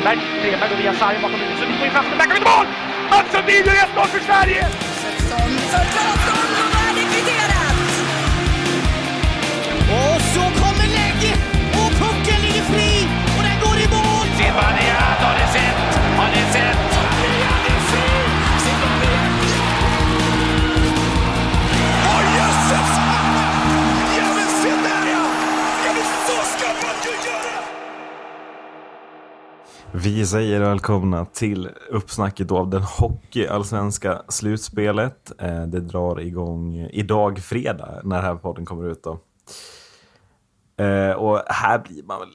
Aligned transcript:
Stenberg. 0.00 0.20
Stenberg 0.40 0.70
går 0.70 0.76
via 0.76 0.94
sargen 0.94 1.22
bakom 1.22 1.40
huvudet. 1.40 1.58
Så 1.60 1.66
vi 1.66 1.78
får 1.78 1.86
in 1.86 1.92
fast 1.92 2.18
backar 2.18 2.34
vid 2.34 2.42
mål! 2.42 2.66
Mats 3.10 3.32
Sundin 3.32 3.64
gör 3.66 3.74
1-0 3.74 4.06
för 4.06 4.20
Sverige! 4.20 4.66
Vi 29.92 30.26
säger 30.26 30.60
välkomna 30.60 31.24
till 31.24 31.68
uppsnacket 31.88 32.50
av 32.50 32.70
den 32.70 32.82
hockeyallsvenska 32.82 34.22
slutspelet. 34.28 35.32
Eh, 35.38 35.62
det 35.62 35.80
drar 35.80 36.20
igång 36.20 36.76
idag 36.92 37.38
fredag 37.38 38.00
när 38.04 38.16
den 38.16 38.24
här 38.24 38.34
podden 38.34 38.64
kommer 38.66 38.90
ut. 38.90 39.02
Då. 39.02 39.18
Eh, 40.84 41.12
och 41.12 41.42
här 41.46 41.78
blir 41.78 42.02
man 42.02 42.20
väl 42.20 42.28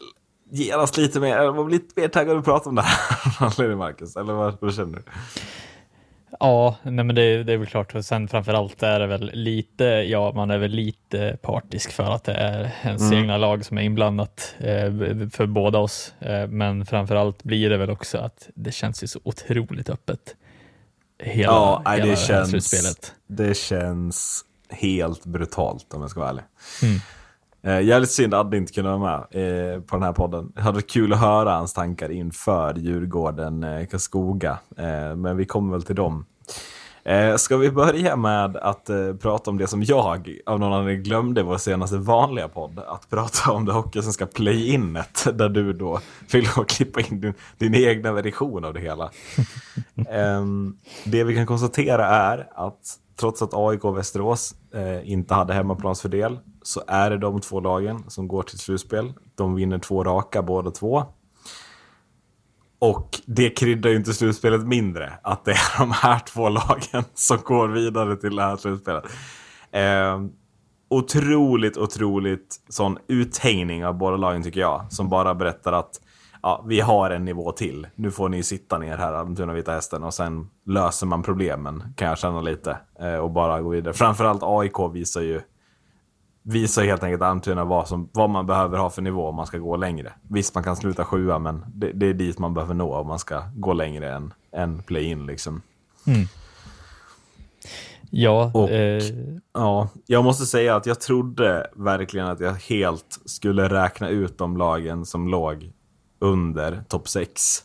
genast 0.52 0.98
lite 0.98 1.20
mer, 1.20 1.52
man 1.52 1.66
blir 1.66 1.80
lite 1.80 2.02
mer 2.02 2.08
taggad 2.08 2.38
att 2.38 2.46
prata 2.46 2.70
om 2.70 2.76
det 2.76 2.82
här. 2.82 3.76
Marcus, 3.76 4.16
eller 4.16 4.34
vad, 4.34 4.58
vad 4.60 4.74
känner 4.74 4.98
du? 4.98 5.04
Ja, 6.40 6.76
nej 6.84 7.06
men 7.06 7.16
det, 7.16 7.44
det 7.44 7.54
är 7.54 7.58
väl 7.58 7.68
klart. 7.68 7.96
Och 7.96 8.06
sen 8.06 8.28
framför 8.28 8.54
allt 8.54 8.84
är 8.84 9.00
det 9.00 9.08
väl 9.08 9.32
lite, 9.34 9.84
ja, 9.84 10.32
man 10.36 10.52
är 10.52 10.58
väl 10.58 10.72
lite 10.72 11.38
partisk 11.42 11.92
för 11.92 12.04
att 12.04 12.24
det 12.24 12.34
är 12.34 12.72
ens 12.84 13.12
egna 13.12 13.38
lag 13.38 13.66
som 13.66 13.78
är 13.78 13.82
inblandat 13.82 14.56
eh, 14.60 14.94
för 15.32 15.46
båda 15.46 15.80
oss. 15.80 16.14
Eh, 16.20 16.48
men 16.48 16.86
framför 16.86 17.16
allt 17.16 17.44
blir 17.44 17.70
det 17.70 17.78
väl 17.78 17.90
också 17.90 18.18
att 18.18 18.50
det 18.56 18.72
känns 18.72 19.04
ju 19.04 19.08
så 19.08 19.20
otroligt 19.24 19.90
öppet. 19.90 20.36
Hela, 21.20 21.44
Ja, 21.44 21.82
nej, 21.86 21.98
hela 22.00 22.10
det 22.12 22.18
känns, 22.18 22.50
slutspelet. 22.50 23.14
det 23.28 23.58
känns 23.58 24.46
helt 24.70 25.26
brutalt 25.26 25.94
om 25.94 26.02
jag 26.02 26.10
ska 26.10 26.20
vara 26.20 26.30
ärlig. 26.30 26.44
Mm. 26.84 27.00
Eh, 27.66 27.82
jävligt 27.82 28.12
synd 28.12 28.34
att 28.34 28.40
Adde 28.40 28.58
inte 28.58 28.74
kunde 28.74 28.98
vara 28.98 29.28
med 29.32 29.74
eh, 29.74 29.82
på 29.82 29.96
den 29.96 30.04
här 30.04 30.14
podden. 30.14 30.52
Det 30.56 30.62
hade 30.62 30.76
varit 30.76 30.90
kul 30.90 31.14
att 31.14 31.20
höra 31.20 31.52
hans 31.52 31.74
tankar 31.74 32.10
inför 32.12 32.74
Djurgården, 32.74 33.64
eh, 33.64 33.86
Karlskoga. 33.86 34.58
Eh, 34.78 35.16
men 35.16 35.38
vi 35.38 35.46
kommer 35.46 35.72
väl 35.72 35.84
till 35.84 35.96
dem. 35.96 36.26
Eh, 37.04 37.36
ska 37.36 37.58
vi 37.58 37.72
börja 37.72 38.16
med 38.16 38.58
att 38.58 38.90
eh, 38.90 39.14
prata 39.14 39.52
om 39.52 39.58
det 39.58 39.68
som 39.68 39.84
jag 39.84 40.40
av 40.46 40.60
någon 40.60 40.74
anledning 40.74 41.04
glömde 41.04 41.42
i 41.42 41.44
vår 41.44 41.58
senaste 41.58 41.98
vanliga 41.98 42.48
podd. 42.48 42.80
Att 42.88 43.10
prata 43.10 43.52
om 43.52 43.66
det 43.66 43.72
hockeysvenska 43.72 44.26
play-inet 44.26 45.28
där 45.34 45.50
du 45.50 45.74
då 45.74 46.00
att 46.58 46.68
klippa 46.68 47.02
in 47.02 47.22
din, 47.22 47.34
din 47.58 47.76
egna 47.76 48.12
version 48.12 48.66
av 48.66 48.74
det 48.74 48.80
hela. 48.80 49.12
Ehm, 50.10 50.78
det 51.06 51.24
vi 51.24 51.36
kan 51.36 51.46
konstatera 51.46 52.08
är 52.08 52.48
att 52.56 53.00
trots 53.20 53.42
att 53.42 53.54
AIK 53.54 53.86
och 53.86 53.98
Västerås 53.98 54.56
eh, 54.74 55.12
inte 55.12 55.34
hade 55.34 55.54
hemmaplansfördel 55.54 56.40
så 56.62 56.84
är 56.88 57.10
det 57.10 57.18
de 57.18 57.42
två 57.42 57.60
lagen 57.60 58.04
som 58.08 58.28
går 58.28 58.44
till 58.44 58.60
slutspel. 58.60 59.14
De 59.36 59.56
vinner 59.56 59.80
två 59.80 60.04
raka 60.04 60.42
båda 60.42 60.72
två. 60.72 61.04
Och 62.80 63.10
det 63.26 63.50
kryddar 63.50 63.90
ju 63.90 63.96
inte 63.96 64.14
slutspelet 64.14 64.68
mindre 64.68 65.14
att 65.24 65.46
det 65.46 65.52
är 65.52 65.78
de 65.80 65.92
här 65.92 66.20
två 66.20 66.50
lagen 66.50 67.04
som 67.14 67.38
går 67.44 67.68
vidare 67.68 68.16
till 68.16 68.36
det 68.36 68.44
här 68.44 68.58
slutspelet. 68.58 69.04
Eh, 69.72 70.22
otroligt, 70.90 71.78
otroligt 71.78 72.56
sån 72.70 72.98
uthängning 73.08 73.86
av 73.86 73.98
båda 73.98 74.18
lagen 74.18 74.44
tycker 74.44 74.60
jag. 74.60 74.86
Som 74.90 75.10
bara 75.10 75.36
berättar 75.36 75.74
att 75.74 76.02
ja, 76.46 76.64
vi 76.68 76.80
har 76.82 77.10
en 77.10 77.26
nivå 77.26 77.52
till. 77.52 77.88
Nu 77.96 78.12
får 78.12 78.30
ni 78.30 78.44
sitta 78.44 78.78
ner 78.78 78.98
här, 78.98 79.14
Almtuna 79.14 79.54
Vita 79.54 79.72
Hästen, 79.72 80.04
och 80.04 80.14
sen 80.14 80.50
löser 80.66 81.08
man 81.08 81.24
problemen, 81.24 81.84
kan 81.96 82.08
jag 82.08 82.18
känna 82.18 82.42
lite. 82.42 82.78
Eh, 83.00 83.16
och 83.16 83.32
bara 83.32 83.62
gå 83.62 83.70
vidare. 83.70 83.94
Framförallt 83.94 84.42
AIK 84.44 84.74
visar 84.94 85.22
ju 85.22 85.42
visar 86.48 86.84
helt 86.84 87.04
enkelt 87.04 87.22
Almtuna 87.22 87.66
vad, 87.66 87.88
som, 87.88 88.10
vad 88.14 88.30
man 88.30 88.46
behöver 88.46 88.78
ha 88.78 88.90
för 88.90 89.02
nivå 89.02 89.28
om 89.28 89.36
man 89.36 89.46
ska 89.48 89.58
gå 89.58 89.76
längre. 89.76 90.14
Visst, 90.30 90.56
man 90.56 90.64
kan 90.64 90.76
sluta 90.76 91.06
sjua, 91.06 91.40
men 91.40 91.66
det, 91.74 91.92
det 91.92 92.06
är 92.08 92.14
dit 92.14 92.40
man 92.40 92.54
behöver 92.54 92.74
nå 92.74 92.96
om 92.96 93.08
man 93.08 93.20
ska 93.20 93.44
gå 93.56 93.74
längre 93.74 94.14
än, 94.14 94.34
än 94.52 94.84
play-in. 94.84 95.26
Liksom. 95.26 95.62
Ja, 98.10 98.52
Och- 98.54 98.70
eh, 98.70 99.04
Ja, 99.54 99.90
jag 100.06 100.24
måste 100.24 100.46
säga 100.46 100.76
att 100.76 100.86
jag 100.86 101.02
trodde 101.02 101.68
verkligen 101.76 102.28
att 102.28 102.40
jag 102.40 102.54
helt 102.54 103.20
skulle 103.26 103.70
räkna 103.70 104.10
ut 104.10 104.38
de 104.38 104.58
lagen 104.58 105.06
som 105.06 105.28
låg 105.28 105.72
under 106.26 106.84
topp 106.88 107.08
6. 107.08 107.64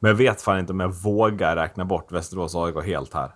Men 0.00 0.08
jag 0.08 0.16
vet 0.16 0.42
fan 0.42 0.58
inte 0.58 0.72
om 0.72 0.80
jag 0.80 0.94
vågar 0.94 1.56
räkna 1.56 1.84
bort 1.84 2.12
Västerås 2.12 2.54
AIK 2.54 2.84
helt 2.84 3.14
här. 3.14 3.30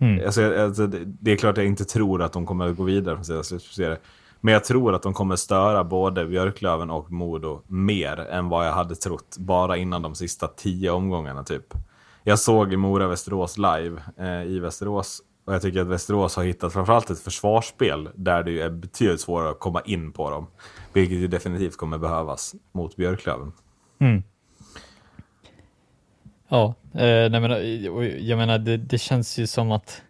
Mm. 0.00 0.24
Alltså, 0.26 0.60
alltså, 0.60 0.86
det, 0.86 1.32
är 1.32 1.36
klart 1.36 1.56
jag 1.56 1.66
inte 1.66 1.84
tror 1.84 2.22
att 2.22 2.32
de 2.32 2.46
kommer 2.46 2.68
att 2.68 2.76
gå 2.76 2.82
vidare 2.82 3.14
från 3.14 3.24
sina 3.24 3.42
slutspelserier. 3.42 3.98
Men 4.40 4.54
jag 4.54 4.64
tror 4.64 4.94
att 4.94 5.02
de 5.02 5.14
kommer 5.14 5.36
störa 5.36 5.84
både 5.84 6.26
Björklöven 6.26 6.90
och 6.90 7.10
Modo 7.12 7.62
mer 7.66 8.20
än 8.20 8.48
vad 8.48 8.66
jag 8.66 8.72
hade 8.72 8.94
trott 8.94 9.36
bara 9.38 9.76
innan 9.76 10.02
de 10.02 10.14
sista 10.14 10.48
tio 10.48 10.90
omgångarna 10.90 11.44
typ. 11.44 11.74
Jag 12.22 12.38
såg 12.38 12.76
Mora-Västerås 12.76 13.58
live 13.58 14.02
eh, 14.18 14.42
i 14.42 14.58
Västerås 14.58 15.22
och 15.44 15.54
jag 15.54 15.62
tycker 15.62 15.80
att 15.80 15.86
Västerås 15.86 16.36
har 16.36 16.44
hittat 16.44 16.72
framförallt 16.72 17.10
ett 17.10 17.20
försvarsspel 17.20 18.08
där 18.14 18.42
det 18.42 18.60
är 18.60 18.70
betydligt 18.70 19.20
svårare 19.20 19.50
att 19.50 19.60
komma 19.60 19.80
in 19.80 20.12
på 20.12 20.30
dem. 20.30 20.46
Vilket 20.92 21.18
ju 21.18 21.28
definitivt 21.28 21.76
kommer 21.76 21.98
behövas 21.98 22.54
mot 22.72 22.96
Björklöven. 22.96 23.52
Ja, 26.48 26.74
eh, 26.94 27.30
nej 27.30 27.40
men, 27.40 27.50
eh, 27.50 27.58
jag 28.28 28.38
menar 28.38 28.58
det, 28.58 28.76
det 28.76 28.98
känns 28.98 29.38
ju 29.38 29.46
som 29.46 29.72
att 29.72 30.02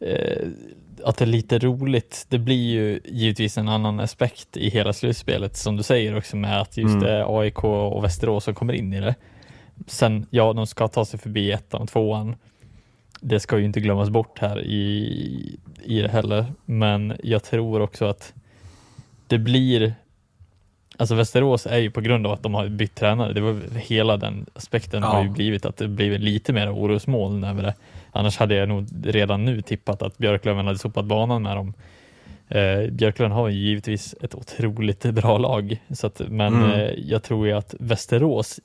eh, 0.00 0.48
att 1.04 1.16
det 1.16 1.24
är 1.24 1.26
lite 1.26 1.58
roligt. 1.58 2.26
Det 2.28 2.38
blir 2.38 2.70
ju 2.70 3.00
givetvis 3.04 3.58
en 3.58 3.68
annan 3.68 4.00
aspekt 4.00 4.56
i 4.56 4.70
hela 4.70 4.92
slutspelet 4.92 5.56
som 5.56 5.76
du 5.76 5.82
säger 5.82 6.16
också 6.16 6.36
med 6.36 6.60
att 6.60 6.76
just 6.76 7.00
det 7.00 7.10
är 7.10 7.40
AIK 7.40 7.64
och 7.64 8.04
Västerås 8.04 8.44
som 8.44 8.54
kommer 8.54 8.72
in 8.72 8.92
i 8.92 9.00
det. 9.00 9.14
Sen, 9.86 10.26
ja, 10.30 10.52
de 10.52 10.66
ska 10.66 10.88
ta 10.88 11.04
sig 11.04 11.20
förbi 11.20 11.52
ettan 11.52 11.82
och 11.82 11.88
tvåan. 11.88 12.36
Det 13.20 13.40
ska 13.40 13.58
ju 13.58 13.64
inte 13.64 13.80
glömmas 13.80 14.10
bort 14.10 14.38
här 14.38 14.62
i, 14.62 15.58
i 15.84 16.00
det 16.00 16.08
heller, 16.08 16.46
men 16.64 17.16
jag 17.22 17.44
tror 17.44 17.80
också 17.80 18.04
att 18.04 18.34
det 19.26 19.38
blir 19.38 19.94
Alltså 21.00 21.14
Västerås 21.14 21.66
är 21.66 21.78
ju 21.78 21.90
på 21.90 22.00
grund 22.00 22.26
av 22.26 22.32
att 22.32 22.42
de 22.42 22.54
har 22.54 22.68
bytt 22.68 22.94
tränare, 22.94 23.32
det 23.32 23.40
var 23.40 23.60
hela 23.78 24.16
den 24.16 24.46
aspekten 24.54 25.02
har 25.02 25.20
ju 25.22 25.26
Ja. 25.28 25.32
blivit 25.32 25.66
att 25.66 25.76
det 25.76 25.88
blivit 25.88 26.20
lite 26.20 26.52
mer 26.52 26.74
orosmoln 26.74 27.44
över 27.44 27.62
det. 27.62 27.74
Annars 28.12 28.36
hade 28.38 28.54
jag 28.54 28.68
nog 28.68 28.86
redan 29.04 29.44
nu 29.44 29.62
tippat 29.62 30.02
att 30.02 30.18
Björklöven 30.18 30.66
hade 30.66 30.78
sopat 30.78 31.04
banan 31.04 31.42
med 31.42 31.56
dem. 31.56 31.74
Eh, 32.48 32.90
Björklöven 32.90 33.32
har 33.32 33.48
ju 33.48 33.58
givetvis 33.58 34.14
ett 34.22 34.34
otroligt 34.34 35.02
bra 35.02 35.38
lag, 35.38 35.76
så 35.90 36.06
att, 36.06 36.20
men 36.28 36.54
Mm. 36.54 36.70
eh, 36.70 36.90
jag 36.96 37.22
tror 37.22 37.46
ju 37.46 37.52
att 37.52 37.74
Västerås, 37.80 38.60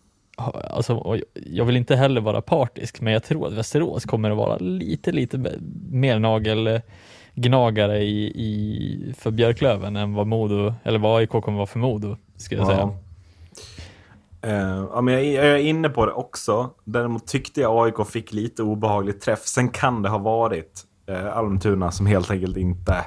alltså, 0.72 1.18
jag 1.52 1.66
vill 1.66 1.78
inte 1.78 1.96
heller 1.96 2.22
vara 2.22 2.42
partisk, 2.42 3.02
men 3.02 3.14
jag 3.14 3.24
tror 3.24 3.48
att 3.48 3.54
Västerås 3.54 4.06
kommer 4.06 4.32
att 4.32 4.38
vara 4.38 4.58
lite, 4.58 5.12
lite 5.12 5.38
mer 5.92 6.20
nagelgnagare 7.36 8.04
i, 8.04 8.26
i, 8.26 9.14
för 9.18 9.32
Björklöven 9.32 9.96
än 9.96 10.14
vad 10.14 10.28
Modo, 10.28 10.74
eller 10.84 11.00
vad 11.00 11.20
AIK 11.20 11.30
kommer 11.30 11.58
vara 11.58 11.68
för 11.68 11.80
Modo, 11.80 12.18
skulle 12.38 12.62
jag 12.62 12.68
säga. 12.68 12.80
Ja. 12.80 12.98
Eh, 14.42 14.86
ja, 14.94 15.02
men 15.02 15.14
jag, 15.14 15.26
jag 15.26 15.46
är 15.46 15.58
inne 15.58 15.90
på 15.90 16.06
det 16.06 16.12
också. 16.12 16.70
Däremot 16.84 17.28
tyckte 17.28 17.62
jag 17.62 17.86
AIK 17.86 18.08
fick 18.08 18.34
lite 18.34 18.64
obehaglig 18.64 19.22
träff. 19.22 19.46
Sen 19.46 19.70
kan 19.70 20.02
det 20.02 20.10
ha 20.10 20.18
varit 20.18 20.82
eh, 21.08 21.38
Almtuna 21.38 21.92
som 21.92 22.06
helt 22.06 22.32
enkelt 22.32 22.58
inte... 22.58 23.06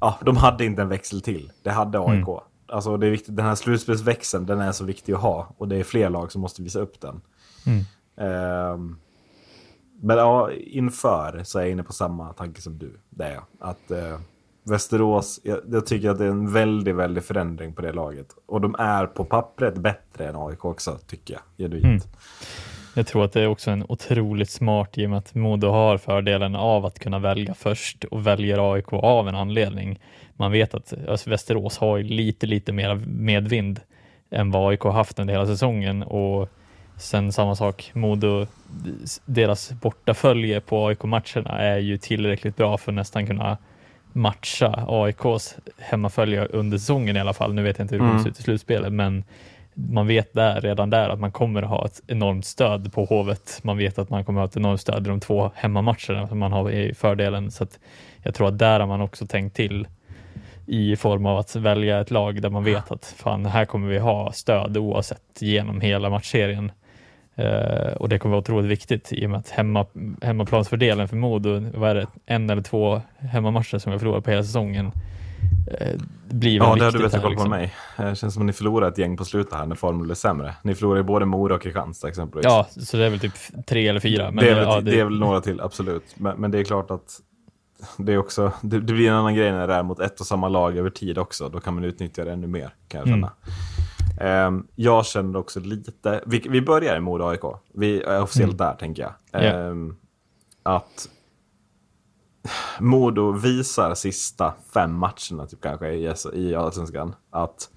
Ja, 0.00 0.18
de 0.24 0.36
hade 0.36 0.64
inte 0.64 0.82
en 0.82 0.88
växel 0.88 1.20
till. 1.20 1.52
Det 1.62 1.70
hade 1.70 1.98
AIK. 1.98 2.28
Alltså 2.68 2.96
det 2.96 3.06
är 3.06 3.10
viktigt, 3.10 3.36
den 3.36 3.46
här 3.46 3.54
slutspelsväxeln, 3.54 4.46
den 4.46 4.60
är 4.60 4.72
så 4.72 4.84
viktig 4.84 5.12
att 5.12 5.20
ha. 5.20 5.54
Och 5.58 5.68
det 5.68 5.76
är 5.76 5.84
fler 5.84 6.10
lag 6.10 6.32
som 6.32 6.40
måste 6.40 6.62
visa 6.62 6.80
upp 6.80 7.00
den. 7.00 7.20
Ehm, 8.20 8.96
men 10.00 10.16
ja, 10.16 10.50
inför 10.52 11.40
så 11.44 11.58
är 11.58 11.62
jag 11.62 11.70
inne 11.70 11.82
på 11.82 11.92
samma 11.92 12.32
tanke 12.32 12.60
som 12.62 12.78
du. 12.78 13.00
Det 13.10 13.24
är 13.24 13.32
jag. 13.32 13.44
Att 13.58 13.90
eh, 13.90 14.18
Västerås, 14.68 15.40
jag, 15.42 15.58
jag 15.70 15.86
tycker 15.86 16.10
att 16.10 16.18
det 16.18 16.24
är 16.24 16.30
en 16.30 16.52
väldigt, 16.52 16.94
väldigt 16.94 17.24
förändring 17.24 17.72
på 17.72 17.82
det 17.82 17.92
laget. 17.92 18.26
Och 18.46 18.60
de 18.60 18.74
är 18.78 19.06
på 19.06 19.24
pappret 19.24 19.74
bättre 19.78 20.28
än 20.28 20.36
AIK 20.36 20.64
också, 20.64 20.98
tycker 21.06 21.34
jag. 21.34 21.42
Genuint. 21.58 21.84
Mm. 21.84 22.16
Jag 22.94 23.06
tror 23.06 23.24
att 23.24 23.32
det 23.32 23.40
är 23.40 23.46
också 23.46 23.70
en 23.70 23.84
otroligt 23.88 24.50
smart 24.50 24.98
i 24.98 25.06
och 25.06 25.10
med 25.10 25.18
att 25.18 25.34
Modo 25.34 25.68
har 25.68 25.98
fördelen 25.98 26.54
av 26.54 26.86
att 26.86 26.98
kunna 26.98 27.18
välja 27.18 27.54
först 27.54 28.04
och 28.04 28.26
väljer 28.26 28.72
AIK 28.72 28.92
av 28.92 29.28
en 29.28 29.34
anledning. 29.34 30.00
Man 30.34 30.52
vet 30.52 30.74
att 30.74 30.94
alltså, 31.08 31.30
Västerås 31.30 31.78
har 31.78 31.98
lite, 31.98 32.46
lite 32.46 32.72
mer 32.72 32.94
medvind 33.06 33.80
än 34.30 34.50
vad 34.50 34.70
AIK 34.70 34.84
haft 34.84 35.18
under 35.18 35.34
hela 35.34 35.46
säsongen 35.46 36.02
och 36.02 36.48
sen 36.96 37.32
samma 37.32 37.54
sak, 37.56 37.90
Modo, 37.94 38.46
deras 39.24 39.72
bortafölje 39.72 40.60
på 40.60 40.86
AIK-matcherna 40.86 41.58
är 41.58 41.78
ju 41.78 41.98
tillräckligt 41.98 42.56
bra 42.56 42.78
för 42.78 42.92
att 42.92 42.96
nästan 42.96 43.26
kunna 43.26 43.58
matcha 44.12 44.84
AIKs 44.88 45.56
hemmafölje 45.78 46.44
under 46.44 46.78
säsongen 46.78 47.16
i 47.16 47.20
alla 47.20 47.32
fall. 47.32 47.54
Nu 47.54 47.62
vet 47.62 47.78
jag 47.78 47.84
inte 47.84 47.94
hur 47.94 48.02
det 48.02 48.08
Mm. 48.10 48.22
ser 48.22 48.30
ut 48.30 48.38
i 48.38 48.42
slutspelet, 48.42 48.92
men 48.92 49.24
man 49.74 50.06
vet 50.06 50.32
där, 50.32 50.60
redan 50.60 50.90
där 50.90 51.08
att 51.08 51.20
man 51.20 51.32
kommer 51.32 51.62
att 51.62 51.68
ha 51.68 51.86
ett 51.86 52.00
enormt 52.06 52.46
stöd 52.46 52.92
på 52.92 53.04
Hovet. 53.04 53.60
Man 53.62 53.78
vet 53.78 53.98
att 53.98 54.10
man 54.10 54.24
kommer 54.24 54.40
att 54.40 54.44
ha 54.44 54.50
ett 54.50 54.56
enormt 54.56 54.80
stöd 54.80 55.06
i 55.06 55.08
de 55.08 55.20
två 55.20 55.50
hemmamatcherna 55.54 56.28
som 56.28 56.38
man 56.38 56.52
har 56.52 56.70
i 56.70 56.94
fördelen. 56.94 57.50
Så 57.50 57.66
jag 58.22 58.34
tror 58.34 58.48
att 58.48 58.58
där 58.58 58.80
har 58.80 58.86
man 58.86 59.00
också 59.00 59.26
tänkt 59.26 59.56
till 59.56 59.88
i 60.66 60.96
form 60.96 61.26
av 61.26 61.38
att 61.38 61.56
välja 61.56 62.00
ett 62.00 62.10
lag 62.10 62.42
där 62.42 62.50
man 62.50 62.64
vet 62.64 62.90
att 62.90 63.14
fan, 63.16 63.46
här 63.46 63.64
kommer 63.64 63.88
vi 63.88 63.98
ha 63.98 64.32
stöd 64.32 64.76
oavsett 64.76 65.22
genom 65.38 65.80
hela 65.80 66.10
matchserien. 66.10 66.72
Uh, 67.38 67.92
och 67.92 68.08
det 68.08 68.18
kommer 68.18 68.30
vara 68.30 68.40
otroligt 68.40 68.70
viktigt 68.70 69.12
i 69.12 69.26
och 69.26 69.30
med 69.30 69.40
att 69.40 69.48
hemma, 69.48 69.86
hemmaplansfördelen 70.22 71.08
för 71.08 71.16
Modo, 71.16 71.70
vad 71.74 71.90
är 71.90 71.94
det, 71.94 72.06
en 72.26 72.50
eller 72.50 72.62
två 72.62 73.02
hemmamatcher 73.18 73.78
som 73.78 73.92
jag 73.92 74.00
förlorar 74.00 74.20
på 74.20 74.30
hela 74.30 74.42
säsongen. 74.42 74.86
Uh, 74.86 76.00
blir 76.30 76.56
ja, 76.56 76.74
det 76.74 76.84
har 76.84 76.92
du 76.92 76.98
bättre 76.98 77.18
koll 77.18 77.22
på 77.22 77.28
liksom. 77.30 77.50
mig. 77.50 77.74
Det 77.96 78.16
känns 78.16 78.34
som 78.34 78.42
att 78.42 78.46
ni 78.46 78.52
förlorar 78.52 78.88
ett 78.88 78.98
gäng 78.98 79.16
på 79.16 79.24
slutet 79.24 79.54
här 79.54 79.66
när 79.66 79.76
formen 79.76 80.02
blir 80.02 80.14
sämre. 80.14 80.54
Ni 80.62 80.74
förlorar 80.74 80.96
ju 80.96 81.02
både 81.02 81.26
Mora 81.26 81.54
och 81.54 81.62
Kristianstad 81.62 82.08
exempelvis. 82.08 82.44
Ja, 82.44 82.66
så 82.70 82.96
det 82.96 83.06
är 83.06 83.10
väl 83.10 83.20
typ 83.20 83.32
tre 83.66 83.88
eller 83.88 84.00
fyra. 84.00 84.30
Men 84.30 84.44
det, 84.44 84.50
är 84.50 84.54
väl, 84.54 84.64
ja, 84.64 84.80
det... 84.80 85.00
är 85.00 85.04
väl 85.04 85.18
några 85.18 85.40
till, 85.40 85.60
absolut. 85.60 86.14
Men, 86.14 86.36
men 86.36 86.50
det 86.50 86.58
är 86.58 86.64
klart 86.64 86.90
att 86.90 87.20
det, 87.96 88.12
är 88.12 88.18
också, 88.18 88.52
det, 88.60 88.80
det, 88.80 88.92
blir 88.92 89.08
en 89.08 89.14
annan 89.14 89.34
grej 89.34 89.52
när 89.52 89.66
det 89.66 89.74
är 89.74 89.82
mot 89.82 90.00
ett 90.00 90.20
och 90.20 90.26
samma 90.26 90.48
lag 90.48 90.76
över 90.76 90.90
tid 90.90 91.18
också. 91.18 91.48
Då 91.48 91.60
kan 91.60 91.74
man 91.74 91.84
utnyttja 91.84 92.24
det 92.24 92.32
ännu 92.32 92.46
mer, 92.46 92.70
kan 92.88 92.98
jag 92.98 93.08
känna. 93.08 93.16
Mm. 93.16 93.30
Um, 94.20 94.66
jag 94.74 95.06
känner 95.06 95.38
också 95.38 95.60
lite, 95.60 96.20
vi, 96.26 96.46
vi 96.50 96.62
börjar 96.62 96.96
i 96.96 97.00
Modo 97.00 97.24
AIK. 97.24 97.40
Vi 97.74 98.02
är 98.02 98.22
officiellt 98.22 98.52
mm. 98.52 98.56
där, 98.56 98.74
tänker 98.74 99.02
jag. 99.02 99.42
Yeah. 99.42 99.76
Att 100.62 101.08
Modo 102.80 103.32
visar 103.32 103.94
sista 103.94 104.54
fem 104.74 104.94
matcherna, 104.94 105.46
typ 105.46 105.60
kanske, 105.60 105.88
i, 105.88 106.14
i 106.32 106.54
Allsvenskan, 106.54 107.14
att 107.30 107.70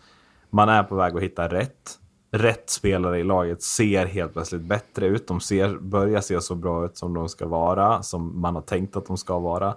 man 0.49 0.69
är 0.69 0.83
på 0.83 0.95
väg 0.95 1.15
att 1.15 1.23
hitta 1.23 1.47
rätt. 1.47 1.99
Rätt 2.31 2.69
spelare 2.69 3.19
i 3.19 3.23
laget 3.23 3.63
ser 3.63 4.05
helt 4.05 4.33
plötsligt 4.33 4.61
bättre 4.61 5.05
ut. 5.05 5.27
De 5.27 5.39
ser, 5.39 5.77
börjar 5.77 6.21
se 6.21 6.41
så 6.41 6.55
bra 6.55 6.85
ut 6.85 6.97
som 6.97 7.13
de 7.13 7.29
ska 7.29 7.47
vara, 7.47 8.03
som 8.03 8.41
man 8.41 8.55
har 8.55 8.61
tänkt 8.61 8.95
att 8.95 9.05
de 9.05 9.17
ska 9.17 9.39
vara. 9.39 9.75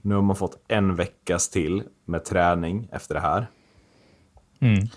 Nu 0.00 0.14
har 0.14 0.22
man 0.22 0.36
fått 0.36 0.64
en 0.68 0.94
veckas 0.94 1.50
till 1.50 1.82
med 2.04 2.24
träning 2.24 2.88
efter 2.92 3.14
det 3.14 3.20
här. 3.20 3.46
Mm. 4.60 4.88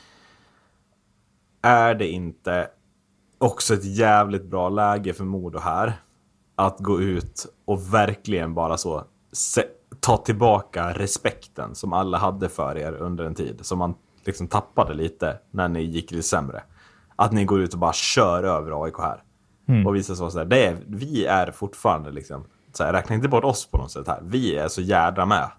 Är 1.65 1.95
det 1.95 2.07
inte 2.07 2.67
också 3.37 3.73
ett 3.73 3.85
jävligt 3.85 4.45
bra 4.45 4.69
läge 4.69 5.13
för 5.13 5.23
Modo 5.23 5.59
här? 5.59 5.93
Att 6.55 6.79
gå 6.79 7.01
ut 7.01 7.45
och 7.65 7.93
verkligen 7.93 8.53
bara 8.53 8.77
så 8.77 9.03
ta 9.99 10.17
tillbaka 10.17 10.93
respekten 10.93 11.75
som 11.75 11.93
alla 11.93 12.17
hade 12.17 12.49
för 12.49 12.77
er 12.77 12.93
under 12.93 13.25
en 13.25 13.35
tid. 13.35 13.59
Som 13.61 13.79
man 13.79 13.95
liksom 14.25 14.47
tappade 14.47 14.93
lite 14.93 15.37
när 15.51 15.67
ni 15.67 15.81
gick 15.81 16.11
lite 16.11 16.23
sämre. 16.23 16.63
Att 17.15 17.31
ni 17.31 17.45
går 17.45 17.61
ut 17.61 17.73
och 17.73 17.79
bara 17.79 17.93
kör 17.93 18.43
över 18.43 18.83
AIK 18.83 18.97
här. 18.97 19.23
Mm. 19.67 19.87
Och 19.87 19.95
visar 19.95 20.15
så, 20.15 20.29
så 20.29 20.37
här, 20.37 20.45
det 20.45 20.65
är, 20.65 20.77
vi 20.87 21.25
är 21.25 21.51
fortfarande 21.51 22.11
liksom, 22.11 22.45
så 22.73 22.83
här, 22.83 22.93
räkna 22.93 23.15
inte 23.15 23.27
bort 23.27 23.43
oss 23.43 23.65
på 23.65 23.77
något 23.77 23.91
sätt 23.91 24.07
här. 24.07 24.19
Vi 24.23 24.55
är 24.55 24.67
så 24.67 24.81
jädra 24.81 25.25
med. 25.25 25.51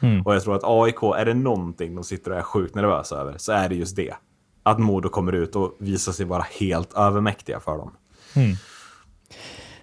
Mm. 0.00 0.22
Och 0.22 0.34
jag 0.34 0.42
tror 0.42 0.56
att 0.56 0.64
AIK, 0.64 1.02
är 1.02 1.24
det 1.24 1.34
någonting 1.34 1.94
de 1.94 2.04
sitter 2.04 2.30
och 2.30 2.38
är 2.38 2.42
sjukt 2.42 2.74
nervösa 2.74 3.16
över 3.16 3.34
så 3.38 3.52
är 3.52 3.68
det 3.68 3.74
just 3.74 3.96
det. 3.96 4.14
Att 4.62 4.78
Modo 4.78 5.08
kommer 5.08 5.32
ut 5.32 5.56
och 5.56 5.76
visar 5.78 6.12
sig 6.12 6.26
vara 6.26 6.46
helt 6.60 6.92
övermäktiga 6.92 7.60
för 7.60 7.78
dem. 7.78 7.90
Mm. 8.36 8.56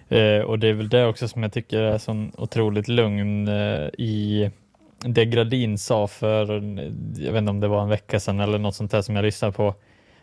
Eh, 0.08 0.44
och 0.44 0.58
det 0.58 0.68
är 0.68 0.72
väl 0.72 0.88
det 0.88 1.06
också 1.06 1.28
som 1.28 1.42
jag 1.42 1.52
tycker 1.52 1.78
är 1.78 1.98
så 1.98 2.28
otroligt 2.36 2.88
lugn 2.88 3.48
eh, 3.48 3.88
i 3.98 4.50
det 4.98 5.24
Gradin 5.24 5.78
sa 5.78 6.06
för, 6.06 6.56
eh, 6.56 6.92
jag 7.24 7.32
vet 7.32 7.38
inte 7.38 7.50
om 7.50 7.60
det 7.60 7.68
var 7.68 7.82
en 7.82 7.88
vecka 7.88 8.20
sedan 8.20 8.40
eller 8.40 8.58
något 8.58 8.74
sånt 8.74 8.90
där 8.90 9.02
som 9.02 9.16
jag 9.16 9.22
lyssnade 9.22 9.52
på, 9.52 9.74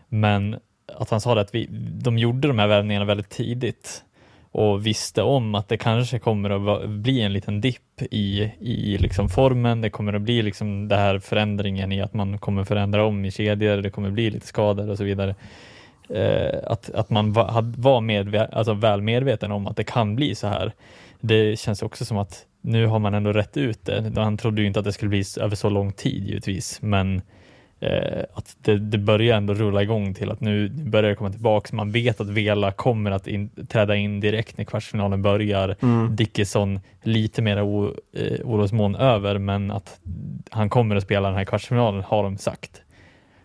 men 0.07 0.55
att 0.87 1.09
han 1.09 1.21
sa 1.21 1.35
det 1.35 1.41
att 1.41 1.55
vi, 1.55 1.67
de 2.03 2.17
gjorde 2.17 2.47
de 2.47 2.59
här 2.59 2.67
värvningarna 2.67 3.05
väldigt 3.05 3.29
tidigt 3.29 4.03
och 4.55 4.85
visste 4.85 5.21
om 5.21 5.55
att 5.55 5.67
det 5.67 5.77
kanske 5.77 6.19
kommer 6.19 6.49
att 6.49 6.89
bli 6.89 7.21
en 7.21 7.33
liten 7.33 7.61
dipp 7.61 8.01
i, 8.11 8.51
i 8.59 8.97
liksom 8.97 9.29
formen. 9.29 9.81
Det 9.81 9.89
kommer 9.89 10.13
att 10.13 10.21
bli 10.21 10.41
liksom 10.41 10.87
den 10.87 10.99
här 10.99 11.19
förändringen 11.19 11.91
i 11.91 12.01
att 12.01 12.13
man 12.13 12.37
kommer 12.37 12.63
förändra 12.63 13.05
om 13.05 13.25
i 13.25 13.31
kedjor. 13.31 13.77
Det 13.77 13.89
kommer 13.89 14.09
bli 14.09 14.29
lite 14.29 14.47
skador 14.47 14.89
och 14.89 14.97
så 14.97 15.03
vidare. 15.03 15.35
Eh, 16.09 16.59
att, 16.71 16.89
att 16.89 17.09
man 17.09 17.33
var, 17.33 17.73
var 17.77 18.01
medve 18.01 18.45
alltså 18.45 18.73
väl 18.73 19.01
medveten 19.01 19.51
om 19.51 19.67
att 19.67 19.77
det 19.77 19.83
kan 19.83 20.15
bli 20.15 20.35
så 20.35 20.47
här. 20.47 20.71
Det 21.19 21.59
känns 21.59 21.81
också 21.81 22.05
som 22.05 22.17
att 22.17 22.45
nu 22.61 22.85
har 22.85 22.99
man 22.99 23.13
ändå 23.13 23.33
rätt 23.33 23.57
ut 23.57 23.85
det. 23.85 24.11
Han 24.15 24.37
trodde 24.37 24.61
ju 24.61 24.67
inte 24.67 24.79
att 24.79 24.85
det 24.85 24.93
skulle 24.93 25.09
bli 25.09 25.23
över 25.41 25.55
så 25.55 25.69
lång 25.69 25.91
tid 25.91 26.27
givetvis, 26.27 26.81
men 26.81 27.21
eh, 27.85 28.23
att 28.33 28.55
det, 28.61 28.79
det, 28.79 28.97
börjar 28.97 29.37
ändå 29.37 29.53
rulla 29.53 29.83
igång 29.83 30.13
till 30.13 30.31
att 30.31 30.41
nu 30.41 30.69
börjar 30.69 31.09
det 31.09 31.15
komma 31.15 31.31
tillbaks. 31.31 31.73
Man 31.73 31.91
vet 31.91 32.21
att 32.21 32.29
Vela 32.29 32.71
kommer 32.71 33.11
att 33.11 33.27
in, 33.27 33.49
träda 33.67 33.95
in 33.95 34.19
direkt 34.19 34.57
när 34.57 34.65
kvartsfinalen 34.65 35.21
börjar. 35.21 35.75
Mm. 35.81 36.15
Dickinson 36.15 36.79
lite 37.03 37.41
mer 37.41 37.57
eh, 37.57 37.63
orosmoln 38.43 38.95
över, 38.95 39.37
men 39.37 39.71
att 39.71 39.99
han 40.49 40.69
kommer 40.69 40.95
att 40.95 41.03
spela 41.03 41.27
den 41.27 41.37
här 41.37 41.45
kvartsfinalen 41.45 42.03
har 42.03 42.23
de 42.23 42.37
sagt. 42.37 42.81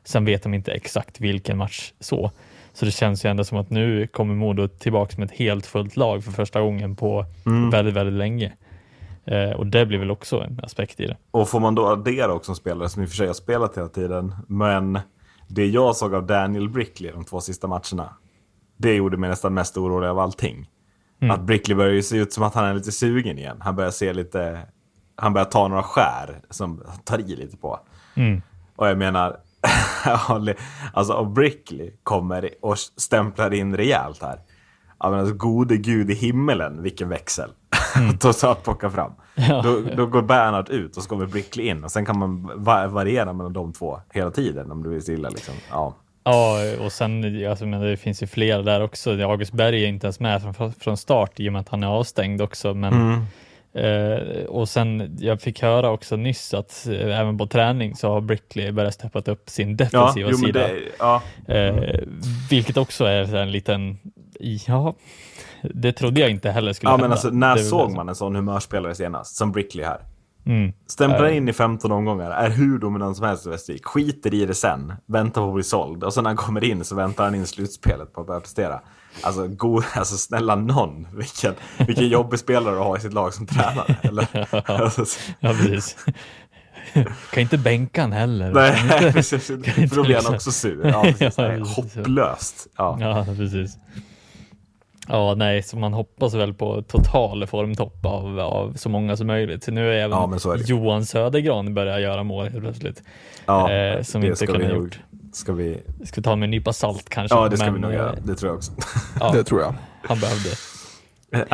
Sen 0.04 0.24
vet 0.24 0.42
de 0.42 0.54
inte 0.54 0.72
exakt 0.72 1.20
vilken 1.20 1.56
match 1.56 1.92
så. 2.00 2.30
Så 2.72 2.84
det 2.84 2.90
känns 2.90 3.24
ju 3.24 3.30
ändå 3.30 3.44
som 3.44 3.58
att 3.58 3.70
nu 3.70 4.06
kommer 4.06 4.34
Modo 4.34 4.68
tillbaka 4.68 5.14
med 5.18 5.26
ett 5.26 5.38
helt 5.38 5.66
fullt 5.66 5.96
lag 5.96 6.24
för 6.24 6.32
första 6.32 6.60
gången 6.60 6.96
på 6.96 7.24
Mm. 7.46 7.70
väldigt, 7.70 7.94
väldigt 7.94 8.18
länge. 8.18 8.52
Eh, 9.30 9.50
och 9.50 9.66
det 9.66 9.86
blir 9.86 9.98
väl 9.98 10.10
också 10.10 10.40
en 10.40 10.60
aspekt 10.62 11.00
i 11.00 11.06
det. 11.06 11.16
Och 11.30 11.48
får 11.48 11.60
man 11.60 11.74
då 11.74 11.86
addera 11.86 12.32
också 12.32 12.52
en 12.52 12.56
spelare 12.56 12.88
som 12.88 13.02
i 13.02 13.06
och 13.06 13.08
för 13.08 13.16
sig 13.16 13.26
har 13.26 13.34
spelat 13.34 13.76
hela 13.76 13.88
tiden, 13.88 14.34
men 14.48 14.98
det 15.48 15.66
jag 15.66 15.96
såg 15.96 16.14
av 16.14 16.26
Daniel 16.26 16.68
Brickley 16.68 17.12
de 17.12 17.24
två 17.24 17.40
sista 17.40 17.66
matcherna, 17.66 18.14
det 18.76 18.94
gjorde 18.94 19.16
mig 19.16 19.30
nästan 19.30 19.54
mest 19.54 19.76
orolig 19.76 20.08
av 20.08 20.18
allting. 20.18 20.70
Mm. 21.20 21.34
Att 21.34 21.40
Brickley 21.40 21.76
börjar 21.76 22.02
se 22.02 22.16
ut 22.16 22.32
som 22.32 22.44
att 22.44 22.54
han 22.54 22.64
är 22.64 22.74
lite 22.74 22.92
sugen 22.92 23.38
igen. 23.38 23.56
Han 23.60 23.76
börjar 23.76 23.90
se 23.90 24.12
lite, 24.12 24.60
han 25.16 25.32
börjar 25.32 25.46
ta 25.46 25.68
några 25.68 25.82
skär 25.82 26.40
som 26.50 26.82
han 26.86 26.98
tar 26.98 27.18
i 27.18 27.36
lite 27.36 27.56
på. 27.56 27.80
Mm. 28.14 28.42
Och 28.76 28.88
jag 28.88 28.98
menar, 28.98 29.36
alltså 30.92 31.14
om 31.14 31.34
Brickley 31.34 31.90
kommer 32.02 32.50
och 32.62 32.78
stämplar 32.78 33.54
in 33.54 33.76
rejält 33.76 34.22
här. 34.22 34.40
Ja 34.98 35.10
men 35.10 35.20
alltså 35.20 35.34
gode 35.34 35.76
gud 35.76 36.10
i 36.10 36.14
himmelen 36.14 36.82
vilken 36.82 37.08
växel. 37.08 37.50
Mm. 37.96 38.18
Totalt 38.18 38.62
plocka 38.64 38.90
fram. 38.90 39.12
Ja. 39.34 39.62
Då, 39.64 39.80
då 39.96 40.06
går 40.06 40.22
Bernhard 40.22 40.68
ut 40.68 40.96
och 40.96 41.02
så 41.02 41.08
kommer 41.08 41.26
Brickley 41.26 41.66
in 41.68 41.84
och 41.84 41.90
sen 41.90 42.06
kan 42.06 42.18
man 42.18 42.50
va 42.54 42.86
variera 42.86 43.32
mellan 43.32 43.52
de 43.52 43.72
två 43.72 44.00
hela 44.12 44.30
tiden 44.30 44.70
om 44.70 44.82
det 44.82 44.88
vill 44.88 45.02
stilla 45.02 45.28
liksom. 45.28 45.54
Ja. 45.70 45.94
Ja, 46.24 46.58
och 46.80 46.92
sen 46.92 47.44
alltså, 47.50 47.66
men 47.66 47.80
det 47.80 47.96
finns 47.96 48.22
ju 48.22 48.26
flera 48.26 48.62
där 48.62 48.82
också. 48.82 49.10
August 49.22 49.52
Berg 49.52 49.84
är 49.84 49.88
inte 49.88 50.06
ens 50.06 50.20
med 50.20 50.54
från, 50.56 50.72
från 50.72 50.96
start 50.96 51.40
i 51.40 51.48
och 51.48 51.52
med 51.52 51.60
att 51.60 51.68
han 51.68 51.82
är 51.82 51.86
avstängd 51.86 52.42
också. 52.42 52.74
Men, 52.74 52.92
Mm. 52.92 53.20
eh, 53.74 54.44
och 54.44 54.68
sen, 54.68 55.16
jag 55.20 55.40
fick 55.40 55.62
höra 55.62 55.90
också 55.90 56.16
nyss 56.16 56.54
att 56.54 56.86
eh, 56.90 57.20
även 57.20 57.38
på 57.38 57.46
träning 57.46 57.94
så 57.96 58.08
har 58.12 58.20
Brickley 58.20 58.72
börjat 58.72 58.94
steppat 58.94 59.28
upp 59.28 59.50
sin 59.50 59.68
Ja, 59.70 59.74
defensiva 59.74 60.28
jo, 60.32 60.36
men 60.38 60.46
sida. 60.46 60.60
det, 60.68 60.80
ja. 60.98 61.22
Eh, 61.54 62.00
vilket 62.50 62.76
också 62.76 63.04
är 63.04 63.34
en 63.36 63.50
liten, 63.52 63.98
ja, 64.66 64.94
det 65.74 65.92
trodde 65.92 66.20
jag 66.20 66.30
inte 66.30 66.50
heller 66.50 66.72
skulle 66.72 66.88
ja 66.90 66.92
hända. 66.92 67.04
men 67.04 67.12
alltså 67.12 67.30
när 67.30 67.56
såg 67.56 67.90
man 67.92 68.08
en 68.08 68.14
sån 68.14 68.34
humörspelare 68.36 68.94
senast? 68.94 69.36
Som 69.36 69.52
Brickley 69.52 69.84
här. 69.84 70.00
Mm. 70.46 70.72
Stämplar 70.86 71.24
Eh. 71.26 71.36
in 71.36 71.48
i 71.48 71.52
15 71.52 71.92
omgångar, 71.92 72.30
är 72.30 72.50
hur 72.50 72.78
dominant 72.78 73.16
som 73.16 73.26
helst 73.26 73.46
i 73.46 73.48
Västervik. 73.50 73.84
Skiter 73.86 74.34
i 74.34 74.46
det 74.46 74.54
sen, 74.54 74.92
väntar 75.06 75.40
på 75.40 75.48
att 75.48 75.54
bli 75.54 75.62
såld. 75.62 76.04
Och 76.04 76.14
sen 76.14 76.24
när 76.24 76.30
han 76.30 76.36
kommer 76.36 76.64
in 76.64 76.84
så 76.84 76.94
väntar 76.94 77.24
han 77.24 77.34
in 77.34 77.46
slutspelet 77.46 78.12
på 78.12 78.20
att 78.20 78.26
börja 78.26 78.40
prestera. 78.40 78.80
Alltså, 79.22 79.48
go, 79.48 79.82
alltså 79.94 80.16
snälla 80.16 80.54
någon, 80.56 81.06
vilken, 81.16 81.54
vilken 81.86 82.08
jobbig 82.18 82.38
spelare 82.38 82.78
att 82.78 82.84
ha 82.86 82.96
i 82.96 83.00
sitt 83.00 83.12
lag 83.12 83.34
som 83.34 83.46
tränare. 83.46 83.96
Eller? 84.02 84.26
Alltså, 84.70 85.04
Ja, 85.40 85.54
precis. 85.62 85.96
kan 87.32 87.40
inte 87.42 87.58
bänka 87.58 88.00
han 88.00 88.12
heller. 88.12 88.52
nej, 88.52 89.12
precis. 89.12 89.46
För 89.46 89.96
då 89.96 90.02
blir 90.02 90.02
han 90.02 90.08
liksom- 90.08 90.34
också 90.34 90.52
sur. 90.52 90.86
Ja, 90.88 91.02
precis. 91.02 91.38
Ja, 91.38 91.48
precis. 91.48 91.76
hopplöst. 91.76 92.66
Ja. 92.76 92.96
Ja, 93.00 93.24
precis. 93.36 93.76
Ja, 95.12 95.34
nej, 95.34 95.62
så 95.62 95.76
man 95.76 95.92
hoppas 95.92 96.34
väl 96.34 96.54
på 96.54 96.82
total 96.82 97.46
formtopp 97.46 98.06
av, 98.06 98.40
av 98.40 98.74
så 98.76 98.88
många 98.88 99.16
som 99.16 99.26
möjligt. 99.26 99.68
Nu 99.68 99.88
är 99.88 99.94
även 99.94 100.10
Ja, 100.10 100.26
men 100.26 100.40
så 100.40 100.52
är. 100.52 100.56
Johan 100.56 101.06
Södergran 101.06 101.74
börjar 101.74 101.98
göra 101.98 102.22
mål 102.22 102.48
helt 102.48 102.64
plötsligt. 102.64 103.02
Ja, 103.46 103.72
eh, 103.72 104.02
som 104.02 104.20
det 104.20 104.26
inte 104.26 104.36
ska 104.36 104.46
kunde 104.46 104.66
vi 104.66 104.72
ha 104.72 104.80
gjort. 104.80 105.00
Ska 105.32 105.52
vi... 105.52 105.82
Ska 106.04 106.22
ta 106.22 106.36
med 106.36 106.46
en 106.46 106.50
nypa 106.50 106.72
salt 106.72 107.08
kanske. 107.08 107.36
Ja, 107.36 107.48
det 107.48 107.56
ska 107.56 107.66
men, 107.66 107.74
vi 107.74 107.80
nog 107.80 107.90
eh, 107.90 107.96
göra. 107.96 108.14
Det 108.24 108.34
tror 108.34 108.50
jag 108.50 108.56
också. 108.56 108.72
Ja, 109.20 109.32
Det 109.34 109.44
tror 109.44 109.60
jag. 109.60 109.74
han 110.02 110.18
behövde. 110.20 110.50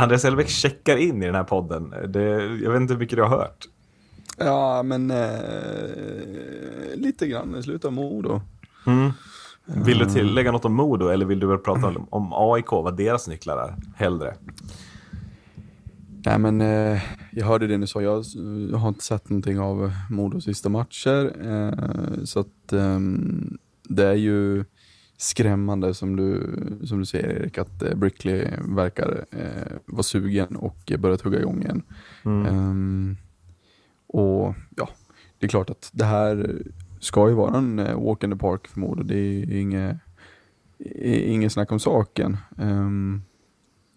Andreas 0.01 0.25
Elbeck 0.25 0.49
checkar 0.49 0.97
in 0.97 1.23
i 1.23 1.27
den 1.27 1.35
här 1.35 1.45
podden. 1.45 1.95
Det, 2.07 2.21
jag 2.63 2.71
vet 2.71 2.81
inte 2.81 2.95
hur 2.95 3.01
mycket 3.01 3.17
du 3.17 3.23
har 3.23 3.31
hört. 3.31 3.65
Ja, 4.39 4.83
men 4.83 5.11
eh, 5.11 5.27
lite 6.95 7.27
grann 7.27 7.57
i 7.59 7.63
slutet 7.63 7.85
av 7.85 7.93
Modo. 7.93 8.41
Mm. 8.87 9.13
Vill 9.67 9.99
du 9.99 10.07
tillägga 10.07 10.53
något 10.53 10.65
om 10.65 10.75
Modo 10.75 11.09
eller 11.09 11.27
vill 11.27 11.41
du 11.41 11.47
väl 11.47 11.59
prata 11.59 11.87
om, 11.87 12.07
om 12.11 12.33
AIK, 12.33 12.73
vad 12.73 12.97
deras 12.97 13.29
nycklar 13.29 13.57
är? 13.57 13.77
Hellre. 13.97 14.35
Nej, 16.27 16.39
men 16.39 16.61
eh, 16.61 17.03
jag 17.33 17.47
hörde 17.47 17.67
det 17.67 17.79
ni 17.79 17.87
sa. 17.87 18.03
Jag, 18.03 18.25
jag 18.71 18.79
har 18.79 18.89
inte 18.89 19.05
sett 19.05 19.31
någonting 19.31 19.61
av 19.61 19.93
Modos 20.11 20.45
sista 20.45 20.69
matcher. 20.69 21.33
Eh, 21.47 22.25
så 22.25 22.41
att 22.41 22.73
ehm, 22.73 23.59
det 23.83 24.07
är 24.07 24.15
ju 24.15 24.65
skrämmande 25.17 25.95
som 25.95 26.17
du, 26.17 26.57
som 26.85 26.99
du 26.99 27.05
säger 27.05 27.29
Erik, 27.29 27.59
att 27.59 27.83
eh, 27.83 27.95
Brickley 27.95 28.49
verkar 28.61 29.25
eh, 29.31 29.77
vara 29.87 30.03
sugen 30.03 30.57
och 30.57 30.93
börjat 30.99 31.21
hugga 31.21 31.41
igång 31.41 31.63
igen. 31.63 31.83
Mm. 32.25 32.47
Ehm, 32.47 33.17
och 34.07 34.55
ja, 34.77 34.89
det 35.39 35.47
är 35.47 35.49
klart 35.49 35.71
att 35.71 35.91
det 35.93 36.05
här 36.05 36.63
ska 37.01 37.29
ju 37.29 37.35
vara 37.35 37.57
en 37.59 37.79
eh, 37.79 38.01
walk 38.05 38.25
in 38.25 38.31
the 38.31 38.37
park 38.37 38.69
förmodligen. 38.69 39.07
Det 39.07 39.19
är 39.55 39.61
inget, 39.61 39.97
inget 41.27 41.53
snack 41.53 41.73
om 41.73 41.81
saken. 41.81 42.37
Um, 42.59 43.23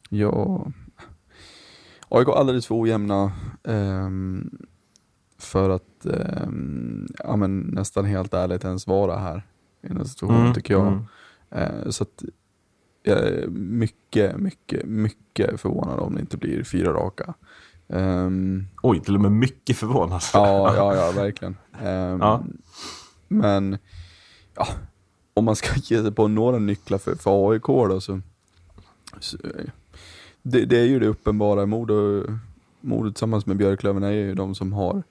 ja, 0.09 0.67
AIK 2.09 2.27
är 2.27 2.31
alldeles 2.31 2.67
för 2.67 2.75
ojämna 2.81 3.31
ehm, 3.63 4.49
för 5.37 5.69
att 5.69 6.05
ehm, 6.05 7.07
ja, 7.17 7.35
men 7.35 7.59
nästan 7.59 8.05
helt 8.05 8.33
ärligt 8.33 8.63
ens 8.63 8.87
vara 8.87 9.17
här 9.17 9.37
i 9.83 9.87
den 9.87 9.97
här 9.97 10.03
situationen 10.03 10.41
Mm, 10.41 10.53
tycker 10.53 10.73
jag. 10.73 10.87
mm. 10.87 11.03
Eh, 11.51 11.89
så 11.89 12.03
att 12.03 12.23
jag 13.03 13.17
är 13.17 13.47
mycket, 13.47 14.37
mycket, 14.37 14.85
mycket 14.85 15.61
förvånad 15.61 15.99
om 15.99 16.15
det 16.15 16.21
inte 16.21 16.37
blir 16.37 16.63
fyra 16.63 16.93
raka. 16.93 17.33
Ehm, 17.93 18.67
Oj, 18.81 18.99
till 18.99 19.15
och 19.15 19.21
med 19.21 19.31
mycket 19.31 19.77
förvånad. 19.77 20.21
Ja, 20.33 20.75
ja, 20.75 20.95
ja, 20.95 21.11
verkligen. 21.11 21.57
Ehm, 21.81 22.19
Ja. 22.21 22.43
Men 23.27 23.77
ja, 24.55 24.67
om 25.33 25.45
man 25.45 25.55
ska 25.55 25.67
ge 25.75 26.01
sig 26.01 26.11
på 26.11 26.27
några 26.27 26.59
nycklar 26.59 26.97
för, 26.97 27.15
för 27.15 27.51
AIK 27.51 27.63
då 27.67 28.01
så, 28.01 28.21
så 29.19 29.37
det, 30.41 30.65
det 30.65 30.79
är 30.79 30.85
ju 30.85 30.99
det 30.99 31.07
uppenbara. 31.07 31.65
Modo, 31.65 32.23
Modo 32.81 33.09
tillsammans 33.11 33.45
med 33.45 33.57
Björklöven 33.57 34.03
är 34.03 34.11
ju 34.11 34.35
de 34.35 34.55
som 34.55 34.73
har 34.73 35.03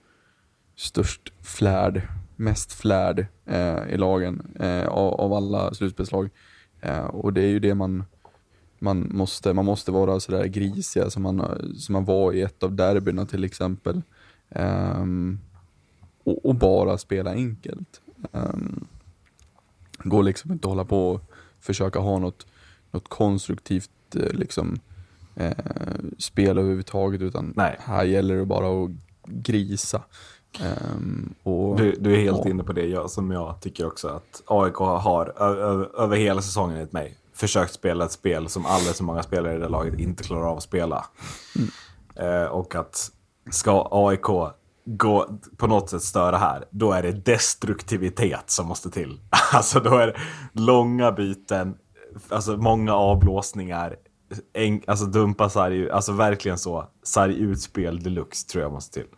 störst 0.76 1.32
flärd, 1.42 2.02
mest 2.36 2.72
flärd 2.72 3.26
eh, 3.46 3.88
i 3.88 3.96
lagen 3.96 4.56
eh, 4.60 4.86
av, 4.88 5.14
av 5.14 5.32
alla 5.32 5.74
slutspelslag. 5.74 6.30
Eh, 6.80 7.04
och 7.04 7.32
det 7.32 7.40
är 7.42 7.48
ju 7.48 7.58
det 7.58 7.74
man 7.74 8.04
man 8.78 9.08
måste, 9.10 9.52
man 9.52 9.64
måste 9.64 9.92
vara 9.92 10.20
sådär 10.20 10.44
grisiga 10.44 11.10
som 11.10 11.22
man, 11.22 11.42
som 11.78 11.92
man 11.92 12.04
var 12.04 12.32
i 12.32 12.42
ett 12.42 12.62
av 12.62 12.72
derbyna 12.72 13.26
till 13.26 13.44
exempel. 13.44 14.02
Ehm, 14.50 15.38
och, 16.24 16.46
och 16.46 16.54
bara 16.54 16.98
spela 16.98 17.30
enkelt. 17.30 18.00
Um, 18.32 18.86
går 19.98 20.22
liksom 20.22 20.52
inte 20.52 20.66
att 20.68 20.70
hålla 20.70 20.84
på 20.84 21.10
och 21.10 21.20
försöka 21.60 21.98
ha 21.98 22.18
något, 22.18 22.46
något 22.90 23.08
konstruktivt 23.08 23.90
eh, 24.16 24.32
liksom, 24.32 24.80
eh, 25.34 25.52
spel 26.18 26.58
överhuvudtaget 26.58 27.20
utan 27.20 27.52
Nej. 27.56 27.76
här 27.80 28.04
gäller 28.04 28.36
det 28.36 28.44
bara 28.44 28.84
att 28.84 28.90
grisa. 29.24 30.02
Ehm, 30.60 31.34
och, 31.42 31.76
Du, 31.76 31.96
du 32.00 32.14
är 32.14 32.20
helt 32.20 32.40
ja. 32.44 32.50
inne 32.50 32.64
på 32.64 32.72
det 32.72 32.86
jag, 32.86 33.10
som 33.10 33.30
jag 33.30 33.60
tycker 33.60 33.86
också 33.86 34.08
att 34.08 34.42
AIK 34.46 34.74
har 34.76 35.34
ö, 35.36 35.54
ö, 35.54 35.86
över 35.98 36.16
hela 36.16 36.42
säsongen 36.42 36.76
enligt 36.76 36.92
mig 36.92 37.16
försökt 37.38 37.72
spela 37.72 38.04
ett 38.04 38.12
spel 38.12 38.48
som 38.48 38.66
alldeles 38.66 38.96
för 38.96 39.04
många 39.04 39.22
spelare 39.22 39.56
i 39.56 39.58
det 39.58 39.68
laget 39.68 40.00
inte 40.00 40.24
klarar 40.24 40.50
av 40.50 40.56
att 40.56 40.62
spela. 40.62 41.06
Eh, 42.16 42.44
och 42.44 42.74
att 42.74 43.10
ska 43.50 43.88
AIK 43.90 44.54
gå 44.84 45.38
på 45.56 45.66
något 45.66 45.90
sätt 45.90 46.02
störa 46.02 46.38
här, 46.38 46.64
då 46.70 46.92
är 46.92 47.02
det 47.02 47.12
destruktivitet 47.12 48.50
som 48.50 48.66
måste 48.66 48.90
till. 48.90 49.20
Alltså 49.52 49.80
då 49.80 49.96
är 49.96 50.06
det 50.06 50.16
långa 50.52 51.12
byten, 51.12 51.74
alltså 52.28 52.56
många 52.56 52.94
avblåsningar, 52.94 53.96
en, 54.52 54.82
alltså 54.86 55.04
dumpa 55.04 55.48
sarg, 55.48 55.90
alltså 55.90 56.12
verkligen 56.12 56.58
så, 56.58 56.88
sarg-utspel 57.02 58.02
deluxe 58.02 58.48
tror 58.48 58.62
jag 58.62 58.72
måste 58.72 59.00
till. 59.00 59.08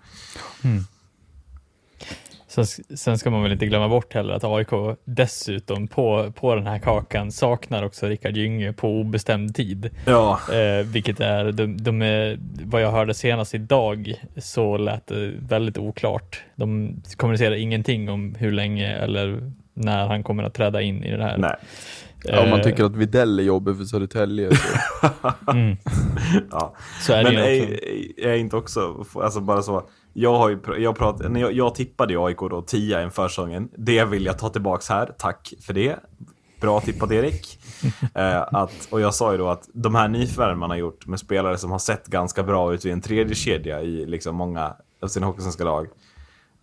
Mm. 0.64 0.84
Sen, 2.50 2.64
sen 2.96 3.18
ska 3.18 3.30
man 3.30 3.42
väl 3.42 3.52
inte 3.52 3.66
glömma 3.66 3.88
bort 3.88 4.14
heller 4.14 4.34
att 4.34 4.44
AIK 4.44 4.96
dessutom 5.04 5.88
på, 5.88 6.32
på 6.36 6.54
den 6.54 6.66
här 6.66 6.78
kakan 6.78 7.32
saknar 7.32 7.82
också 7.82 8.06
Rickard 8.06 8.36
Gynge 8.36 8.72
på 8.72 8.88
obestämd 9.00 9.54
tid. 9.54 9.90
Ja, 10.06 10.40
Eh, 10.52 10.86
vilket 10.86 11.20
är, 11.20 11.52
de, 11.52 11.76
de 11.82 12.02
är, 12.02 12.38
vad 12.64 12.82
jag 12.82 12.90
hörde 12.90 13.14
senast 13.14 13.54
idag 13.54 14.14
så 14.36 14.76
lät 14.76 15.06
det 15.06 15.32
väldigt 15.48 15.78
oklart. 15.78 16.42
De 16.56 16.94
kommunicerar 17.16 17.54
ingenting 17.54 18.10
om 18.10 18.34
hur 18.38 18.52
länge 18.52 18.94
eller 18.96 19.52
när 19.74 20.06
han 20.06 20.22
kommer 20.22 20.42
att 20.42 20.54
träda 20.54 20.82
in 20.82 21.04
i 21.04 21.16
det 21.16 21.22
här. 21.24 21.38
nej. 21.38 21.54
Ja, 22.24 22.42
om 22.42 22.50
man 22.50 22.58
Eh, 22.60 22.64
tycker 22.64 22.84
att 22.84 22.96
Widell 22.96 23.38
är 23.38 23.42
jobbig 23.42 23.76
för 23.76 23.84
Södertälje 23.84 24.50
så 24.56 25.12
mm, 25.52 25.76
Ja. 26.50 26.74
så 27.00 27.12
är 27.12 27.22
Men 27.24 27.34
det 27.34 27.54
ju 27.54 27.62
är, 27.62 27.72
också. 27.74 28.28
är 28.28 28.34
inte 28.34 28.56
också, 28.56 29.04
alltså 29.14 29.40
bara 29.40 29.62
så, 29.62 29.82
jag 30.12 30.38
har 30.38 30.48
ju, 30.48 30.58
jag, 30.78 30.96
prat, 30.96 31.20
jag, 31.36 31.52
jag 31.52 31.74
tippade 31.74 32.12
ju 32.12 32.26
AIK 32.26 32.38
då 32.38 32.62
10 32.62 33.04
inför 33.04 33.28
säsongen. 33.28 33.68
Det 33.76 34.04
vill 34.04 34.24
jag 34.24 34.38
ta 34.38 34.48
tillbaks 34.48 34.88
här, 34.88 35.14
tack 35.18 35.52
för 35.60 35.72
det. 35.72 35.96
Bra 36.60 36.80
tippat 36.80 37.12
Erik. 37.12 37.58
eh, 38.14 38.42
att, 38.52 38.88
och 38.90 39.00
jag 39.00 39.14
sa 39.14 39.32
ju 39.32 39.38
då 39.38 39.48
att 39.48 39.68
de 39.72 39.94
här 39.94 40.08
nyförvärven 40.08 40.58
man 40.58 40.70
har 40.70 40.76
gjort 40.76 41.06
med 41.06 41.20
spelare 41.20 41.58
som 41.58 41.70
har 41.70 41.78
sett 41.78 42.06
ganska 42.06 42.42
bra 42.42 42.74
ut 42.74 42.84
vid 42.84 42.92
en 42.92 43.00
tredje 43.00 43.34
kedja 43.34 43.82
i 43.82 44.06
liksom 44.06 44.36
många 44.36 44.76
av 45.02 45.08
sina 45.08 45.26
hockeysvenska 45.26 45.64
lag. 45.64 45.88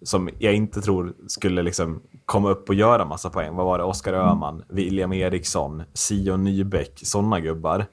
Som 0.01 0.29
jag 0.39 0.53
inte 0.53 0.81
tror 0.81 1.13
skulle 1.27 1.61
liksom 1.61 2.01
komma 2.25 2.49
upp 2.49 2.69
och 2.69 2.75
göra 2.75 3.05
massa 3.05 3.29
poäng. 3.29 3.55
Vad 3.55 3.65
var 3.65 3.77
det? 3.77 3.83
Oskar 3.83 4.13
Öhman, 4.13 4.63
William 4.69 5.13
Eriksson, 5.13 5.83
Sion 5.93 6.43
Nybäck, 6.43 6.99
sådana 7.03 7.39
gubbar 7.39 7.85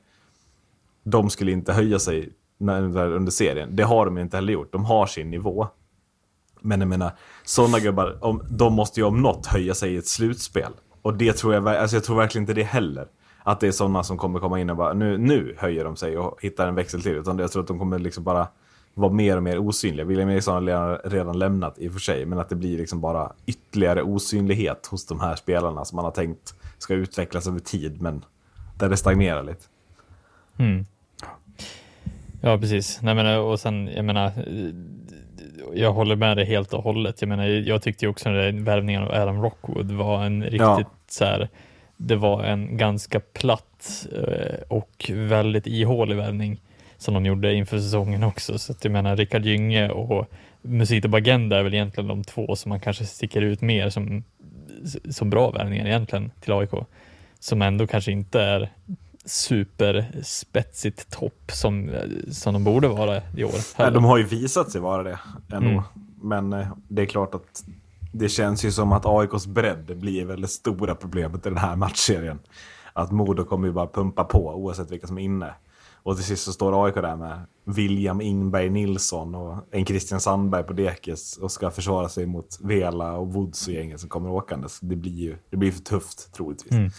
de 1.04 1.30
skulle 1.30 1.52
inte 1.52 1.72
höja 1.72 1.98
sig 1.98 2.32
när- 2.58 3.12
under 3.12 3.32
serien. 3.32 3.76
Det 3.76 3.82
har 3.82 4.04
de 4.04 4.18
inte 4.18 4.36
heller 4.36 4.52
gjort. 4.52 4.72
De 4.72 4.84
har 4.84 5.06
sin 5.06 5.30
nivå. 5.30 5.68
Men 6.60 6.80
jag 6.80 6.88
menar, 6.88 7.12
sådana 7.44 7.78
gubbar, 7.80 8.18
om, 8.20 8.42
de 8.50 8.72
måste 8.74 9.00
ju 9.00 9.06
om 9.06 9.22
något 9.22 9.46
höja 9.46 9.74
sig 9.74 9.94
i 9.94 9.96
ett 9.96 10.06
slutspel. 10.06 10.72
Och 11.02 11.14
det 11.16 11.32
tror 11.32 11.54
jag, 11.54 11.68
alltså 11.68 11.96
jag 11.96 12.04
tror 12.04 12.16
verkligen 12.16 12.42
inte 12.42 12.52
det 12.54 12.62
heller. 12.62 13.06
Att 13.42 13.60
det 13.60 13.66
är 13.66 13.72
sådana 13.72 14.02
som 14.02 14.18
kommer 14.18 14.40
komma 14.40 14.60
in 14.60 14.70
och 14.70 14.76
bara, 14.76 14.92
nu, 14.92 15.18
nu 15.18 15.54
höjer 15.58 15.84
de 15.84 15.96
sig 15.96 16.18
och 16.18 16.38
hittar 16.42 16.68
en 16.68 16.74
växel 16.74 17.02
till. 17.02 17.12
Utan 17.12 17.38
jag 17.38 17.52
tror 17.52 17.62
att 17.62 17.68
de 17.68 17.78
kommer 17.78 17.98
liksom 17.98 18.24
bara 18.24 18.48
vara 18.94 19.12
mer 19.12 19.36
och 19.36 19.42
mer 19.42 19.58
osynliga. 19.58 20.06
William 20.06 20.28
Eriksson 20.30 20.54
har 20.54 20.60
redan, 20.62 20.98
redan 21.04 21.38
lämnat 21.38 21.78
i 21.78 21.88
och 21.88 21.92
för 21.92 22.00
sig. 22.00 22.26
Men 22.26 22.38
att 22.38 22.48
det 22.48 22.54
blir 22.56 22.78
liksom 22.78 23.00
bara 23.00 23.32
ytterligare 23.46 24.02
osynlighet 24.02 24.86
hos 24.86 25.06
de 25.06 25.20
här 25.20 25.36
spelarna 25.36 25.84
som 25.84 25.96
man 25.96 26.04
har 26.04 26.12
tänkt 26.12 26.54
ska 26.78 26.94
utvecklas 26.94 27.46
över 27.46 27.58
tid. 27.58 28.02
Men 28.02 28.24
där 28.78 28.88
det 28.88 28.96
stagnerar 28.96 29.42
lite. 29.42 29.64
Mm. 30.58 30.86
Ja, 32.44 32.58
precis. 32.58 33.02
Nej, 33.02 33.14
men, 33.14 33.38
och 33.38 33.60
sen, 33.60 33.90
jag 33.96 34.04
menar, 34.04 34.32
jag 35.74 35.92
håller 35.92 36.16
med 36.16 36.36
dig 36.36 36.46
helt 36.46 36.74
och 36.74 36.82
hållet. 36.82 37.22
Jag 37.22 37.28
menar, 37.28 37.46
jag 37.46 37.82
tyckte 37.82 38.08
också 38.08 38.28
där 38.28 38.52
värvningen 38.52 39.02
av 39.02 39.10
Adam 39.10 39.42
Rockwood 39.42 39.90
var 39.92 40.24
en 40.24 40.42
riktigt 40.42 40.60
Ja. 40.60 40.84
så 41.08 41.24
här, 41.24 41.48
det 41.96 42.16
var 42.16 42.44
en 42.44 42.76
ganska 42.76 43.20
platt 43.20 44.06
eh, 44.12 44.62
och 44.68 45.10
väldigt 45.14 45.66
ihålig 45.66 46.16
värvning 46.16 46.60
som 46.96 47.14
de 47.14 47.26
gjorde 47.26 47.54
inför 47.54 47.78
säsongen 47.78 48.24
också. 48.24 48.58
Så 48.58 48.72
att 48.72 48.84
jag 48.84 48.92
menar, 48.92 49.16
Rickard 49.16 49.44
Gynge 49.44 49.90
och 49.90 50.30
Musito 50.62 51.08
Bagenda 51.08 51.58
är 51.58 51.62
väl 51.62 51.74
egentligen 51.74 52.08
de 52.08 52.24
två 52.24 52.56
som 52.56 52.68
man 52.68 52.80
kanske 52.80 53.04
sticker 53.04 53.42
ut 53.42 53.60
mer 53.60 53.90
som, 53.90 54.24
som 55.10 55.30
bra 55.30 55.50
värvningar 55.50 55.86
egentligen 55.86 56.30
till 56.40 56.52
AIK. 56.52 56.70
Som 57.40 57.62
ändå 57.62 57.86
kanske 57.86 58.12
inte 58.12 58.40
är 58.40 58.68
superspetsigt 59.24 61.10
topp 61.10 61.50
som, 61.52 61.90
som 62.30 62.54
de 62.54 62.64
borde 62.64 62.88
vara 62.88 63.22
i 63.36 63.44
år. 63.44 63.78
Nej, 63.78 63.92
de 63.92 64.04
har 64.04 64.18
ju 64.18 64.24
visat 64.24 64.70
sig 64.70 64.80
vara 64.80 65.02
det 65.02 65.18
ändå. 65.52 65.68
Mm. 65.68 65.82
Men 66.22 66.52
eh, 66.52 66.68
det 66.88 67.02
är 67.02 67.06
klart 67.06 67.34
att 67.34 67.64
det 68.12 68.28
känns 68.28 68.64
ju 68.64 68.72
som 68.72 68.92
att 68.92 69.06
AIKs 69.06 69.46
bredd 69.46 69.98
blir 69.98 70.24
väl 70.24 70.40
det 70.40 70.48
stora 70.48 70.94
problemet 70.94 71.46
i 71.46 71.48
den 71.48 71.58
här 71.58 71.76
matchserien. 71.76 72.38
Att 72.92 73.12
Modo 73.12 73.44
kommer 73.44 73.66
ju 73.66 73.72
bara 73.72 73.86
pumpa 73.86 74.24
på 74.24 74.54
oavsett 74.54 74.90
vilka 74.90 75.06
som 75.06 75.18
är 75.18 75.22
inne. 75.22 75.54
Och 76.02 76.16
till 76.16 76.24
sist 76.24 76.44
så 76.44 76.52
står 76.52 76.86
AIK 76.86 76.94
där 76.94 77.16
med 77.16 77.40
William 77.64 78.20
Ingberg 78.20 78.70
Nilsson 78.70 79.34
och 79.34 79.56
en 79.70 79.86
Christian 79.86 80.20
Sandberg 80.20 80.64
på 80.64 80.72
dekis 80.72 81.36
och 81.36 81.52
ska 81.52 81.70
försvara 81.70 82.08
sig 82.08 82.26
mot 82.26 82.58
Vela 82.60 83.12
och 83.12 83.32
Woods 83.32 83.66
och 83.66 83.72
gänget 83.72 84.00
som 84.00 84.08
kommer 84.08 84.30
åkandes. 84.30 84.80
Det 84.80 84.96
blir 84.96 85.18
ju 85.18 85.36
det 85.50 85.56
blir 85.56 85.72
för 85.72 85.82
tufft 85.82 86.32
troligtvis. 86.32 86.72
Mm. 86.72 86.90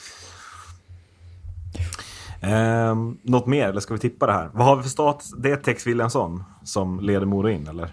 Ehm, 2.45 3.17
något 3.23 3.45
mer, 3.47 3.67
eller 3.67 3.79
ska 3.79 3.93
vi 3.93 3.99
tippa 3.99 4.25
det 4.25 4.33
här? 4.33 4.49
Vad 4.53 4.65
har 4.67 4.75
vi 4.75 4.81
för 4.83 4.89
status? 4.89 5.31
Det 5.37 5.51
är 5.51 5.55
Tex 5.55 5.87
Williamson 5.87 6.43
som 6.63 6.99
leder 6.99 7.25
Modo 7.25 7.49
in, 7.49 7.67
eller? 7.67 7.89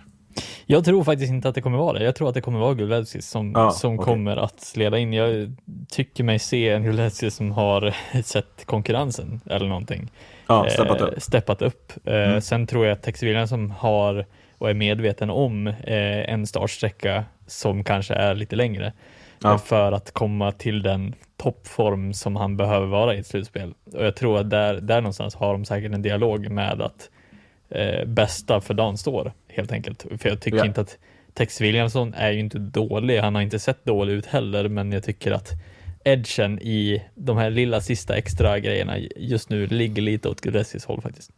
Jag 0.67 0.85
tror 0.85 1.05
faktiskt 1.05 1.31
inte 1.31 1.49
att 1.49 1.55
det 1.55 1.61
kommer 1.63 1.79
vara 1.79 1.99
det. 1.99 2.05
Jag 2.05 2.17
tror 2.17 2.29
att 2.29 2.35
det 2.35 2.41
kommer 2.41 2.59
vara 2.59 2.75
Gulevskis 2.75 3.27
som, 3.31 3.53
Ja, 3.55 3.71
som 3.71 3.95
okej. 3.95 4.05
kommer 4.05 4.37
att 4.37 4.73
leda 4.77 4.99
in. 4.99 5.13
Jag 5.13 5.53
tycker 5.91 6.25
mig 6.25 6.39
se 6.39 6.69
en 6.69 6.83
Gulevskis 6.85 7.35
som 7.35 7.51
har 7.53 7.95
sett 8.23 8.65
konkurrensen 8.67 9.41
eller 9.47 9.67
någonting. 9.69 10.11
Ja, 10.47 10.67
steppat 10.71 11.01
eh, 11.01 11.07
upp. 11.07 11.23
Steppat 11.23 11.63
upp. 11.63 11.93
Eh, 12.05 12.39
Sen 12.41 12.67
tror 12.67 12.87
jag 12.87 12.93
att 12.93 13.03
Tex 13.03 13.23
Williamson 13.23 13.71
har 13.71 14.27
och 14.59 14.71
är 14.71 14.75
medveten 14.75 15.31
om 15.31 15.67
eh, 15.67 16.33
en 16.33 16.47
startsträcka 16.47 17.25
som 17.47 17.85
kanske 17.85 18.15
är 18.15 18.35
lite 18.35 18.57
längre. 18.57 18.93
Ja. 19.43 19.53
eh, 19.53 19.59
För 19.59 19.93
att 19.93 20.13
komma 20.13 20.53
till 20.53 20.83
den 20.83 21.15
toppform 21.37 22.15
som 22.15 22.37
han 22.37 22.57
behöver 22.57 22.87
vara 22.87 23.15
i 23.15 23.19
ett 23.19 23.27
slutspel. 23.27 23.75
Och 23.95 24.05
jag 24.05 24.17
tror 24.17 24.39
att 24.39 24.51
där, 24.51 24.75
där 24.81 25.01
någonstans 25.01 25.35
har 25.35 25.53
de 25.53 25.65
säkert 25.65 25.93
en 25.93 26.03
dialog 26.03 26.51
med 26.51 26.83
att 26.83 27.11
eh, 27.71 28.05
bästa 28.07 28.61
för 28.61 28.75
dagen 28.75 28.99
står 28.99 29.33
helt 29.49 29.73
enkelt. 29.73 30.07
För 30.19 30.29
jag 30.29 30.41
tycker 30.41 30.59
Ja. 30.59 30.65
inte 30.67 30.81
att 30.81 30.99
Tex 31.35 31.61
Williamson 31.61 32.15
är 32.15 32.31
ju 32.31 32.41
inte 32.41 32.59
dålig. 32.59 33.19
Han 33.19 33.35
har 33.35 33.43
inte 33.43 33.59
sett 33.59 33.85
dålig 33.85 34.13
ut 34.13 34.27
heller, 34.27 34.69
men 34.69 34.93
jag 34.93 35.03
tycker 35.03 35.33
att 35.33 35.51
edgen 36.05 36.59
i 36.59 37.03
de 37.15 37.37
här 37.37 37.51
lilla 37.51 37.81
sista 37.81 38.17
extra 38.17 38.59
grejerna 38.59 38.99
just 39.17 39.51
nu 39.51 39.67
ligger 39.67 40.03
lite 40.03 40.29
åt 40.29 40.41
Gudessis 40.41 40.85
håll 40.85 41.01
faktiskt. 41.03 41.31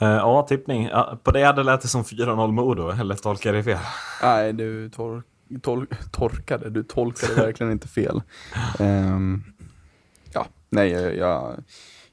Eh, 0.00 0.08
ja, 0.08 0.42
tippning. 0.48 0.84
Ja, 0.92 1.18
på 1.22 1.30
det 1.30 1.42
hade 1.44 1.62
lät 1.62 1.80
det 1.82 1.88
som 1.88 2.02
4-0 2.04 2.52
Modo, 2.52 2.90
eller 2.90 3.14
tolkar 3.14 3.54
jag 3.54 3.64
det 3.64 3.72
fel? 3.72 3.78
Nej, 4.22 4.52
du 4.52 4.88
tor 4.90 5.22
tol 5.62 5.86
torkade, 6.12 6.70
du 6.70 6.82
tolkade 6.82 7.34
verkligen 7.34 7.72
inte 7.72 7.88
fel. 7.88 8.22
Ehm, 8.78 9.42
ja, 10.32 10.46
nej, 10.70 10.90
jag, 10.90 11.16
jag, 11.16 11.64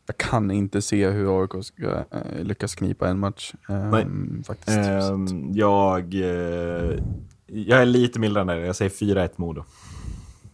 jag 0.05 0.17
kan 0.17 0.51
inte 0.51 0.81
se 0.81 1.09
hur 1.09 1.41
AIK 1.41 1.65
ska 1.65 1.83
eh, 2.11 2.43
lyckas 2.43 2.75
knipa 2.75 3.07
en 3.09 3.19
match. 3.19 3.53
ehm, 3.69 3.89
Nej. 3.89 4.43
Faktiskt. 4.47 4.77
Ehm, 4.77 5.53
jag, 5.53 6.13
eh, 6.13 6.99
jag 7.47 7.81
är 7.81 7.85
lite 7.85 8.19
mildare, 8.19 8.65
jag 8.65 8.75
säger 8.75 8.91
4-1 8.91 9.29
Modo. 9.35 9.63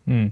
Mm. 0.06 0.32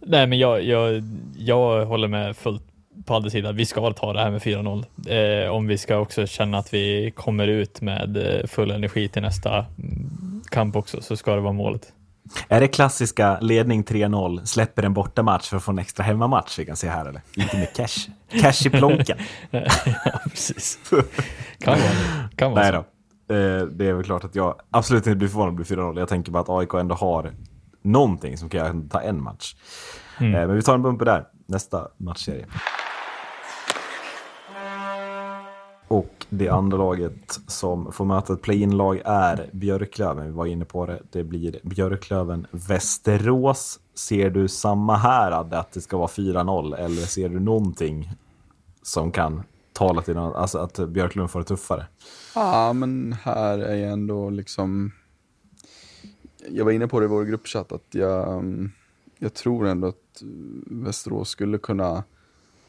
Nej, 0.00 0.26
men 0.26 0.38
jag, 0.38 0.62
jag, 0.64 1.02
jag 1.36 1.86
håller 1.86 2.08
med 2.08 2.36
fullt 2.36 2.62
på 3.04 3.14
andra 3.14 3.30
sidan. 3.30 3.56
Vi 3.56 3.66
ska 3.66 3.92
ta 3.92 4.12
det 4.12 4.20
här 4.20 4.30
med 4.30 4.42
4-0. 4.42 5.44
Eh, 5.44 5.50
om 5.50 5.66
vi 5.66 5.78
ska 5.78 5.98
också 5.98 6.26
känna 6.26 6.58
att 6.58 6.74
vi 6.74 7.12
kommer 7.16 7.46
ut 7.48 7.80
med 7.80 8.16
eh, 8.16 8.46
full 8.46 8.70
energi 8.70 9.08
till 9.08 9.22
nästa 9.22 9.66
kamp 10.52 10.76
också, 10.76 11.02
så 11.02 11.16
ska 11.16 11.34
det 11.34 11.40
vara 11.40 11.52
målet. 11.52 11.92
Är 12.48 12.60
det 12.60 12.68
klassiska 12.68 13.40
ledning 13.40 13.84
3-0, 13.84 14.44
släpper 14.44 14.82
en 14.82 14.94
bortamatch 14.94 15.48
för 15.48 15.56
att 15.56 15.62
få 15.62 15.72
en 15.72 15.78
extra 15.78 16.04
hemmamatch 16.04 16.58
vi 16.58 16.66
kan 16.66 16.76
se 16.76 16.88
här 16.88 17.06
eller? 17.06 17.22
Inte 17.36 17.56
med 17.56 17.72
cash. 17.76 18.08
Cash 18.40 18.66
i 18.66 18.70
plånken. 18.70 19.18
ja, 19.50 20.20
precis. 20.30 20.78
Kan 21.58 21.78
vara 21.78 21.90
det. 21.90 22.36
Kan 22.36 22.52
vara 22.52 22.62
Nej 22.62 22.72
så. 22.72 22.84
då. 23.26 23.34
Eh, 23.34 23.66
det 23.66 23.88
är 23.88 23.92
väl 23.92 24.04
klart 24.04 24.24
att 24.24 24.34
jag 24.34 24.54
absolut 24.70 25.06
inte 25.06 25.16
blir 25.16 25.28
förvånad 25.28 25.48
om 25.48 25.56
det 25.56 25.64
blir 25.68 25.76
4-0. 25.76 25.98
Jag 25.98 26.08
tänker 26.08 26.32
bara 26.32 26.42
att 26.42 26.48
AIK 26.48 26.74
ändå 26.74 26.94
har 26.94 27.32
någonting 27.82 28.36
som 28.38 28.48
kan 28.48 28.88
ta 28.88 29.00
en 29.00 29.22
match. 29.22 29.54
Mm. 30.20 30.34
Eh, 30.34 30.46
men 30.46 30.56
vi 30.56 30.62
tar 30.62 30.74
en 30.74 30.82
bumper 30.82 31.04
där. 31.04 31.24
Nästa 31.46 31.88
matchserie. 31.96 32.46
Och 35.92 36.26
det 36.28 36.48
andra 36.48 36.78
laget 36.78 37.40
som 37.46 37.92
får 37.92 38.04
möta 38.04 38.32
ett 38.32 38.42
play-in-lag 38.42 39.02
är 39.04 39.50
Björklöven. 39.52 40.26
Vi 40.26 40.32
var 40.32 40.46
inne 40.46 40.64
på 40.64 40.86
det. 40.86 41.02
Det 41.10 41.24
blir 41.24 41.58
Björklöven-Västerås. 41.62 43.80
Ser 43.94 44.30
du 44.30 44.48
samma 44.48 44.96
här, 44.96 45.32
Adde, 45.32 45.58
att 45.58 45.72
det 45.72 45.80
ska 45.80 45.96
vara 45.96 46.08
4-0? 46.08 46.76
Eller 46.76 47.02
ser 47.02 47.28
du 47.28 47.40
någonting 47.40 48.10
som 48.82 49.12
kan 49.12 49.42
tala 49.72 50.02
till 50.02 50.14
någon, 50.14 50.34
alltså 50.34 50.58
att 50.58 50.88
Björklöven 50.88 51.28
får 51.28 51.40
det 51.40 51.46
tuffare? 51.46 51.86
Ja, 52.34 52.72
men 52.72 53.12
här 53.12 53.58
är 53.58 53.74
jag 53.74 53.92
ändå 53.92 54.30
liksom... 54.30 54.92
Jag 56.48 56.64
var 56.64 56.72
inne 56.72 56.88
på 56.88 57.00
det 57.00 57.04
i 57.04 57.08
vår 57.08 57.24
gruppchatt 57.24 57.72
att 57.72 57.86
jag, 57.90 58.44
jag 59.18 59.34
tror 59.34 59.66
ändå 59.66 59.86
att 59.86 60.22
Västerås 60.66 61.28
skulle 61.28 61.58
kunna 61.58 62.04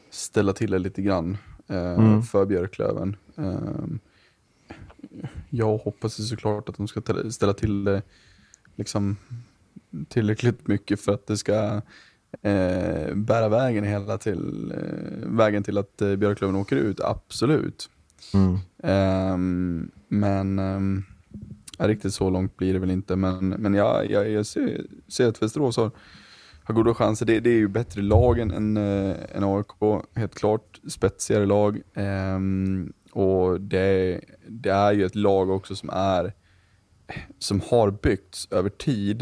ställa 0.09 0.53
till 0.53 0.71
det 0.71 0.79
lite 0.79 1.01
grann 1.01 1.37
Mm. 1.67 2.23
för 2.23 2.45
Björklöven. 2.45 3.15
Eh, 3.37 3.85
jag 5.49 5.77
hoppas 5.77 6.19
ju 6.19 6.23
såklart 6.23 6.69
att 6.69 6.77
de 6.77 6.87
ska 6.87 6.99
tä- 6.99 7.29
ställa 7.31 7.53
till 7.53 7.83
det 7.83 8.01
liksom 8.75 9.17
tillräckligt 10.07 10.67
mycket 10.67 11.01
för 11.01 11.13
att 11.13 11.27
det 11.27 11.37
ska 11.37 11.81
eh, 12.41 13.15
bära 13.15 13.49
vägen 13.49 13.83
hela 13.83 14.17
till, 14.17 14.71
eh, 14.71 15.29
vägen 15.29 15.63
till 15.63 15.77
att 15.77 16.01
eh, 16.01 16.15
Björklöven 16.15 16.55
åker 16.55 16.75
ut, 16.75 16.99
absolut. 16.99 17.89
Mm. 18.33 18.57
Ehm, 18.83 19.91
men 20.07 20.59
um, 20.59 21.03
riktigt 21.77 22.13
så 22.13 22.29
långt 22.29 22.57
blir 22.57 22.73
det 22.73 22.79
väl 22.79 22.91
inte. 22.91 23.15
Men, 23.15 23.49
men 23.49 23.73
jag, 23.73 24.11
jag, 24.11 24.29
jag 24.29 24.45
ser, 24.45 24.85
ser 25.07 25.27
att 25.27 25.41
Västerås 25.43 25.77
har, 25.77 25.91
har 26.63 26.73
goda 26.73 26.93
chanser. 26.93 27.25
Det, 27.25 27.39
det 27.39 27.49
är 27.49 27.57
ju 27.57 27.67
bättre 27.67 28.01
lag 28.01 28.39
än, 28.39 28.51
än, 28.51 28.77
eh, 28.77 29.15
än 29.31 29.43
AIK, 29.43 30.03
helt 30.15 30.35
klart. 30.35 30.79
Spetsigare 30.89 31.45
lag. 31.45 31.81
Ehm, 31.93 32.93
och 33.11 33.61
det, 33.61 34.21
det 34.47 34.69
är 34.69 34.91
ju 34.91 35.05
ett 35.05 35.15
lag 35.15 35.49
också 35.49 35.75
som 35.75 35.89
är 35.93 36.33
som 37.39 37.61
har 37.69 37.91
byggts 37.91 38.47
över 38.51 38.69
tid 38.69 39.21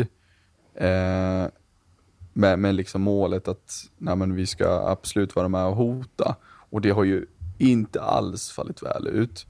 eh, 0.75 1.45
med, 2.33 2.59
med 2.59 2.75
liksom 2.75 3.01
målet 3.01 3.47
att 3.47 3.89
nej, 3.97 4.15
vi 4.31 4.47
ska 4.47 4.87
absolut 4.87 5.35
vara 5.35 5.47
med 5.47 5.65
och 5.65 5.75
hota. 5.75 6.35
Och 6.43 6.81
det 6.81 6.89
har 6.89 7.03
ju 7.03 7.25
inte 7.57 8.01
alls 8.01 8.51
fallit 8.51 8.83
väl 8.83 9.07
ut. 9.07 9.47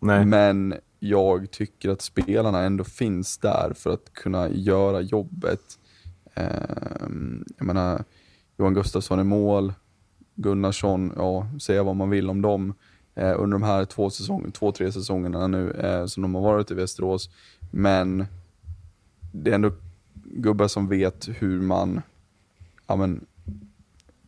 Nej. 0.00 0.24
Men 0.24 0.74
jag 0.98 1.50
tycker 1.50 1.90
att 1.90 2.02
spelarna 2.02 2.62
ändå 2.62 2.84
finns 2.84 3.38
där 3.38 3.72
för 3.76 3.90
att 3.90 4.12
kunna 4.12 4.48
göra 4.48 5.00
jobbet. 5.00 5.77
Ehm, 6.38 7.44
jag 7.58 7.66
menar, 7.66 8.04
Johan 8.56 8.74
Gustafsson 8.74 9.20
i 9.20 9.24
mål, 9.24 9.72
Gunnarsson, 10.34 11.12
ja, 11.16 11.46
säga 11.60 11.82
vad 11.82 11.96
man 11.96 12.10
vill 12.10 12.30
om 12.30 12.42
dem. 12.42 12.74
Eh, 13.14 13.34
under 13.38 13.58
de 13.58 13.62
här 13.62 13.84
två, 13.84 14.10
säsong, 14.10 14.50
två 14.50 14.72
tre 14.72 14.92
säsongerna 14.92 15.46
nu 15.46 15.70
eh, 15.70 16.06
som 16.06 16.22
de 16.22 16.34
har 16.34 16.42
varit 16.42 16.70
i 16.70 16.74
Västerås. 16.74 17.30
Men 17.70 18.26
det 19.32 19.50
är 19.50 19.54
ändå 19.54 19.72
gubbar 20.24 20.68
som 20.68 20.88
vet 20.88 21.28
hur 21.28 21.60
man, 21.60 22.02
ja 22.86 22.96
men, 22.96 23.24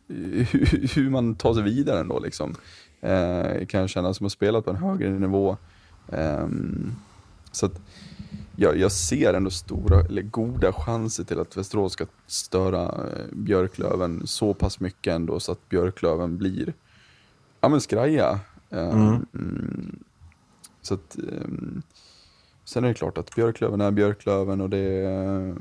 hur, 0.07 0.95
hur 0.95 1.09
man 1.09 1.35
tar 1.35 1.53
sig 1.53 1.63
vidare 1.63 1.99
ändå 1.99 2.19
liksom. 2.19 2.55
Eh, 3.01 3.65
kan 3.65 3.81
jag 3.81 3.89
känna 3.89 4.13
som 4.13 4.23
har 4.23 4.29
spelat 4.29 4.65
på 4.65 4.71
en 4.71 4.77
högre 4.77 5.09
nivå. 5.09 5.57
Eh, 6.07 6.47
så 7.51 7.65
att 7.65 7.81
jag, 8.61 8.77
jag 8.77 8.91
ser 8.91 9.33
ändå 9.33 9.49
stora, 9.49 10.01
eller 10.01 10.21
goda 10.21 10.73
chanser 10.73 11.23
till 11.23 11.39
att 11.39 11.57
Västerås 11.57 11.93
ska 11.93 12.05
störa 12.27 12.83
eh, 12.83 13.25
Björklöven 13.31 14.27
så 14.27 14.53
pass 14.53 14.79
mycket 14.79 15.13
ändå 15.13 15.39
så 15.39 15.51
att 15.51 15.69
Björklöven 15.69 16.37
blir, 16.37 16.73
ja 17.61 17.69
men 17.69 17.81
skraja. 17.81 18.39
Ehm, 18.69 18.89
Mm. 18.91 19.25
mm, 19.33 20.03
Så 20.81 20.93
att, 20.93 21.17
ehm, 21.17 21.81
sen 22.65 22.83
är 22.83 22.87
det 22.87 22.93
klart 22.93 23.17
att 23.17 23.35
Björklöven 23.35 23.81
är 23.81 23.91
Björklöven 23.91 24.61
och 24.61 24.69
det 24.69 25.01
eh, 25.01 25.55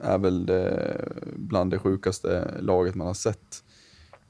är 0.00 0.18
väl 0.18 0.46
det, 0.46 1.08
bland 1.36 1.70
det 1.70 1.78
sjukaste 1.78 2.54
laget 2.60 2.94
man 2.94 3.06
har 3.06 3.14
sett 3.14 3.64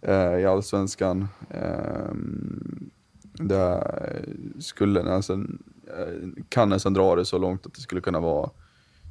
eh, 0.01 0.35
i 0.39 0.47
Allsvenskan. 0.47 1.29
Ehm, 1.51 2.91
det 3.33 3.85
skulle 4.59 5.01
eh, 5.01 5.21
kan 6.49 6.69
nästan 6.69 6.95
dra 6.95 7.17
det 7.17 7.25
så 7.25 7.39
långt 7.39 7.67
att 7.67 7.75
det 7.75 7.81
skulle 7.81 8.01
kunna 8.01 8.21
vara 8.21 8.51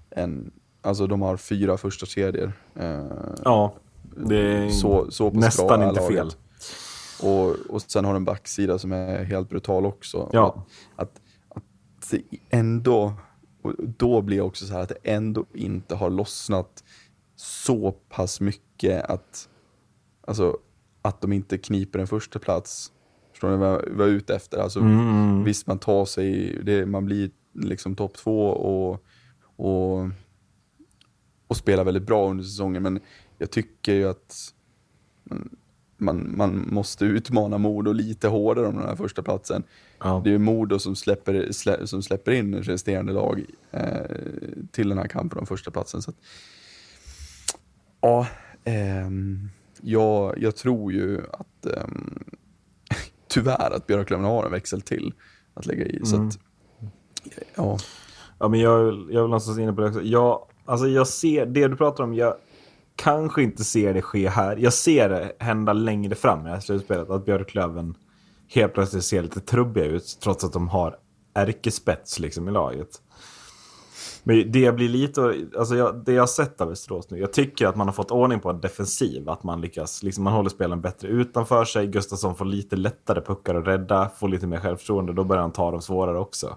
en, 0.10 0.52
alltså 0.82 1.08
de 1.08 1.22
har 1.22 1.38
fyra 1.38 1.78
första 1.78 2.06
kedjor. 2.06 2.52
Eh, 2.76 3.06
Ja, 3.44 3.74
det 4.02 4.38
är 4.38 4.70
så, 4.70 5.12
så 5.12 5.32
nästan 5.32 5.84
inte 5.84 6.02
laget. 6.02 6.16
fel. 6.16 6.32
Och, 7.22 7.50
och 7.70 7.82
sen 7.82 8.06
har 8.06 8.14
de 8.14 8.18
en 8.18 8.26
backsida 8.26 8.80
som 8.80 8.92
är 8.92 9.24
helt 9.24 9.50
brutal 9.50 9.86
också. 9.86 10.30
Ja. 10.34 10.66
Att, 10.96 11.06
att, 11.06 11.56
att 11.58 12.12
det 12.12 12.22
ändå, 12.50 13.14
och 13.62 13.74
då 13.78 14.22
blir 14.22 14.38
jag 14.38 14.48
också 14.48 14.66
så 14.66 14.74
här 14.74 14.82
att 14.82 14.90
det 14.90 14.98
ändå 15.04 15.46
inte 15.54 15.96
har 15.96 16.10
lossnat 16.10 16.84
så 17.36 17.92
pass 17.92 18.42
mycket 18.42 19.06
att, 19.06 19.50
alltså, 20.28 20.58
att 21.02 21.22
de 21.22 21.34
inte 21.34 21.58
kniper 21.58 22.00
en 22.00 22.08
första 22.08 22.40
plats. 22.40 22.92
Förstår 23.40 23.52
ni 23.52 23.58
vad 23.58 24.08
jag 24.08 24.14
är 24.14 24.14
ute 24.14 24.36
efter? 24.36 24.58
Alltså, 24.58 24.80
Mm. 24.80 25.44
Visst, 25.44 25.68
man 25.68 25.80
tar 25.80 26.06
sig, 26.06 26.60
det, 26.64 26.86
man 26.86 27.06
blir 27.06 27.30
liksom 27.54 27.96
topp 27.96 28.18
två 28.18 28.48
och, 28.48 29.04
och, 29.56 30.10
och 31.48 31.58
spelar 31.58 31.84
väldigt 31.84 32.04
bra 32.04 32.30
under 32.30 32.44
säsongen, 32.44 32.84
men 32.84 33.00
jag 33.38 33.52
tycker 33.52 33.94
ju 33.94 34.10
att 34.10 34.54
man, 35.98 36.34
man 36.38 36.68
måste 36.72 37.06
utmana 37.06 37.58
Modo 37.58 37.92
lite 37.92 38.28
hårdare 38.28 38.68
om 38.68 38.76
den 38.76 38.88
här 38.88 38.96
första 38.96 39.24
platsen. 39.24 39.64
Ja. 40.00 40.22
Det 40.24 40.30
är 40.30 40.32
ju 40.32 40.38
Modo 40.38 40.80
som 40.80 40.96
släpper, 40.96 41.52
slä, 41.52 41.88
som 41.88 42.04
släpper 42.04 42.32
in 42.32 42.56
resterande 42.56 43.14
lag 43.14 43.46
eh, 43.72 44.16
till 44.72 44.90
den 44.90 44.98
här 44.98 45.08
kampen 45.08 45.40
om 45.40 45.46
första 45.46 45.72
platsen. 45.72 46.02
Så 46.02 46.12
att, 46.12 46.18
ja, 48.02 48.28
ehm, 48.64 49.50
jag, 49.82 50.38
jag 50.38 50.56
tror 50.56 50.94
ju 50.94 51.22
att 51.32 51.66
ehm, 51.66 52.24
tyvärr 53.30 53.76
att 53.76 53.88
Björklöven 53.88 54.26
har 54.26 54.46
en 54.46 54.52
växel 54.52 54.82
till 54.82 55.14
att 55.54 55.66
lägga 55.66 55.86
i. 55.86 56.06
Så 56.06 56.28
att, 56.28 56.40
ja, 57.56 57.78
Ja, 58.40 58.48
men 58.48 58.60
jag, 58.60 58.86
jag 58.86 58.94
vill 58.94 59.16
någonstans 59.16 59.60
inne 59.60 59.74
på 59.74 59.82
det 59.82 59.88
också. 59.88 60.02
Jag, 60.02 60.40
alltså 60.66 60.88
jag 60.88 61.08
ser, 61.08 61.46
det 61.46 61.68
du 61.68 61.76
pratar 61.76 62.04
om, 62.04 62.14
jag 62.14 62.36
kanske 62.96 63.44
inte 63.44 63.64
ser 63.64 63.94
det 63.94 64.02
ske 64.02 64.30
här. 64.30 64.58
Jag 64.58 64.74
ser 64.74 65.10
det 65.10 65.36
hända 65.40 65.74
längre 65.74 66.16
fram 66.16 66.40
i 66.40 66.44
det 66.44 66.50
här 66.50 66.60
slutspelet. 66.60 67.10
Att 67.10 67.26
Björklöven 67.26 67.96
helt 68.48 68.74
plötsligt 68.74 69.04
ser 69.04 69.22
lite 69.22 69.40
trubbiga 69.40 69.86
ut. 69.86 70.18
Trots 70.24 70.44
att 70.44 70.54
de 70.54 70.68
har 70.68 70.98
ärkespets 71.34 72.20
liksom 72.20 72.48
i 72.48 72.52
laget. 72.52 72.90
Men 74.24 74.52
det 74.52 74.60
jag 74.60 74.76
blir 74.76 74.90
lite, 74.90 75.48
alltså 75.58 75.76
jag, 75.76 76.04
det 76.06 76.14
jag 76.14 76.22
har 76.22 76.28
sett 76.28 76.62
av 76.62 76.70
Västerås 76.70 77.10
nu, 77.10 77.20
jag 77.20 77.34
tycker 77.34 77.68
att 77.68 77.76
man 77.76 77.88
har 77.88 77.94
fått 77.94 78.12
ordning 78.12 78.40
på 78.40 78.50
en 78.50 78.62
defensiv. 78.62 79.30
Att 79.30 79.44
man 79.44 79.62
lyckas, 79.62 80.04
liksom 80.04 80.24
man 80.24 80.34
håller 80.34 80.50
spelen 80.50 80.82
bättre 80.82 81.08
utanför 81.08 81.66
sig. 81.66 81.88
Gustafsson 81.88 82.36
får 82.36 82.46
lite 82.46 82.76
lättare 82.76 83.22
puckar 83.22 83.56
att 83.56 83.68
rädda, 83.68 84.10
får 84.20 84.28
lite 84.28 84.48
mer 84.48 84.60
självförtroende. 84.60 85.14
Då 85.14 85.24
börjar 85.24 85.42
han 85.42 85.52
ta 85.52 85.72
dem 85.72 85.82
svårare 85.82 86.20
också. 86.20 86.56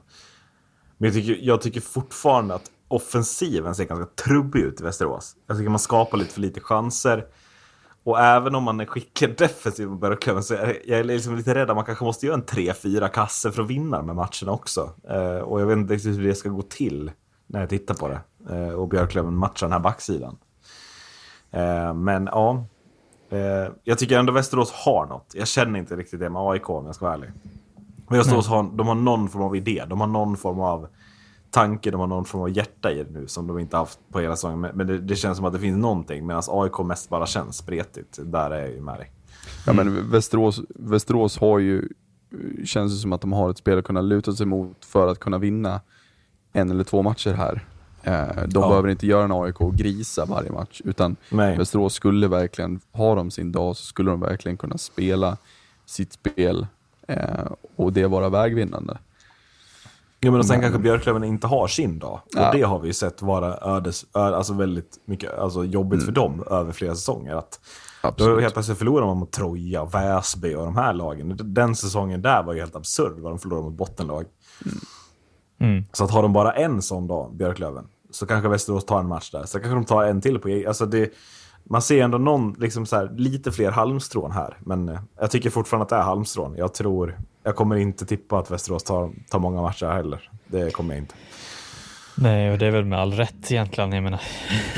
Men 0.99 1.07
jag 1.07 1.15
tycker, 1.15 1.39
jag 1.43 1.61
tycker 1.61 1.81
fortfarande 1.81 2.55
att 2.55 2.71
offensiven 2.89 3.75
ser 3.75 3.85
ganska 3.85 4.25
trubbig 4.25 4.61
ut 4.61 4.81
i 4.81 4.85
Västerås. 4.85 5.37
Jag 5.47 5.57
tycker 5.57 5.71
man 5.71 5.79
skapar 5.79 6.19
lite 6.19 6.35
för 6.35 6.41
lite 6.41 6.61
chanser. 6.61 7.25
Och 8.05 8.21
även 8.21 8.55
om 8.55 8.63
man 8.63 8.81
är 8.81 8.87
skicklig 8.87 9.39
defensiv 9.39 9.87
på 9.87 9.95
Björklöven 9.95 10.43
så 10.43 10.55
är 10.55 10.79
jag 10.85 11.07
liksom 11.07 11.37
lite 11.37 11.55
rädd 11.55 11.71
att 11.71 11.77
man 11.77 11.85
kanske 11.85 12.05
måste 12.05 12.27
göra 12.27 12.37
en 12.37 12.45
3-4 12.45 13.09
kasse 13.09 13.53
för 13.53 13.63
att 13.63 13.71
vinna 13.71 14.03
med 14.03 14.17
matcherna 14.17 14.53
också. 14.53 14.91
Eh, 15.09 15.39
och 15.39 15.61
jag 15.61 15.67
vet 15.67 15.77
inte 15.77 15.95
riktigt 15.95 16.19
hur 16.19 16.29
det 16.29 16.35
ska 16.35 16.49
gå 16.49 16.63
till 16.63 17.11
när 17.47 17.61
jag 17.61 17.69
tittar 17.69 17.95
på 17.95 18.09
det. 18.09 18.21
Eh, 18.51 18.69
och 18.69 18.89
Björklöven 18.89 19.37
matchar 19.37 19.67
den 19.67 19.73
här 19.73 19.81
backsidan. 19.81 20.37
Eh, 21.51 21.95
men 21.95 22.29
ja, 22.33 22.65
eh, 23.31 23.73
jag 23.85 23.99
tycker 23.99 24.19
ändå 24.19 24.33
Västerås 24.33 24.73
har 24.73 25.07
något. 25.07 25.35
Jag 25.35 25.49
känner 25.49 25.79
inte 25.79 25.97
riktigt 25.97 26.21
det 26.21 26.31
med 26.31 26.43
AIK 26.43 26.71
om 26.71 26.87
jag 26.87 26.95
ska 26.95 27.05
vara 27.05 27.15
ärlig. 27.15 27.31
Västerås 28.09 28.49
har, 28.49 28.63
de 28.63 28.89
har 28.89 28.95
någon 28.95 29.29
form 29.29 29.43
av 29.43 29.57
idé, 29.57 29.85
de 29.89 30.01
har 30.01 30.07
någon 30.07 30.37
form 30.37 30.61
av 30.61 30.89
tanke, 31.51 31.91
de 31.91 32.01
har 32.01 32.07
någon 32.07 32.25
form 32.25 32.43
av 32.43 32.51
hjärta 32.51 32.93
i 32.93 33.05
det 33.05 33.11
nu 33.11 33.27
som 33.27 33.47
de 33.47 33.59
inte 33.59 33.77
haft 33.77 33.99
på 34.13 34.21
hela 34.21 34.37
säsongen. 34.37 34.61
Men, 34.61 34.77
men 34.77 34.87
det, 34.87 34.99
det, 34.99 35.17
känns 35.17 35.37
som 35.37 35.47
att 35.47 35.53
det 35.53 35.59
finns 35.59 35.79
någonting 35.79 36.27
medan 36.27 36.43
AIK 36.49 36.79
mest 36.79 37.09
bara 37.09 37.27
känns 37.27 37.57
spretigt. 37.57 38.19
Där 38.23 38.51
är 38.51 38.61
jag 38.61 38.71
ju 38.71 38.81
med 38.81 38.99
dig. 38.99 39.11
Ja 39.67 39.73
men 39.73 40.11
Västerås, 40.11 40.61
Västerås 40.69 41.39
har 41.39 41.59
ju, 41.59 41.89
känns 42.65 42.93
det 42.93 42.99
som 42.99 43.13
att 43.13 43.21
de 43.21 43.33
har 43.33 43.51
ett 43.51 43.59
spel 43.59 43.79
att 43.79 43.85
kunna 43.85 44.01
luta 44.01 44.33
sig 44.33 44.47
mot 44.47 44.85
för 44.85 45.09
att 45.09 45.19
kunna 45.19 45.39
vinna 45.39 45.81
en 46.53 46.71
eller 46.71 46.85
två 46.85 47.03
matcher 47.03 47.33
här. 47.33 47.65
Eh, 48.03 48.43
De 48.49 48.63
Ja. 48.63 48.69
behöver 48.69 48.89
inte 48.89 49.07
göra 49.07 49.25
en 49.25 49.33
AIK 49.33 49.61
och 49.61 49.75
grisa 49.75 50.25
varje 50.25 50.53
match, 50.53 50.81
utan 50.85 51.17
Nej. 51.31 51.59
Västerås 51.59 51.95
skulle 51.95 52.29
verkligen, 52.29 52.81
har 52.93 53.17
de 53.17 53.31
sin 53.31 53.53
dag 53.53 53.77
så 53.77 53.85
skulle 53.85 54.11
de 54.11 54.21
verkligen 54.21 54.57
kunna 54.57 54.79
spela 54.79 55.37
sitt 55.87 56.13
spel 56.13 56.67
eh, 57.09 57.47
och 57.77 57.93
det 57.93 58.07
vara 58.07 58.29
vägvinnande. 58.29 58.99
Ja, 60.21 60.31
men 60.31 60.41
och 60.41 60.47
sen 60.47 60.55
Men- 60.55 60.63
kanske 60.63 60.79
Björklöven 60.83 61.25
inte 61.25 61.47
har 61.47 61.67
sin 61.69 61.99
dag. 61.99 62.13
Och 62.25 62.31
Ja. 62.35 62.53
det 62.53 62.63
har 62.63 62.79
vi 62.79 62.87
ju 62.87 62.93
sett 62.95 63.23
vara 63.23 63.77
ödes, 63.77 64.05
ö, 64.15 64.21
alltså 64.21 64.53
väldigt 64.53 64.99
mycket 65.05 65.39
alltså 65.39 65.65
jobbigt 65.65 66.05
för 66.05 66.13
dem 66.13 66.45
över 66.51 66.73
flera 66.73 66.95
säsonger. 66.95 67.35
Att 67.37 67.61
då 68.17 68.41
helt 68.41 68.55
plötsligt 68.55 68.79
förlorar 68.79 69.07
man 69.07 69.17
mot 69.17 69.31
Troja, 69.33 69.85
Väsby 69.85 70.55
och 70.55 70.65
de 70.65 70.77
här 70.77 70.93
lagen. 70.93 71.39
Den 71.45 71.77
säsongen 71.77 72.23
där 72.23 72.43
var 72.43 72.53
ju 72.55 72.61
helt 72.61 72.77
absurd 72.77 73.19
vad 73.19 73.33
de 73.33 73.39
förlorade 73.39 73.65
mot 73.65 73.75
bottenlag. 73.79 74.25
Mm. 74.65 74.79
Så 75.93 76.05
att 76.05 76.11
har 76.11 76.23
de 76.23 76.33
bara 76.33 76.53
en 76.53 76.83
sån 76.83 77.07
dag, 77.07 77.35
Björklöven, 77.35 77.85
så 78.11 78.27
kanske 78.27 78.49
Västerås 78.49 78.85
tar 78.85 78.99
en 79.01 79.09
match 79.09 79.31
där. 79.31 79.45
Så 79.45 79.59
kanske 79.61 79.75
de 79.75 79.85
tar 79.85 80.05
en 80.05 80.21
till 80.21 80.39
på 80.39 80.49
egen- 80.49 80.69
alltså 80.69 80.87
det, 80.87 81.11
Man 81.65 81.83
ser 81.83 82.03
ändå 82.05 82.19
någon, 82.19 82.57
liksom 82.59 82.87
så 82.87 82.97
här, 82.97 83.11
lite 83.17 83.53
fler 83.53 83.71
halmstrån 83.71 84.31
här. 84.33 84.57
Men 84.61 84.89
eh, 84.89 85.01
jag 85.21 85.31
tycker 85.31 85.51
fortfarande 85.51 85.83
att 85.83 85.89
det 85.89 85.97
är 85.97 86.03
halmstrån. 86.03 86.55
Jag 86.57 86.75
tror, 86.75 87.19
jag 87.43 87.57
kommer 87.57 87.77
inte 87.77 88.07
tippa 88.07 88.39
att 88.39 88.51
Västerås 88.51 88.83
tar, 88.85 89.11
tar 89.31 89.39
många 89.39 89.61
matcher 89.63 89.87
heller. 89.87 90.31
Det 90.47 90.71
kommer 90.71 90.95
jag 90.95 91.03
inte. 91.03 91.15
Nej, 92.15 92.53
och 92.53 92.59
det 92.59 92.67
är 92.67 92.71
väl 92.71 92.85
med 92.85 92.99
all 93.01 93.13
rätt 93.13 93.51
egentligen. 93.53 93.93
Jag 93.93 94.03
menar, 94.03 94.21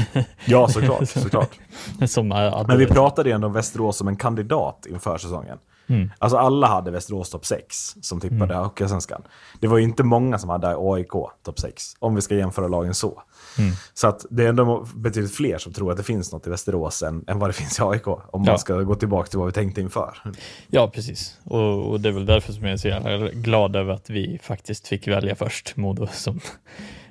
Ja, 0.45 0.69
såklart. 0.69 1.09
såklart. 1.09 1.59
som 2.07 2.33
är, 2.33 2.65
Men 2.67 2.79
vi 2.79 2.87
pratade 2.87 3.29
ju 3.29 3.35
ändå 3.35 3.47
om 3.47 3.53
Västerås 3.53 3.97
som 3.97 4.09
en 4.09 4.17
kandidat 4.17 4.87
inför 4.91 5.19
säsongen. 5.19 5.59
Mm. 5.87 6.11
Alltså 6.19 6.39
alla 6.39 6.67
hade 6.67 6.91
Västerås 6.91 7.31
topp 7.31 7.47
6 7.47 7.95
som 8.01 8.21
tippade 8.21 8.55
mm. 8.55 8.65
Hockeyallsvenskan. 8.65 9.23
Det 9.61 9.67
var 9.67 9.79
ju 9.79 9.85
inte 9.85 10.03
många 10.03 10.39
som 10.39 10.51
hade 10.51 10.77
AIK 10.79 11.13
topp 11.45 11.59
6, 11.59 11.97
om 11.99 12.15
vi 12.15 12.21
ska 12.23 12.35
jämföra 12.35 12.69
lagen 12.69 12.95
så. 12.95 13.23
Mm. 13.59 13.73
Så 13.95 14.09
att 14.09 14.27
det 14.31 14.45
är 14.45 14.49
ändå 14.49 14.87
betydligt 14.95 15.35
fler 15.35 15.59
som 15.59 15.73
tror 15.73 15.91
att 15.91 15.97
det 15.97 16.03
finns 16.03 16.33
något 16.33 16.47
i 16.47 16.51
Västerås 16.51 17.03
än, 17.03 17.25
än 17.27 17.39
vad 17.39 17.49
det 17.49 17.55
finns 17.55 17.79
i 17.79 17.83
AIK. 17.83 18.07
Om 18.07 18.19
Ja. 18.33 18.39
man 18.39 18.59
ska 18.59 18.83
gå 18.83 18.95
tillbaka 18.95 19.29
till 19.29 19.39
vad 19.39 19.47
vi 19.47 19.53
tänkte 19.53 19.81
inför. 19.81 20.19
Ja, 20.67 20.89
precis. 20.95 21.39
Och, 21.45 21.91
och 21.91 22.01
det 22.01 22.09
är 22.09 22.13
väl 22.13 22.27
därför 22.27 22.53
som 22.53 22.65
jag 22.65 22.73
är 22.73 22.77
så 22.77 22.89
jävla 22.89 23.29
glad 23.29 23.77
över 23.77 23.95
att 23.95 24.11
vi 24.11 24.39
faktiskt 24.43 24.89
fick 24.89 25.09
välja 25.09 25.35
först 25.35 25.77
Modo 25.77 26.07
som 26.13 26.41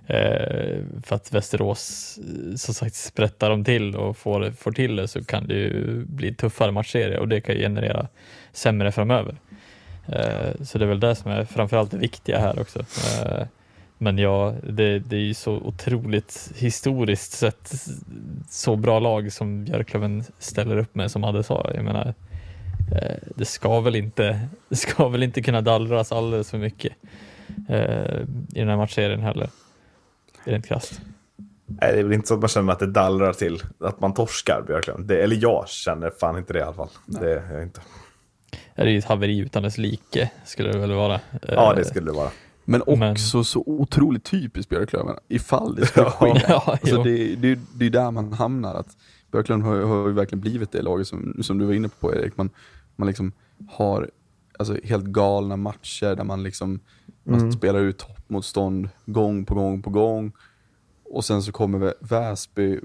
eh, 0.08 0.84
för 1.04 1.16
att 1.16 1.32
Västerås 1.34 2.18
eh, 2.18 2.56
som 2.56 2.74
sagt 2.74 2.96
sprättar 2.96 3.50
dem 3.50 3.64
till 3.64 3.96
och 3.96 4.18
får, 4.18 4.52
får 4.52 4.72
till 4.72 4.96
det 4.96 5.08
så 5.08 5.26
kan 5.26 5.48
det 5.48 5.54
ju 5.54 6.06
bli 6.06 6.36
tuffare 6.36 6.72
matchserie 6.72 7.20
och 7.20 7.28
det 7.28 7.42
kan 7.42 7.56
generera 7.56 8.08
sämre 8.54 8.92
framöver. 8.92 9.36
Eh, 10.06 10.64
så 10.64 10.78
det 10.78 10.86
är 10.86 10.90
väl 10.90 11.00
det 11.00 11.16
som 11.16 11.32
är 11.32 11.46
framförallt 11.46 11.92
det 11.92 11.98
viktiga 11.98 12.40
här 12.40 12.60
också. 12.60 12.80
Eh, 12.80 13.48
men 13.98 14.18
ja, 14.18 14.54
det, 14.64 15.00
det 15.00 15.16
är 15.16 15.22
ju 15.22 15.34
så 15.34 15.54
otroligt 15.54 16.52
historiskt 16.56 17.32
sett 17.32 17.74
så 18.50 18.76
bra 18.76 19.00
lag 19.00 19.34
som 19.34 19.66
Björklöven 19.66 20.24
ställer 20.40 20.78
upp 20.78 20.96
med 20.96 21.12
som 21.12 21.24
Adde 21.24 21.44
sa. 21.44 21.72
Jag 21.76 21.86
menar, 21.86 22.14
eh, 22.92 23.18
det 23.36 23.46
ska 23.46 23.80
väl 23.80 23.96
inte, 23.96 24.40
det 24.70 24.76
ska 24.76 25.10
väl 25.10 25.24
inte 25.24 25.42
kunna 25.42 25.62
dallras 25.62 26.12
alldeles 26.12 26.52
för 26.52 26.58
mycket 26.58 26.94
eh, 27.70 28.22
i 28.56 28.60
den 28.60 28.70
här 28.70 28.78
matchserien 28.78 29.22
heller. 29.22 29.50
Rent 30.44 30.68
krasst. 30.68 31.02
Nej, 31.66 31.94
det 31.94 32.00
är 32.00 32.04
väl 32.04 32.14
inte 32.14 32.28
så 32.28 32.34
att 32.34 32.40
man 32.40 32.50
känner 32.50 32.74
att 32.74 32.80
det 32.80 32.92
dallrar 32.92 33.34
till 33.34 33.62
att 33.80 34.00
man 34.00 34.14
torskar 34.14 34.64
Björklund. 34.68 35.08
Det, 35.08 35.24
eller 35.24 35.38
jag 35.42 35.70
känner 35.70 36.12
fan 36.20 36.38
inte 36.38 36.54
det 36.54 36.60
i 36.60 36.62
alla 36.62 36.74
fall. 36.74 36.90
Det 37.06 37.34
är 37.34 37.54
jag 37.54 37.64
inte. 37.64 37.82
Det 38.76 38.82
är 38.82 38.86
ju 38.88 38.98
ett 38.98 39.06
haveri 39.06 39.38
utan 39.38 39.64
dess 39.64 39.78
like, 39.78 40.32
skulle 40.46 40.72
det 40.72 40.78
väl 40.80 40.92
vara. 40.94 41.20
Ja, 41.48 41.74
det 41.74 41.86
skulle 41.86 42.06
det 42.12 42.18
vara. 42.18 42.30
Men 42.66 42.82
också 42.82 43.38
Men- 43.38 43.46
så 43.46 43.64
otroligt 43.66 44.24
typiskt 44.24 44.70
Björklöven, 44.70 45.16
ifall 45.28 45.76
det 45.76 45.86
skulle 45.86 46.06
ske. 46.10 46.42
Ja, 46.48 46.64
alltså 46.82 47.04
det, 47.04 47.36
det, 47.36 47.60
det 47.76 47.86
är 47.86 47.90
där 47.90 48.12
man 48.12 48.34
hamnar. 48.34 48.76
Att 48.76 48.98
Björklund 49.32 49.64
har, 49.64 49.82
har 49.82 50.08
ju 50.08 50.14
verkligen 50.14 50.42
blivit 50.42 50.72
det 50.72 50.82
laget 50.82 51.08
som, 51.08 51.38
som 51.42 51.58
du 51.58 51.66
var 51.66 51.74
inne 51.74 51.90
på 51.90 52.16
Erik. 52.16 52.38
Man, 52.38 52.50
man 52.96 53.08
liksom 53.08 53.32
har 53.70 54.10
alltså, 54.60 54.78
helt 54.84 55.06
galna 55.06 55.58
matcher 55.58 56.16
där 56.16 56.24
man 56.24 56.44
liksom 56.44 56.80
man 57.24 57.52
spelar 57.52 57.80
ut 57.80 57.98
toppmotstånd 57.98 58.90
gång 59.06 59.46
på 59.46 59.54
gång 59.56 59.82
på 59.82 59.90
gång. 59.90 60.32
Och 61.06 61.26
sen 61.26 61.44
så 61.44 61.52
kommer 61.52 61.80
Vä- 61.80 61.94
Väsby 62.00 62.80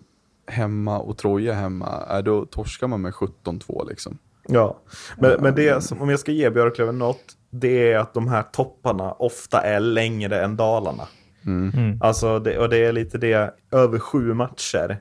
hemma 0.46 0.98
och 0.98 1.16
Troja 1.18 1.54
hemma. 1.54 2.02
Äh, 2.10 2.18
då 2.18 2.44
torskar 2.46 2.86
man 2.86 3.00
med 3.00 3.12
17-2 3.12 3.88
liksom. 3.88 4.18
Ja, 4.50 4.80
men, 5.18 5.42
men 5.42 5.54
det 5.54 5.84
som, 5.84 6.02
om 6.02 6.08
jag 6.08 6.20
ska 6.20 6.32
ge 6.32 6.50
Björklöven 6.50 6.98
något, 6.98 7.24
det 7.50 7.92
är 7.92 7.98
att 7.98 8.14
de 8.14 8.28
här 8.28 8.42
topparna 8.42 9.12
ofta 9.12 9.60
är 9.60 9.80
längre 9.80 10.40
än 10.44 10.56
dalarna. 10.56 11.08
Mm. 11.46 11.98
Alltså, 12.02 12.38
det, 12.38 12.58
och 12.58 12.68
det 12.68 12.78
är 12.84 12.92
lite 12.92 13.18
det, 13.18 13.54
över 13.72 13.98
sju 13.98 14.34
matcher 14.34 15.00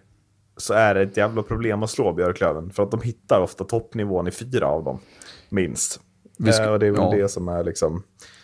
så 0.58 0.74
är 0.74 0.96
det 0.96 1.02
ett 1.02 1.18
jävla 1.18 1.44
problem 1.44 1.84
att 1.84 1.90
slå 1.90 2.14
Björklöven. 2.14 2.70
För 2.72 2.84
att 2.84 2.92
de 2.92 3.02
hittar 3.02 3.42
ofta 3.42 3.64
toppnivån 3.64 4.28
i 4.28 4.32
fyra 4.32 4.68
av 4.68 4.84
dem, 4.84 5.00
minst. 5.50 6.02
Ska- 6.52 6.64
Eh, 6.64 6.72
och 6.72 6.80
det 6.80 6.88
är 6.88 6.92
väl 6.92 7.02
ja. 7.02 7.12
det 7.12 7.30
som 7.30 7.48
är 7.48 7.64
liksom... 7.64 8.04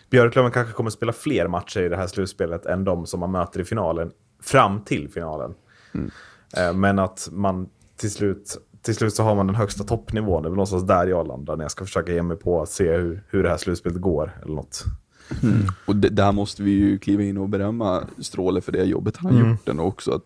Björklöven 0.09 0.51
kanske 0.51 0.73
kommer 0.73 0.89
spela 0.89 1.13
fler 1.13 1.47
matcher 1.47 1.81
i 1.81 1.89
det 1.89 1.97
här 1.97 2.07
slutspelet 2.07 2.65
än 2.65 2.83
de 2.83 3.05
som 3.05 3.19
man 3.19 3.31
möter 3.31 3.59
i 3.59 3.65
finalen, 3.65 4.11
fram 4.43 4.83
till 4.83 5.09
finalen. 5.09 5.53
Mm. 5.93 6.11
Eh, 6.57 6.73
Men 6.73 6.99
att 6.99 7.27
man 7.31 7.69
till 7.97 8.11
slut, 8.11 8.57
till 8.83 8.95
slut 8.95 9.13
så 9.13 9.23
har 9.23 9.35
man 9.35 9.47
den 9.47 9.55
högsta 9.55 9.83
toppnivån. 9.83 10.43
Det 10.43 10.47
är 10.47 10.49
väl 10.49 10.55
någonstans 10.55 10.83
där 10.87 11.07
jag 11.07 11.27
landar 11.27 11.55
när 11.57 11.63
jag 11.63 11.71
ska 11.71 11.85
försöka 11.85 12.13
ge 12.13 12.23
mig 12.23 12.37
på 12.37 12.61
att 12.61 12.69
se 12.69 12.91
hur, 12.97 13.23
hur 13.29 13.43
det 13.43 13.49
här 13.49 13.57
slutspelet 13.57 14.01
går. 14.01 14.39
Eller 14.43 14.55
något. 14.55 14.83
Och 15.87 15.95
det, 15.95 16.09
där 16.09 16.31
måste 16.31 16.63
vi 16.63 16.71
ju 16.71 16.97
kliva 16.99 17.23
in 17.23 17.37
och 17.37 17.49
berömma 17.49 18.03
Stråle 18.19 18.61
för 18.61 18.71
det 18.71 18.83
jobbet 18.83 19.17
han 19.17 19.31
har 19.31 19.39
Mm. 19.39 19.51
gjort 19.51 19.65
den 19.65 19.79
också. 19.79 20.11
Att 20.11 20.23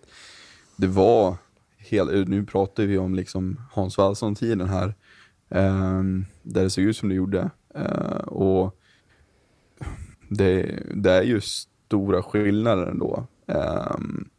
det 0.76 0.88
var, 0.88 1.36
hel, 1.78 2.30
nu 2.30 2.46
pratar 2.46 2.84
vi 2.84 2.98
om 2.98 3.16
liksom 3.16 3.62
Hans 3.72 3.98
Wallson-tiden 3.98 4.70
här, 4.70 4.96
ehm, 5.50 6.26
där 6.44 6.64
det 6.64 6.70
såg 6.70 6.84
ut 6.84 6.98
som 6.98 7.10
det 7.10 7.16
gjorde. 7.16 7.50
Eh, 7.76 8.18
och 8.28 8.76
det, 10.30 10.80
det 10.96 11.12
är 11.12 11.24
ju 11.24 11.42
stora 11.42 12.24
skillnader 12.24 12.88
ändå 12.88 13.28
ehm, 13.48 14.30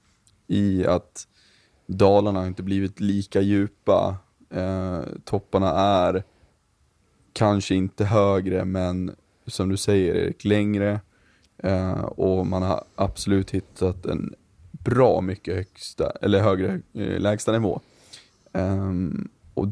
i 0.47 0.87
att 0.87 1.27
Dalarna 1.89 2.41
har 2.41 2.47
inte 2.47 2.63
blivit 2.63 3.01
lika 3.01 3.41
djupa, 3.41 4.17
eh, 4.51 5.01
topparna 5.25 5.71
är 5.71 6.25
kanske 7.33 7.75
inte 7.75 8.05
högre 8.05 8.65
men 8.65 9.15
som 9.47 9.69
du 9.69 9.77
säger 9.77 10.15
Erik, 10.15 10.45
längre 10.45 11.01
eh, 11.59 12.01
och 12.01 12.47
man 12.47 12.63
har 12.63 12.85
absolut 12.95 13.51
hittat 13.51 14.07
en 14.07 14.35
bra 14.71 15.21
mycket 15.21 15.55
högsta, 15.55 16.11
eller 16.23 16.41
högre 16.41 16.81
eh, 16.95 17.21
lägsta 17.21 17.53
nivå. 17.53 17.81
Ehm, 18.53 19.29
och 19.55 19.67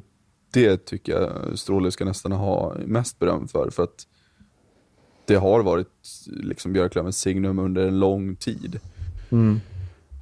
det 0.53 0.85
tycker 0.85 1.13
jag 1.13 1.59
Stråle 1.59 1.91
ska 1.91 2.05
nästan 2.05 2.33
ha 2.33 2.75
mest 2.87 3.19
beröm 3.19 3.49
för, 3.49 3.71
för 3.71 3.83
att 3.83 4.07
det 5.25 5.35
har 5.35 5.63
varit 5.63 5.89
liksom 6.27 6.73
Björklövens 6.73 7.19
signum 7.19 7.59
under 7.59 7.87
en 7.87 7.99
lång 7.99 8.37
tid. 8.37 8.81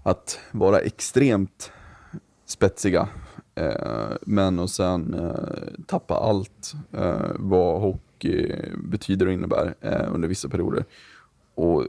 Att 0.03 0.39
vara 0.53 0.79
extremt 0.79 1.71
spetsiga, 2.47 3.09
eh, 3.55 4.13
men 4.23 4.59
och 4.59 4.71
sen 4.71 5.15
eh, 5.15 5.85
tappa 5.87 6.15
allt 6.15 6.75
eh, 6.93 7.31
vad 7.35 7.81
hockey 7.81 8.53
betyder 8.77 9.27
och 9.27 9.33
innebär 9.33 9.75
under 10.13 10.29
vissa 10.29 10.49
perioder. 10.49 10.85
Och 11.55 11.87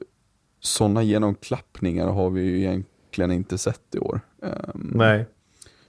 sådana 0.60 1.04
genomklappningar 1.04 2.08
har 2.08 2.30
vi 2.30 2.42
ju 2.42 2.58
egentligen 2.60 3.32
inte 3.32 3.58
sett 3.58 3.96
i 3.96 4.00
år. 4.00 4.22
Ehm, 4.42 4.92
Nej. 4.96 5.26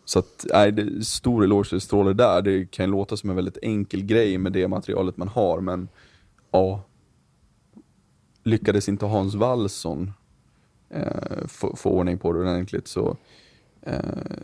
så 0.05 0.19
att, 0.19 0.47
nej, 0.53 0.73
det, 0.73 1.05
stor 1.05 1.45
eloge 1.45 1.69
till 1.69 1.81
Stråle 1.81 2.13
där. 2.13 2.43
Det 2.43 2.71
kan 2.71 2.85
ju 2.87 2.91
låta 2.91 3.17
som 3.17 3.31
en 3.31 3.37
väldigt 3.37 3.59
enkel 3.63 4.03
grej 4.03 4.39
med 4.39 4.53
det 4.53 4.69
materialet 4.69 5.17
man 5.17 5.29
har, 5.29 5.61
men 5.61 5.89
ja. 6.51 6.83
Lyckades 8.43 8.89
inte 8.89 9.07
Hans 9.07 9.35
Wallson 9.35 10.13
eh, 10.91 11.47
få, 11.47 11.77
få 11.77 11.91
ordning 11.91 12.19
på 12.19 12.33
det 12.33 12.39
ordentligt 12.39 12.89
så 12.89 13.17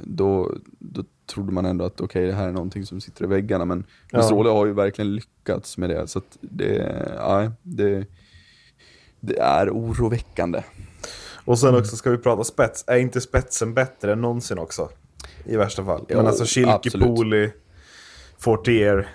då, 0.03 0.55
då 0.79 1.05
trodde 1.27 1.53
man 1.53 1.67
ändå 1.67 1.85
att 1.85 2.01
okej, 2.01 2.27
det 2.27 2.33
här 2.33 2.49
är 2.49 2.53
någonting 2.53 2.87
som 2.87 3.01
sitter 3.01 3.25
i 3.25 3.27
väggarna. 3.27 3.65
Men 3.65 3.85
Ja. 4.11 4.23
Sole 4.23 4.49
har 4.51 4.67
ju 4.67 4.73
verkligen 4.73 5.15
lyckats 5.15 5.79
med 5.79 5.91
det. 5.91 6.07
Så 6.07 6.23
det, 6.41 7.03
ja, 7.17 7.53
det, 7.63 8.07
det 9.21 9.39
är 9.39 9.71
oroväckande. 9.71 10.63
Och 11.45 11.59
sen 11.59 11.75
också 11.75 11.97
ska 11.97 12.11
vi 12.11 12.19
prata 12.19 12.45
spets. 12.45 12.85
Är 12.87 12.99
inte 12.99 13.21
spetsen 13.21 13.75
bättre 13.75 14.13
än 14.13 14.21
någonsin 14.21 14.59
också? 14.59 14.89
I 15.45 15.57
värsta 15.57 15.85
fall. 15.85 16.05
Jo, 16.09 16.17
Men 16.17 16.27
alltså 16.27 16.45
Schilke, 16.45 16.73
absolut. 16.73 17.07
Poli, 17.07 17.53
Fortier. 18.39 19.09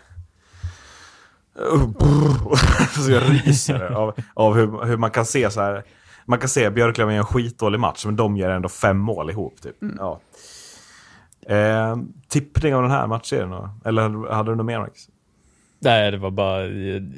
så 3.06 3.12
jag 3.12 3.24
ryser 3.30 3.80
av, 3.94 4.14
av 4.34 4.54
hur, 4.54 4.86
hur 4.86 4.98
man 4.98 5.12
kan 5.12 5.26
se 5.26 5.52
så 5.52 5.62
här. 5.62 5.84
Man 6.30 6.40
kan 6.40 6.50
se 6.50 6.70
Björklöven 6.70 7.14
gör 7.16 7.20
en 7.20 7.26
skitdålig 7.26 7.80
match, 7.80 8.06
men 8.06 8.16
de 8.16 8.38
gör 8.38 8.50
ändå 8.50 8.70
fem 8.70 8.98
mål 8.98 9.30
ihop. 9.30 9.62
Typ. 9.62 9.82
Mm. 9.82 9.96
Ja. 10.00 10.20
Eh, 11.56 11.98
tippning 12.28 12.76
av 12.76 12.82
den 12.82 12.92
här 12.92 13.08
matchserien 13.08 13.50
då? 13.50 13.70
Eller 13.86 14.32
hade 14.34 14.52
du 14.52 14.56
något 14.56 14.66
mer 14.66 14.80
Max? 14.80 15.02
Nej, 15.80 16.12
det 16.12 16.18
var 16.18 16.32
bara, 16.32 16.66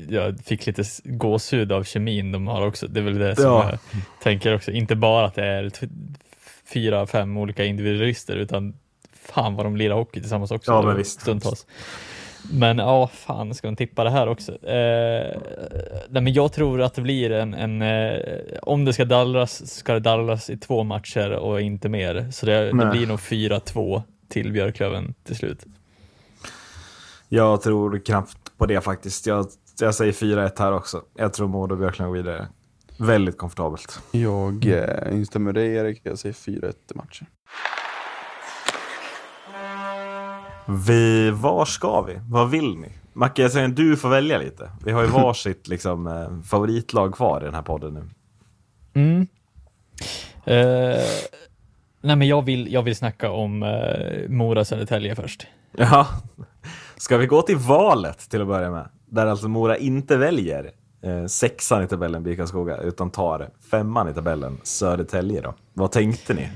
jag 0.10 0.40
fick 0.40 0.66
lite 0.66 0.84
gåshud 1.04 1.72
av 1.72 1.84
kemin 1.84 2.32
de 2.32 2.48
har 2.48 2.68
också. 2.68 2.88
Det 2.88 3.00
är 3.00 3.04
väl 3.04 3.18
det 3.18 3.36
som 3.36 3.44
Ja. 3.46 3.70
jag 3.70 3.80
tänker 4.24 4.56
också. 4.56 4.72
Inte 4.72 4.96
bara 4.96 5.26
att 5.26 5.36
det 5.36 5.46
är 5.46 5.72
fyra, 6.74 7.08
fem 7.08 7.38
olika 7.38 7.66
individualister, 7.66 8.36
utan 8.36 8.74
fan 9.26 9.56
vad 9.56 9.66
de 9.66 9.78
lirar 9.78 9.96
hockey 9.96 10.20
tillsammans 10.20 10.52
också. 10.52 10.72
Ja, 10.72 10.82
men 10.82 10.98
visst. 10.98 11.22
Stundtals. 11.22 11.66
Men 12.52 12.78
ja, 12.78 13.08
fan 13.08 13.54
ska 13.54 13.68
de 13.68 13.76
tippa 13.76 14.04
det 14.04 14.10
här 14.10 14.28
också? 14.28 14.52
Eh, 14.52 15.38
nej, 16.10 16.24
men 16.24 16.34
jag 16.34 16.54
tror 16.54 16.82
att 16.82 16.94
det 16.94 17.02
blir 17.02 17.32
en, 17.32 17.54
en 17.54 17.82
eh, 17.82 18.20
om 18.62 18.86
det 18.86 18.94
ska 18.94 19.06
dallras, 19.06 19.76
ska 19.76 19.94
det 19.94 20.00
dallras 20.00 20.50
i 20.50 20.58
två 20.58 20.84
matcher 20.84 21.32
och 21.32 21.62
inte 21.62 21.90
mer. 21.90 22.32
Så 22.32 22.46
det, 22.46 22.66
det 22.66 22.86
blir 22.92 23.08
nog 23.08 23.20
4-2 23.20 24.02
till 24.30 24.52
Björklöven 24.52 25.14
till 25.24 25.36
slut. 25.36 25.66
Jag 27.30 27.62
tror 27.62 28.06
knappt 28.06 28.58
på 28.58 28.66
det 28.66 28.82
faktiskt. 28.82 29.28
Jag, 29.28 29.48
jag 29.80 29.96
säger 29.96 30.12
4-1 30.12 30.52
här 30.60 30.72
också. 30.72 31.02
Jag 31.16 31.34
tror 31.34 31.48
Modo 31.48 31.74
och 31.74 31.80
Björklöven 31.80 32.12
går 32.12 32.18
vidare. 32.18 32.48
Väldigt 33.00 33.38
komfortabelt. 33.38 34.00
Jag 34.12 34.66
eh, 34.66 35.16
instämmer 35.16 35.46
med 35.46 35.56
dig 35.56 35.76
Erik, 35.76 36.02
jag 36.04 36.20
säger 36.20 36.34
4-1 36.34 36.74
i 36.94 36.98
matchen. 36.98 37.28
Vi, 40.70 41.32
var 41.32 41.66
ska 41.66 42.02
vi? 42.02 42.20
Vad 42.30 42.50
vill 42.50 42.78
ni? 42.78 42.90
Macke, 43.14 43.42
jag 43.42 43.52
säger 43.52 43.68
du 43.68 43.98
får 43.98 44.10
välja 44.10 44.38
lite. 44.38 44.72
Vi 44.86 44.92
har 44.92 45.02
ju 45.02 45.08
varsitt 45.12 45.68
liksom, 45.68 46.08
eh, 46.08 46.42
favoritlag 46.50 47.16
kvar 47.16 47.42
i 47.42 47.46
den 47.46 47.54
här 47.54 47.62
podden 47.62 47.94
nu. 47.94 48.04
Mm. 48.94 49.28
Eh, 50.46 51.04
nej 52.02 52.16
men 52.16 52.28
jag 52.28 52.46
vill, 52.46 52.74
jag 52.74 52.82
vill 52.82 52.96
snacka 52.96 53.32
om 53.32 53.64
eh, 53.64 54.30
Mora 54.30 54.66
Södertälje 54.66 55.16
först. 55.16 55.48
Ja. 55.72 56.08
Ska 56.98 57.18
vi 57.18 57.26
gå 57.26 57.42
till 57.42 57.58
valet 57.58 58.30
till 58.30 58.42
att 58.42 58.48
börja 58.48 58.72
med? 58.72 58.90
Där 59.06 59.26
alltså 59.26 59.48
Mora 59.48 59.78
inte 59.78 60.18
väljer 60.18 60.72
eh, 61.02 61.26
sexan 61.26 61.84
i 61.84 61.88
tabellen 61.88 62.24
Birkaskoga 62.24 62.78
utan 62.78 63.12
tar 63.12 63.50
femman 63.72 64.10
i 64.10 64.14
tabellen 64.14 64.58
Södertälje 64.64 65.42
då. 65.42 65.54
Vad 65.74 65.92
tänkte 65.92 66.34
ni? 66.34 66.50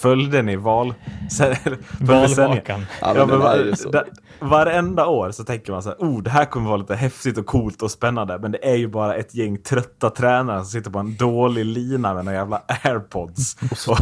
Följde 0.00 0.42
ni 0.42 0.56
val... 0.56 0.94
Valvakan. 2.00 2.86
Ja, 3.00 3.14
men 3.14 3.28
Ja, 3.28 3.36
var, 3.38 4.04
varenda 4.38 5.06
år 5.06 5.30
så 5.30 5.44
tänker 5.44 5.72
man 5.72 5.82
så 5.82 5.88
här, 5.88 5.96
oh, 5.98 6.22
det 6.22 6.30
här 6.30 6.44
kommer 6.44 6.68
vara 6.68 6.76
lite 6.76 6.94
häftigt 6.94 7.38
och 7.38 7.46
coolt 7.46 7.82
och 7.82 7.90
spännande. 7.90 8.38
Men 8.38 8.52
det 8.52 8.68
är 8.68 8.74
ju 8.74 8.88
bara 8.88 9.14
ett 9.14 9.34
gäng 9.34 9.58
trötta 9.58 10.10
tränare 10.10 10.58
som 10.58 10.66
sitter 10.66 10.90
på 10.90 10.98
en 10.98 11.16
dålig 11.16 11.64
lina 11.64 12.14
med 12.14 12.24
några 12.24 12.38
jävla 12.38 12.62
airpods. 12.84 13.56
och 13.88 13.98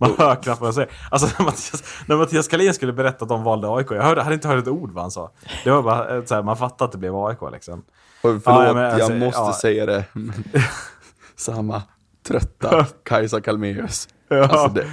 man 0.00 0.14
hör 0.18 0.34
knappt 0.42 0.60
vad 0.60 0.68
jag 0.68 0.74
säger. 0.74 0.90
Alltså 1.10 1.28
när 1.38 1.44
Mattias, 1.44 1.84
när 2.06 2.16
Mattias 2.16 2.48
Kalin 2.48 2.74
skulle 2.74 2.92
berätta 2.92 3.24
att 3.24 3.28
de 3.28 3.44
valde 3.44 3.68
AIK, 3.68 3.90
jag 3.90 4.02
hörde, 4.02 4.22
hade 4.22 4.34
inte 4.34 4.48
hört 4.48 4.62
ett 4.62 4.68
ord 4.68 4.92
vad 4.92 5.04
han 5.04 5.10
sa. 5.10 5.30
Det 5.64 5.70
var 5.70 5.82
bara 5.82 6.16
eh, 6.16 6.24
så 6.24 6.34
här, 6.34 6.42
man 6.42 6.56
fattade 6.56 6.84
att 6.84 6.92
det 6.92 6.98
blev 6.98 7.16
AIK 7.16 7.38
liksom. 7.52 7.84
Och 8.22 8.42
förlåt, 8.44 8.66
Ja, 8.66 8.74
men 8.74 8.84
alltså, 8.84 9.12
jag 9.12 9.20
måste 9.20 9.40
ja. 9.40 9.52
säga 9.52 9.86
det. 9.86 10.04
Samma 11.36 11.82
trötta 12.28 12.86
Kajsa 13.04 13.40
Kalmeus. 13.40 14.08
Ja, 14.36 14.48
Alltså 14.48 14.68
det, 14.74 14.86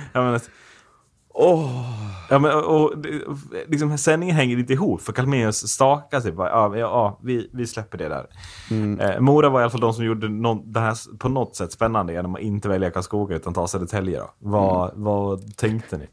åh, 1.33 1.97
Ja, 2.29 2.39
men, 2.39 2.51
och, 2.63 2.97
det- 2.97 3.21
liksom, 3.67 3.97
sändningen 3.97 4.35
hänger 4.35 4.57
inte 4.59 4.73
ihop, 4.73 5.01
för 5.01 5.13
Kalmeus 5.13 5.67
stakar 5.67 6.19
sig 6.19 6.31
bara, 6.31 6.49
ja, 6.49 6.77
ja, 6.77 7.19
vi, 7.23 7.49
vi 7.53 7.67
släpper 7.67 7.97
det 7.97 8.09
där. 8.09 8.27
Eh, 8.99 9.19
Mora 9.19 9.49
var 9.49 9.59
i 9.59 9.63
alla 9.63 9.69
fall 9.69 9.81
de 9.81 9.93
som 9.93 10.05
gjorde 10.05 10.29
någon, 10.29 10.71
det 10.71 10.79
här 10.79 11.17
på 11.17 11.29
något 11.29 11.55
sätt 11.55 11.71
spännande 11.71 12.13
genom 12.13 12.35
att 12.35 12.41
inte 12.41 12.69
välja 12.69 12.91
Karlskoga 12.91 13.35
utan 13.35 13.53
ta 13.53 13.67
Södertälje. 13.67 14.19
Då. 14.19 14.29
Vad, 14.39 14.91
vad 14.95 15.57
tänkte 15.57 15.97
ni? 15.97 16.07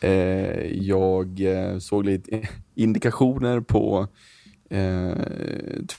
eh, 0.08 0.66
jag 0.82 1.40
eh, 1.40 1.78
såg 1.78 2.04
lite 2.04 2.48
indikationer 2.74 3.60
på 3.60 4.06
eh, 4.70 5.16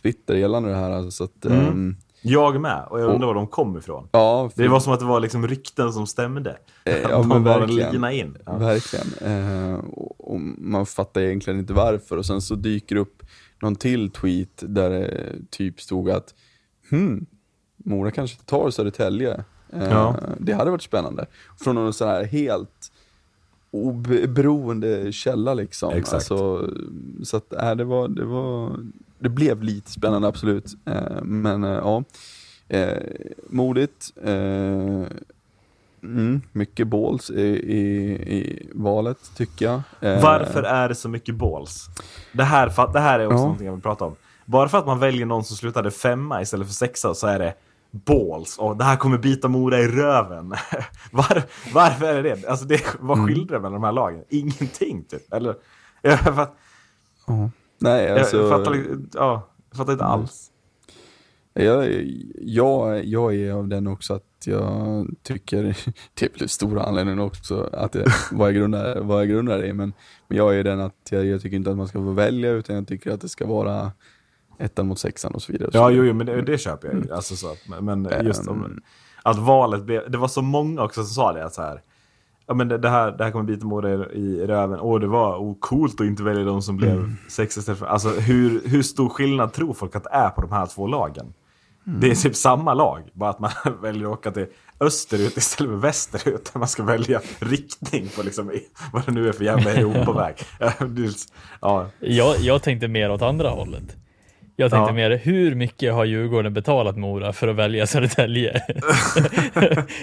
Twitter 0.01 0.35
gällande 0.35 0.69
det 0.69 0.75
här. 0.75 0.91
alltså, 0.91 1.11
Så 1.11 1.23
att, 1.23 1.45
Mm. 1.45 1.95
Jag 2.25 2.61
med, 2.61 2.85
och 2.89 2.99
jag 3.01 3.09
undrar 3.09 3.27
var 3.27 3.33
de 3.33 3.47
kom 3.47 3.77
ifrån. 3.77 4.07
ja, 4.11 4.49
för- 4.55 4.63
Det 4.63 4.69
var 4.69 4.79
som 4.79 4.93
att 4.93 4.99
det 4.99 5.05
var 5.05 5.19
liksom 5.19 5.47
rykten 5.47 5.93
som 5.93 6.07
stämde. 6.07 6.57
Eh, 6.85 6.97
ja, 7.01 7.09
de 7.09 7.27
men 7.27 7.43
verkligen. 7.43 7.91
lina 7.93 8.11
in. 8.11 8.37
Ja. 8.45 8.57
Verkligen. 8.57 9.07
Eh, 9.21 9.75
och, 9.75 10.31
och 10.33 10.39
man 10.57 10.85
fattar 10.85 11.21
egentligen 11.21 11.59
inte 11.59 11.73
varför. 11.73 12.17
Och 12.17 12.25
sen 12.25 12.41
så 12.41 12.55
dyker 12.55 12.95
upp 12.95 13.23
någon 13.61 13.75
till 13.75 14.09
tweet 14.11 14.63
där 14.67 14.89
det 14.89 15.31
typ 15.49 15.81
stod 15.81 16.09
att 16.09 16.33
hmm, 16.89 17.25
Mora 17.77 18.11
kanske 18.11 18.37
tar 18.45 18.69
Södertälje. 18.69 19.43
Eh, 19.73 19.89
Ja. 19.89 20.15
Det 20.39 20.53
hade 20.53 20.71
varit 20.71 20.81
spännande. 20.83 21.25
Från 21.59 21.75
någon 21.75 21.93
sån 21.93 22.07
här 22.07 22.23
helt 22.23 22.91
oberoende 23.71 25.11
källa 25.11 25.53
liksom. 25.53 25.93
Exakt. 25.93 26.13
Alltså, 26.13 26.69
så 27.23 27.37
att, 27.37 27.53
äh, 27.53 27.75
det, 27.75 27.83
var, 27.83 28.07
det, 28.07 28.25
var, 28.25 28.79
det 29.23 29.29
blev 29.29 29.63
lite 29.63 29.91
spännande 29.91 30.27
absolut. 30.27 30.65
Eh, 30.85 31.21
men 31.23 31.63
eh, 31.63 31.69
ja, 31.71 32.03
eh, 32.67 32.97
modigt. 33.49 34.11
Mm, 36.03 36.41
mycket 36.51 36.87
balls 36.87 37.29
i, 37.29 37.41
i, 37.41 38.11
i 38.37 38.69
valet 38.73 39.17
tycker 39.35 39.65
jag. 39.65 39.81
Varför 40.21 40.63
är 40.63 40.89
det 40.89 40.95
så 40.95 41.09
mycket 41.09 41.35
balls? 41.35 41.85
Det 42.33 42.43
här, 42.43 42.93
det 42.93 42.99
här 42.99 43.19
är 43.19 43.25
också 43.25 43.35
Ja. 43.37 43.41
någonting 43.41 43.65
jag 43.65 43.73
vill 43.73 43.81
prata 43.81 44.05
om. 44.05 44.15
Bara 44.45 44.69
för 44.69 44.77
att 44.77 44.85
man 44.85 44.99
väljer 44.99 45.25
någon 45.25 45.43
som 45.43 45.55
slutade 45.57 45.91
femma 45.91 46.41
istället 46.41 46.67
för 46.67 46.73
sexa 46.73 47.13
så 47.13 47.27
är 47.27 47.39
det 47.39 47.53
balls. 47.91 48.57
Och 48.57 48.77
det 48.77 48.83
här 48.83 48.95
kommer 48.95 49.17
bita 49.17 49.47
Mora 49.47 49.79
i 49.79 49.87
röven. 49.87 50.49
Var, 51.11 51.43
varför 51.73 52.05
är 52.05 52.23
det 52.23 52.35
det? 52.35 52.47
Alltså 52.47 52.65
det 52.65 52.81
vad 52.99 53.17
Mm. 53.17 53.27
skiljer 53.27 53.47
det 53.47 53.53
mellan 53.59 53.73
de 53.73 53.83
här 53.83 53.91
lagen? 53.91 54.23
Ingenting 54.29 55.03
typ. 55.03 55.33
Eller, 55.33 55.55
jag, 56.01 56.19
fatt, 56.35 56.55
ja. 57.27 57.49
Nej, 57.83 58.05
jag, 58.05 58.19
alltså, 58.19 58.37
jag, 58.37 58.49
fattar, 58.49 58.85
ja, 59.13 59.49
jag 59.69 59.77
fattar 59.77 59.93
inte 59.93 60.05
alls. 60.05 60.51
jag, 61.53 62.05
jag, 62.41 63.05
jag 63.05 63.35
är 63.35 63.51
av 63.53 63.67
den 63.67 63.87
också 63.87 64.13
att 64.13 64.23
jag 64.45 65.07
tycker, 65.23 65.77
det 66.13 66.25
är 66.25 66.39
väl 66.39 66.49
stora 66.49 66.83
anledningen 66.83 67.19
också, 67.19 67.69
att 67.73 67.91
det, 67.91 68.05
vad, 68.31 68.47
jag 68.47 68.55
grundar, 68.55 68.99
vad 69.01 69.21
jag 69.21 69.29
grundar 69.29 69.57
det 69.57 69.67
i, 69.67 69.73
men, 69.73 69.93
men 70.27 70.37
jag 70.37 70.55
är 70.59 70.63
den 70.63 70.79
att 70.79 71.07
jag, 71.09 71.25
jag 71.25 71.41
tycker 71.41 71.57
inte 71.57 71.71
att 71.71 71.77
man 71.77 71.87
ska 71.87 71.99
få 71.99 72.11
välja, 72.11 72.51
utan 72.51 72.75
jag 72.75 72.87
tycker 72.87 73.11
att 73.11 73.21
det 73.21 73.29
ska 73.29 73.45
vara 73.47 73.91
ettan 74.59 74.87
mot 74.87 74.99
sexan 74.99 75.33
och 75.33 75.41
så 75.41 75.51
vidare. 75.51 75.69
Ja, 75.73 75.91
jo, 75.91 76.03
jo 76.03 76.13
men 76.13 76.25
det, 76.25 76.41
det 76.41 76.57
köper 76.57 76.87
jag 76.87 77.03
ju. 77.03 77.13
Alltså, 77.13 77.35
så 77.35 77.47
att, 77.51 77.83
men 77.83 78.09
just 78.21 78.47
om, 78.47 78.65
Ehm. 78.65 78.81
att 79.23 79.37
valet 79.37 79.83
blev, 79.83 80.11
det 80.11 80.17
var 80.17 80.27
så 80.27 80.41
många 80.41 80.83
också 80.83 81.03
som 81.03 81.13
sa 81.13 81.33
det 81.33 81.45
att 81.45 81.53
så 81.53 81.61
här. 81.61 81.81
Ja 82.47 82.53
men 82.53 82.67
det, 82.67 82.77
det 82.77 82.89
här, 82.89 83.11
det 83.11 83.23
här 83.23 83.31
kommer 83.31 83.45
bita 83.45 83.65
Mora 83.65 83.89
i, 84.11 84.19
i 84.19 84.47
röven. 84.47 84.79
Åh 84.79 84.99
det 84.99 85.07
var 85.07 85.37
oh, 85.37 85.55
coolt 85.59 86.01
att 86.01 86.07
inte 86.07 86.23
välja 86.23 86.43
de 86.43 86.61
som 86.61 86.77
blev 86.77 86.91
Mm. 86.91 87.17
sex 87.29 87.57
istället 87.57 87.79
för... 87.79 87.85
Alltså 87.85 88.09
hur, 88.09 88.61
hur 88.67 88.81
stor 88.83 89.09
skillnad 89.09 89.53
tror 89.53 89.73
folk 89.73 89.95
att 89.95 90.03
det 90.03 90.09
är 90.09 90.29
på 90.29 90.41
de 90.41 90.51
här 90.51 90.65
två 90.65 90.87
lagen? 90.87 91.33
Mm. 91.87 91.99
Det 91.99 92.11
är 92.11 92.15
typ 92.15 92.35
samma 92.35 92.73
lag, 92.73 93.01
bara 93.13 93.29
att 93.29 93.39
man 93.39 93.51
väljer 93.81 94.07
att 94.07 94.13
åka 94.13 94.31
till 94.31 94.45
österut 94.79 95.37
istället 95.37 95.71
för 95.71 95.77
västerut. 95.77 96.49
Där 96.53 96.59
man 96.59 96.67
ska 96.67 96.83
välja 96.83 97.21
riktning 97.39 98.07
på 98.15 98.23
liksom, 98.23 98.51
vad 98.93 99.05
det 99.05 99.11
nu 99.11 99.27
är 99.27 99.31
för 99.31 99.43
jävla 99.43 99.71
Europaväg. 99.73 100.35
Ja, 100.59 101.87
Jag, 101.99 102.39
jag 102.39 102.63
tänkte 102.63 102.87
mer 102.87 103.11
åt 103.11 103.21
andra 103.21 103.49
hållet. 103.49 103.95
Jag 104.55 104.71
tänkte 104.71 104.89
Ja. 104.89 104.93
mer, 104.95 105.17
hur 105.23 105.55
mycket 105.55 105.93
har 105.93 106.05
Djurgården 106.05 106.53
betalat 106.53 106.97
Mora 106.97 107.33
för 107.33 107.47
att 107.47 107.55
välja 107.55 107.87
Södertälje? 107.87 108.61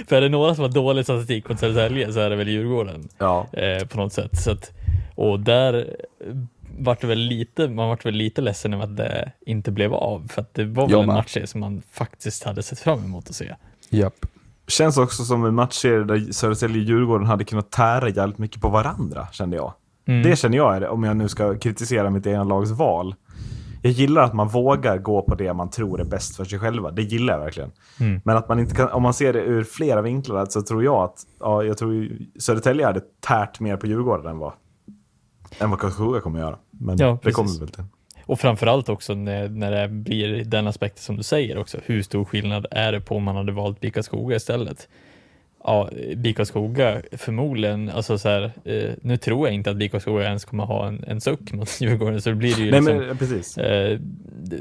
för 0.09 0.17
är 0.17 0.21
det 0.21 0.29
några 0.29 0.55
som 0.55 0.63
har 0.63 0.69
dålig 0.71 1.05
statistik 1.05 1.49
mot 1.49 1.59
Södertälje 1.61 2.13
så 2.13 2.21
är 2.21 2.31
det 2.31 2.37
väl 2.37 2.49
Djurgården 2.49 3.09
ja. 3.19 3.47
eh, 3.53 3.87
på 3.87 3.97
något 3.97 4.13
sätt. 4.13 4.41
Så 4.41 4.51
att, 4.51 4.71
och 5.15 5.41
där 5.41 5.97
vart 6.79 7.01
det 7.01 7.07
väl 7.07 7.19
lite, 7.19 7.69
man 7.69 7.89
vart 7.89 8.07
väl 8.07 8.15
lite 8.15 8.41
ledsen 8.41 8.75
över 8.75 8.85
att 8.85 8.97
det 8.97 9.33
inte 9.47 9.71
blev 9.71 9.95
av. 9.95 10.29
För 10.29 10.41
att 10.41 10.55
det 10.55 10.65
var 10.65 10.85
väl 10.87 10.93
Jag 10.93 11.01
en 11.01 11.07
med. 11.07 11.15
match 11.17 11.37
som 11.45 11.61
man 11.61 11.83
faktiskt 11.93 12.45
hade 12.45 12.63
sett 12.63 12.79
fram 12.79 13.05
emot 13.05 13.29
att 13.29 13.35
se. 13.35 13.55
Japp. 13.91 14.27
Känns 14.69 14.99
också 14.99 15.25
som 15.25 15.45
en 15.45 15.55
matchserie 15.55 16.05
där 16.05 16.33
Södertälje 16.33 16.77
och 16.83 16.85
Djurgården 16.89 17.27
hade 17.27 17.45
kunnat 17.45 17.71
tära 17.71 18.09
jävligt 18.09 18.39
mycket 18.39 18.61
på 18.61 18.69
varandra, 18.69 19.29
kände 19.33 19.57
jag. 19.57 19.73
Mm. 20.07 20.23
Det 20.23 20.37
känner 20.37 20.57
jag, 20.57 20.77
är 20.77 20.81
det, 20.81 20.89
om 20.89 21.05
jag 21.05 21.17
nu 21.17 21.29
ska 21.29 21.59
kritisera 21.59 22.11
mitt 22.11 22.27
egna 22.27 22.45
lags 22.45 22.71
val. 22.71 23.15
Jag 23.83 23.93
gillar 23.93 24.23
att 24.23 24.35
man 24.35 24.49
vågar 24.49 24.99
gå 24.99 25.23
på 25.23 25.35
det 25.35 25.55
man 25.55 25.71
tror 25.71 26.01
är 26.01 26.05
bäst 26.05 26.37
för 26.37 26.45
sig 26.45 26.59
själva. 26.59 26.91
Det 26.91 27.03
gillar 27.03 27.35
jag 27.35 27.41
verkligen. 27.41 27.71
Mm. 28.01 28.21
Men 28.25 28.37
att 28.37 28.49
man 28.49 28.59
inte 28.59 28.75
kan, 28.75 28.89
om 28.89 29.03
man 29.03 29.15
ser 29.15 29.33
det 29.33 29.41
ur 29.41 29.65
flera 29.65 30.03
vinklar 30.03 30.47
så 30.47 30.63
tror 30.63 30.85
jag 30.85 31.03
att 31.03 31.27
ja, 31.41 31.63
jag 31.63 31.79
tror 31.79 32.09
Södertälje 32.39 32.87
hade 32.87 33.01
tärt 33.21 33.61
mer 33.61 33.77
på 33.77 33.87
Djurgården 33.87 34.27
än 34.27 34.39
vad, 34.39 34.53
än 35.59 35.71
vad 35.71 35.79
Karlskoga 35.79 36.21
kommer 36.21 36.41
göra. 36.41 36.59
Men 36.71 36.97
Ja, 36.99 37.19
det 37.23 37.33
kommer 37.33 37.51
vi 37.51 37.59
väl 37.59 37.69
till. 37.69 37.85
Och 38.27 38.41
framförallt 38.41 38.89
också 38.89 39.15
när, 39.15 39.49
när 39.49 39.71
det 39.71 39.89
blir 39.89 40.45
den 40.45 40.67
aspekten 40.67 41.03
som 41.03 41.17
du 41.17 41.23
säger 41.23 41.59
också. 41.59 41.79
Hur 41.85 42.03
stor 42.03 42.25
skillnad 42.25 42.67
är 42.71 42.93
det 42.93 43.01
på 43.01 43.17
om 43.17 43.23
man 43.23 43.37
hade 43.37 43.53
valt 43.53 43.81
Bika 43.81 44.03
Skoga 44.03 44.37
istället? 44.37 44.89
Ja, 45.65 45.89
Bika 46.17 46.45
Skoga 46.45 47.03
förmodligen, 47.13 47.89
alltså 47.89 48.19
så 48.19 48.29
här, 48.29 48.53
eh, 48.65 48.91
nu 49.03 49.17
tror 49.17 49.47
jag 49.47 49.55
inte 49.55 49.71
att 49.71 49.77
Bika 49.77 50.01
Skoga 50.01 50.25
ens 50.25 50.45
kommer 50.45 50.65
ha 50.65 50.87
en, 50.89 51.05
en 51.07 51.21
suck 51.21 51.53
mot 51.53 51.69
Djurgården, 51.81 52.23
så 52.23 52.31
det 52.31 52.37
blir 52.37 52.55
det 52.55 52.63
ju 52.63 52.71
Nej 52.71 52.81
liksom, 52.81 52.97
men 52.97 53.17
precis. 53.17 53.59
eh, 53.59 53.99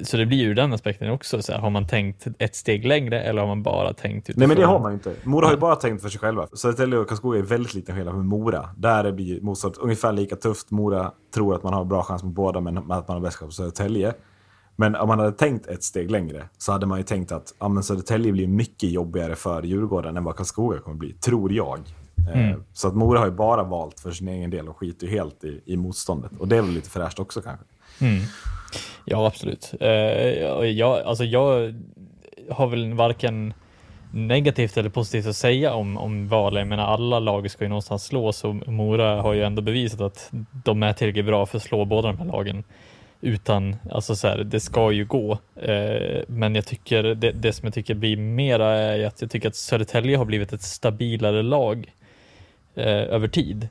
så 0.03 0.17
det 0.17 0.25
blir 0.25 0.37
ju 0.37 0.53
den 0.53 0.73
aspekten 0.73 1.09
också. 1.09 1.41
Så 1.41 1.51
här, 1.51 1.59
har 1.59 1.69
man 1.69 1.87
tänkt 1.87 2.27
ett 2.39 2.55
steg 2.55 2.85
längre 2.85 3.21
eller 3.21 3.41
har 3.41 3.47
man 3.47 3.63
bara 3.63 3.93
tänkt 3.93 4.29
utifrån? 4.29 4.39
Nej 4.39 4.47
men 4.47 4.57
det 4.57 4.65
har 4.65 4.79
man 4.79 4.91
ju 4.91 4.93
inte. 4.93 5.13
Mora 5.23 5.45
har 5.45 5.53
ju 5.53 5.59
bara 5.59 5.75
tänkt 5.75 6.01
för 6.01 6.09
sig 6.09 6.19
själva. 6.19 6.47
Södertälje 6.53 6.99
och 6.99 7.07
Karlskoga 7.07 7.39
är 7.39 7.43
väldigt 7.43 7.73
liten 7.73 7.95
skillnad 7.95 8.15
med 8.15 8.25
Mora. 8.25 8.69
Där 8.77 9.11
blir 9.11 9.41
motståndet 9.41 9.79
ungefär 9.79 10.11
lika 10.11 10.35
tufft. 10.35 10.71
Mora 10.71 11.11
tror 11.33 11.55
att 11.55 11.63
man 11.63 11.73
har 11.73 11.85
bra 11.85 12.03
chans 12.03 12.23
mot 12.23 12.33
båda 12.35 12.61
men 12.61 12.77
att 12.77 12.87
man 12.87 13.03
har 13.07 13.19
bäst 13.19 13.37
chans 13.37 13.57
på 13.57 13.63
Södertälje. 13.63 14.13
Men 14.79 14.95
om 14.95 15.07
man 15.07 15.19
hade 15.19 15.31
tänkt 15.31 15.67
ett 15.67 15.83
steg 15.83 16.11
längre 16.11 16.43
så 16.57 16.71
hade 16.71 16.85
man 16.85 16.97
ju 16.97 17.03
tänkt 17.03 17.31
att 17.31 17.53
ja, 17.59 17.67
men 17.67 17.83
Södertälje 17.83 18.31
blir 18.31 18.47
mycket 18.47 18.89
jobbigare 18.91 19.35
för 19.35 19.63
Djurgården 19.63 20.17
än 20.17 20.23
vad 20.23 20.35
Karlskoga 20.35 20.79
kommer 20.79 20.97
bli, 20.97 21.13
tror 21.13 21.53
jag. 21.53 21.79
Eh, 22.33 22.57
Så 22.73 22.87
att 22.87 22.95
Mora 22.95 23.19
har 23.19 23.25
ju 23.25 23.31
bara 23.31 23.63
valt 23.63 23.99
för 23.99 24.11
sin 24.11 24.27
egen 24.27 24.49
del 24.49 24.69
och 24.69 24.77
skiter 24.77 25.07
ju 25.07 25.13
helt 25.13 25.43
i, 25.43 25.61
i 25.65 25.77
motståndet. 25.77 26.31
Och 26.39 26.47
det 26.47 26.57
är 26.57 26.61
väl 26.61 26.71
lite 26.71 26.89
fräscht 26.89 27.19
också 27.19 27.41
kanske. 27.41 27.65
Mm. 28.01 28.21
Ja, 29.05 29.27
absolut. 29.27 29.73
Eh, 29.79 29.89
jag, 30.65 31.01
alltså 31.01 31.23
jag 31.23 31.73
har 32.49 32.67
väl 32.67 32.93
varken 32.93 33.53
negativt 34.11 34.77
eller 34.77 34.89
positivt 34.89 35.27
att 35.27 35.35
säga 35.35 35.73
om, 35.73 35.97
om 35.97 36.27
valet. 36.27 36.61
Jag 36.61 36.67
menar, 36.67 36.83
alla 36.83 37.19
lag 37.19 37.51
ska 37.51 37.63
ju 37.63 37.69
någonstans 37.69 38.03
slås 38.03 38.43
och 38.43 38.55
Mora 38.55 39.21
har 39.21 39.33
ju 39.33 39.43
ändå 39.43 39.61
bevisat 39.61 40.01
att 40.01 40.29
de 40.63 40.83
är 40.83 40.93
tillräckligt 40.93 41.25
bra 41.25 41.45
för 41.45 41.57
att 41.57 41.63
slå 41.63 41.85
båda 41.85 42.07
de 42.07 42.17
här 42.17 42.25
lagen. 42.25 42.63
Utan, 43.21 43.75
alltså 43.91 44.15
så 44.15 44.27
här, 44.27 44.37
det 44.37 44.59
ska 44.59 44.91
ju 44.91 45.05
gå. 45.05 45.37
Eh, 45.55 46.21
men 46.27 46.55
jag 46.55 46.65
tycker, 46.65 47.03
det, 47.03 47.31
det 47.31 47.53
som 47.53 47.65
jag 47.65 47.73
tycker 47.73 47.93
blir 47.93 48.17
mera 48.17 48.67
är 48.67 49.05
att 49.05 49.21
jag 49.21 49.31
tycker 49.31 49.49
att 49.49 49.55
Södertälje 49.55 50.17
har 50.17 50.25
blivit 50.25 50.53
ett 50.53 50.61
stabilare 50.61 51.43
lag 51.43 51.93
eh, 52.75 52.85
över 52.85 53.27
tid 53.27 53.67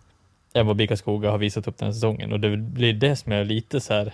än 0.53 0.67
vad 0.67 0.77
BIK 0.77 0.99
Skoga 0.99 1.31
har 1.31 1.39
visat 1.39 1.69
upp 1.69 1.79
den 1.79 1.87
här 1.87 1.93
säsongen. 1.93 2.33
Och 2.33 2.41
det 2.41 2.57
blir 2.57 2.93
det 2.93 3.17
som 3.17 3.33
jag 3.33 3.47
lite 3.47 3.81
så 3.81 3.95
här 3.95 4.13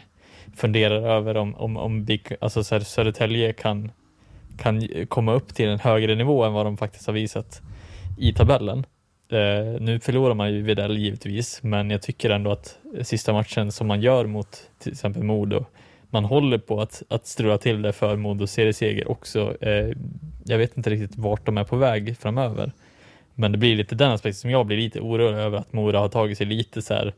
funderar 0.56 1.16
över 1.16 1.36
om, 1.36 1.54
om, 1.54 1.76
om 1.76 2.04
Bika, 2.04 2.36
alltså 2.40 2.64
så 2.64 2.74
här, 2.74 2.82
Södertälje 2.82 3.52
kan, 3.52 3.92
kan 4.58 4.88
komma 5.08 5.32
upp 5.32 5.54
till 5.54 5.68
en 5.68 5.80
högre 5.80 6.14
nivå 6.14 6.44
än 6.44 6.52
vad 6.52 6.66
de 6.66 6.76
faktiskt 6.76 7.06
har 7.06 7.14
visat 7.14 7.62
i 8.18 8.32
tabellen. 8.32 8.86
Eh, 9.34 9.80
nu 9.80 10.00
förlorar 10.00 10.34
man 10.34 10.52
ju 10.52 10.62
Videll 10.62 10.98
givetvis, 10.98 11.62
men 11.62 11.90
jag 11.90 12.02
tycker 12.02 12.30
ändå 12.30 12.52
att 12.52 12.78
sista 13.02 13.32
matchen 13.32 13.72
som 13.72 13.86
man 13.86 14.00
gör 14.00 14.26
mot 14.26 14.70
till 14.78 14.92
exempel 14.92 15.22
Modo, 15.22 15.64
man 16.10 16.24
håller 16.24 16.58
på 16.58 16.80
att, 16.80 17.02
att 17.08 17.26
strula 17.26 17.58
till 17.58 17.82
det 17.82 17.92
för 17.92 18.16
Modos 18.16 18.50
serieseger 18.50 19.10
också. 19.10 19.56
Eh, 19.60 19.96
jag 20.44 20.58
vet 20.58 20.76
inte 20.76 20.90
riktigt 20.90 21.18
vart 21.18 21.46
de 21.46 21.58
är 21.58 21.64
på 21.64 21.76
väg 21.76 22.16
framöver. 22.18 22.72
Men 23.34 23.52
det 23.52 23.58
blir 23.58 23.76
lite 23.76 23.94
den 23.94 24.10
aspekten 24.10 24.40
som 24.40 24.50
jag 24.50 24.66
blir 24.66 24.76
lite 24.76 25.00
orolig 25.00 25.38
över 25.38 25.58
att 25.58 25.72
Mora 25.72 25.98
har 25.98 26.08
tagit 26.08 26.38
sig 26.38 26.46
lite 26.46 26.82
så 26.82 26.94
här 26.94 27.14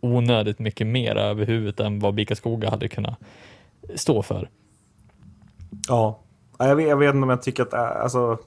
onödigt 0.00 0.58
mycket 0.58 0.86
mer 0.86 1.16
över 1.16 1.46
huvudet 1.46 1.80
än 1.80 1.98
vad 1.98 2.14
Bika 2.14 2.36
Skoga 2.36 2.70
hade 2.70 2.88
kunnat 2.88 3.18
stå 3.94 4.22
för. 4.22 4.48
Ja, 5.88 6.18
jag 6.58 6.76
vet, 6.76 6.88
jag 6.88 6.96
vet 6.96 7.14
inte 7.14 7.22
om 7.22 7.30
jag 7.30 7.42
tycker 7.42 7.62
att, 7.62 7.72
eh, 7.72 8.02
alltså... 8.02 8.38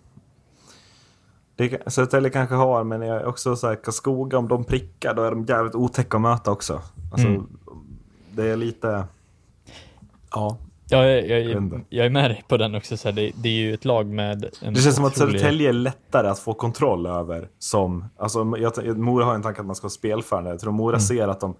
Det, 1.55 1.91
Södertälje 1.93 2.29
kanske 2.29 2.55
har, 2.55 2.83
men 2.83 3.01
jag 3.01 3.17
är 3.21 3.25
också 3.25 3.55
så 3.55 3.67
här, 3.67 3.75
Karlskoga, 3.75 4.37
om 4.37 4.47
de 4.47 4.63
prickar, 4.63 5.13
då 5.13 5.23
är 5.23 5.31
de 5.31 5.45
jävligt 5.45 5.75
otäcka 5.75 6.17
att 6.17 6.21
möta 6.21 6.51
också. 6.51 6.81
Alltså, 7.11 7.27
Mm. 7.27 7.47
det 8.31 8.43
är 8.47 8.55
lite... 8.55 9.03
Ja. 10.31 10.57
Ja, 10.89 11.05
jag, 11.05 11.27
jag, 11.29 11.41
Jag 11.51 11.81
jag 11.89 12.05
är 12.05 12.09
med 12.09 12.31
dig 12.31 12.43
på 12.47 12.57
den 12.57 12.75
också. 12.75 12.97
Så 12.97 13.07
här, 13.07 13.15
det, 13.15 13.31
det 13.35 13.49
är 13.49 13.53
ju 13.53 13.73
ett 13.73 13.85
lag 13.85 14.05
med 14.07 14.45
en 14.61 14.73
Det 14.73 14.81
känns 14.81 14.95
som 14.95 15.05
att 15.05 15.13
otrolig- 15.17 15.31
Södertälje 15.39 15.69
är 15.69 15.73
lättare 15.73 16.27
att 16.27 16.39
få 16.39 16.53
kontroll 16.53 17.05
över. 17.05 17.49
Som, 17.59 18.05
alltså, 18.17 18.53
jag, 18.57 18.97
Mora 18.97 19.25
har 19.25 19.35
en 19.35 19.41
tanke 19.41 19.59
att 19.59 19.65
man 19.67 19.75
ska 19.75 19.85
vara 19.85 19.89
spelförande. 19.91 20.49
Jag 20.49 20.59
tror 20.59 20.71
Mora 20.71 20.99
ser 20.99 21.27
att 21.27 21.39
de 21.39 21.55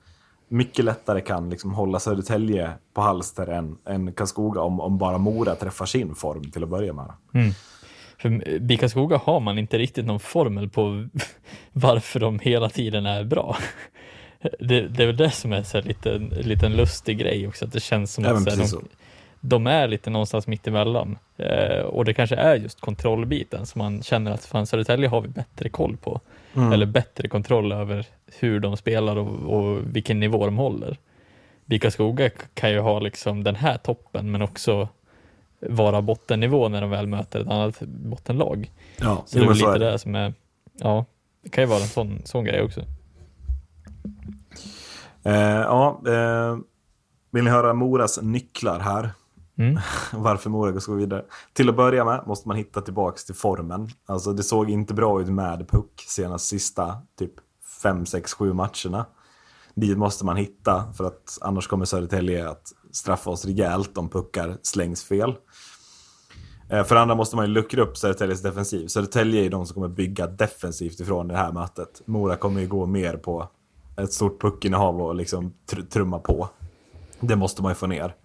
mycket 0.49 0.85
lättare 0.85 1.21
kan 1.21 1.49
liksom 1.49 1.73
hålla 1.73 1.99
Södertälje 1.99 2.71
på 2.93 3.01
halster 3.01 3.47
än, 3.47 3.77
än 3.85 4.13
Karlskoga 4.13 4.61
om, 4.61 4.79
om 4.79 4.97
bara 4.97 5.17
Mora 5.17 5.55
träffar 5.55 5.85
sin 5.85 6.15
form 6.15 6.51
till 6.51 6.63
att 6.63 6.69
börja 6.69 6.93
med. 6.93 7.11
För 8.25 8.59
Bika 8.59 8.89
Skoga 8.89 9.17
har 9.17 9.39
man 9.39 9.57
inte 9.57 9.77
riktigt 9.77 10.05
någon 10.05 10.19
formel 10.19 10.69
på 10.69 11.07
varför 11.71 12.19
de 12.19 12.39
hela 12.39 12.69
tiden 12.69 13.05
är 13.05 13.23
bra. 13.23 13.57
Det, 14.59 14.81
det 14.81 15.03
är 15.03 15.07
väl 15.07 15.17
det 15.17 15.31
som 15.31 15.53
är 15.53 15.63
så 15.63 15.77
här 15.77 15.85
lite, 15.85 16.17
liten 16.41 16.73
lustig 16.73 17.17
grej 17.17 17.47
också, 17.47 17.65
att 17.65 17.73
det 17.73 17.79
känns 17.79 18.13
som 18.13 18.23
Ja, 18.23 18.29
att 18.29 18.49
här, 18.49 18.57
de, 18.57 18.67
så. 18.67 18.81
de 19.39 19.67
är 19.67 19.87
lite 19.87 20.09
någonstans 20.09 20.47
mittemellan. 20.47 21.17
Eh, 21.37 21.79
och 21.79 22.05
det 22.05 22.13
kanske 22.13 22.35
är 22.35 22.55
just 22.55 22.81
kontrollbiten 22.81 23.65
som 23.65 23.79
man 23.79 24.03
känner 24.03 24.31
att 24.31 24.45
fan 24.45 24.67
Södertälje 24.67 25.07
har 25.07 25.21
vi 25.21 25.27
bättre 25.27 25.69
koll 25.69 25.97
på. 25.97 26.21
Mm. 26.55 26.71
Eller 26.71 26.85
bättre 26.85 27.27
kontroll 27.27 27.71
över 27.71 28.05
hur 28.39 28.59
de 28.59 28.77
spelar 28.77 29.15
och, 29.15 29.57
och 29.57 29.95
vilken 29.95 30.19
nivå 30.19 30.45
de 30.45 30.57
håller. 30.57 30.97
Bika 31.65 31.91
Skoga 31.91 32.29
kan 32.53 32.71
ju 32.71 32.79
ha 32.79 32.99
liksom 32.99 33.43
den 33.43 33.55
här 33.55 33.77
toppen 33.77 34.31
men 34.31 34.41
också 34.41 34.87
vara 35.59 36.01
bottennivå 36.01 36.69
när 36.69 36.81
de 36.81 36.89
väl 36.89 37.07
möter 37.07 37.39
ett 37.39 37.47
annat 37.47 37.79
bottenlag. 37.81 38.71
Ja, 38.97 39.23
Så 39.25 39.37
det 39.37 39.43
är 39.43 39.47
väl 39.47 39.57
lite 39.57 39.77
det. 39.77 39.91
det 39.91 39.99
som 39.99 40.15
är, 40.15 40.33
ja, 40.73 41.05
det 41.43 41.49
kan 41.49 41.63
ju 41.63 41.69
vara 41.69 41.81
en 41.81 41.87
sån, 41.87 42.21
sån 42.25 42.43
grej 42.43 42.61
också. 42.61 42.81
Eh, 45.23 45.33
ja, 45.61 46.01
eh, 46.07 46.57
vill 47.31 47.43
ni 47.43 47.49
höra 47.49 47.73
Moras 47.73 48.19
nycklar 48.21 48.79
här? 48.79 49.09
Mm. 49.57 49.79
Varför 50.13 50.49
Mora 50.49 50.79
ska 50.79 50.91
gå 50.91 50.97
vidare? 50.97 51.25
Till 51.53 51.69
att 51.69 51.75
börja 51.75 52.05
med 52.05 52.23
måste 52.27 52.47
man 52.47 52.57
hitta 52.57 52.81
tillbaks 52.81 53.25
till 53.25 53.35
formen. 53.35 53.89
Alltså 54.05 54.33
det 54.33 54.43
såg 54.43 54.69
inte 54.69 54.93
bra 54.93 55.21
ut 55.21 55.27
med 55.27 55.69
puck 55.69 56.03
senast 56.07 56.47
sista 56.47 56.97
typ 57.19 57.31
5, 57.83 58.05
6, 58.05 58.33
7 58.33 58.53
matcherna. 58.53 59.05
Dit 59.73 59.97
måste 59.97 60.25
man 60.25 60.37
hitta 60.37 60.93
för 60.97 61.03
att 61.03 61.37
annars 61.41 61.67
kommer 61.67 61.85
Södertälje 61.85 62.49
att 62.49 62.73
straffa 62.95 63.29
oss 63.29 63.45
rejält 63.45 63.97
om 63.97 64.09
puckar 64.09 64.57
slängs 64.61 65.03
fel. 65.03 65.35
Eh, 66.69 66.83
för 66.83 66.95
det 66.95 67.01
andra 67.01 67.15
måste 67.15 67.35
man 67.35 67.45
ju 67.45 67.51
luckra 67.51 67.81
upp 67.81 67.97
Södertäljes 67.97 68.41
defensiv. 68.41 68.87
Södertälje 68.87 69.39
är 69.39 69.43
ju 69.43 69.49
de 69.49 69.65
som 69.65 69.73
kommer 69.73 69.87
bygga 69.87 70.27
defensivt 70.27 70.99
ifrån 70.99 71.27
det 71.27 71.37
här 71.37 71.51
mötet. 71.51 72.01
Mora 72.05 72.35
kommer 72.35 72.61
ju 72.61 72.67
gå 72.67 72.85
mer 72.85 73.17
på 73.17 73.49
ett 73.97 74.13
stort 74.13 74.41
puckinnehav 74.41 75.01
och 75.01 75.15
liksom 75.15 75.53
tr- 75.71 75.89
trumma 75.89 76.19
på. 76.19 76.49
Det 77.19 77.35
måste 77.35 77.61
man 77.61 77.71
ju 77.71 77.75
få 77.75 77.87
ner. 77.87 78.15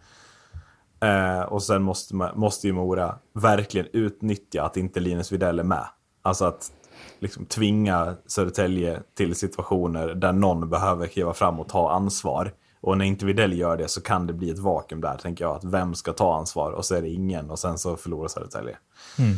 Eh, 1.01 1.43
och 1.43 1.63
sen 1.63 1.83
måste, 1.83 2.15
man, 2.17 2.39
måste 2.39 2.67
ju 2.67 2.73
Mora 2.73 3.19
verkligen 3.35 3.87
utnyttja 3.93 4.63
att 4.63 4.77
inte 4.77 5.01
Linus 5.01 5.33
Widell 5.33 5.59
är 5.59 5.65
med. 5.65 5.87
Alltså 6.23 6.45
att 6.45 6.73
liksom 7.19 7.47
tvinga 7.47 8.17
Södertälje 8.27 9.03
till 9.17 9.35
situationer 9.35 10.15
där 10.15 10.33
någon 10.33 10.71
behöver 10.71 11.07
kliva 11.07 11.35
fram 11.35 11.61
och 11.61 11.69
ta 11.69 11.91
ansvar. 11.91 12.53
Och 12.81 12.99
när 12.99 13.05
inte 13.05 13.27
Widell 13.27 13.59
gör 13.59 13.77
det 13.77 13.89
så 13.89 14.01
kan 14.01 14.27
det 14.27 14.33
bli 14.33 14.51
ett 14.51 14.59
vakuum 14.59 15.01
där, 15.01 15.17
tänker 15.17 15.45
jag. 15.45 15.57
Att 15.57 15.65
vem 15.65 15.95
ska 15.95 16.13
ta 16.13 16.37
ansvar? 16.37 16.73
Och 16.73 16.85
så 16.85 16.95
är 16.95 17.03
det 17.03 17.09
ingen 17.09 17.51
och 17.51 17.59
sen 17.59 17.79
så 17.79 17.97
förlorar 17.97 18.29
Södertälje. 18.29 18.77
Mm. 19.19 19.37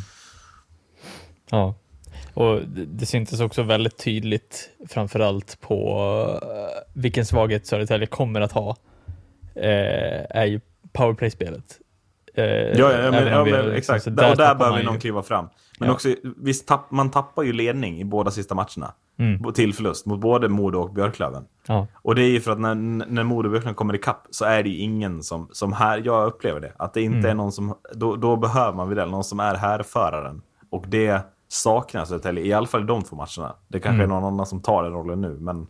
Ja, 1.51 1.75
och 2.35 2.61
det, 2.69 2.85
det 2.85 3.07
syntes 3.07 3.41
också 3.41 3.63
väldigt 3.63 3.99
tydligt 3.99 4.71
framförallt 4.89 5.61
på 5.61 5.99
eh, 6.43 6.83
vilken 6.93 7.27
svaghet 7.27 7.67
Södertälje 7.67 8.07
kommer 8.07 8.41
att 8.41 8.53
ha 8.53 8.77
eh, 9.55 10.25
är 10.31 10.45
ju 10.45 10.61
powerplay-spelet. 10.93 11.79
Eh, 12.35 12.45
Ja, 12.45 12.93
ja, 12.93 13.11
men, 13.11 13.27
ja, 13.27 13.45
men 13.45 13.65
liksom, 13.67 13.73
exakt. 13.95 14.05
Där, 14.17 14.31
och 14.31 14.37
där 14.37 14.55
behöver 14.55 14.71
man 14.71 14.79
ju- 14.81 14.87
någon 14.87 14.99
kliva 15.01 15.23
fram. 15.23 15.49
Men 15.79 15.89
Ja. 15.89 15.95
också, 15.95 16.09
visst, 16.37 16.69
tapp, 16.69 16.91
man 16.91 17.11
tappar 17.11 17.43
ju 17.43 17.53
ledning 17.53 18.01
i 18.01 18.05
båda 18.05 18.31
sista 18.31 18.55
matcherna. 18.55 18.95
Mm. 19.19 19.53
Till 19.53 19.75
förlust 19.75 20.07
mot 20.07 20.21
både 20.21 20.49
Modo 20.49 20.79
och 20.79 20.93
Björklöven. 20.93 21.45
Ja, 21.67 21.87
Och 21.95 22.15
det 22.15 22.23
är 22.23 22.29
ju 22.31 22.41
för 22.41 22.51
att 22.53 22.61
när, 22.61 22.75
när 22.75 23.23
Modo 23.25 23.49
verkligen 23.49 23.75
kommer 23.75 23.95
ikapp 23.95 24.27
så 24.31 24.45
är 24.45 24.63
det 24.63 24.69
ju 24.69 24.77
ingen 24.79 25.23
som, 25.23 25.49
som 25.53 25.73
här, 25.73 26.03
jag 26.05 26.27
upplever 26.27 26.61
det, 26.61 26.73
att 26.77 26.95
det 26.95 27.03
inte 27.03 27.19
Mm. 27.19 27.31
är 27.31 27.35
någon 27.35 27.53
som, 27.53 27.75
då, 27.95 28.17
då 28.17 28.37
behöver 28.37 28.77
man 28.77 28.89
Widell, 28.89 29.11
någon 29.11 29.25
som 29.25 29.41
är 29.41 29.55
härföraren. 29.55 30.43
Och 30.71 30.85
det 30.89 31.21
saknas 31.49 32.09
Södertälje, 32.09 32.45
i 32.45 32.53
alla 32.53 32.67
fall 32.67 32.83
i 32.83 32.87
de 32.87 33.03
två 33.03 33.17
matcherna. 33.17 33.57
Det 33.69 33.81
kanske 33.81 34.03
är 34.03 34.07
någon 34.07 34.25
annan 34.25 34.47
som 34.47 34.61
tar 34.63 34.83
den 34.83 34.93
rollen 34.93 35.21
nu, 35.21 35.37
men 35.41 35.57
Mm. 35.57 35.67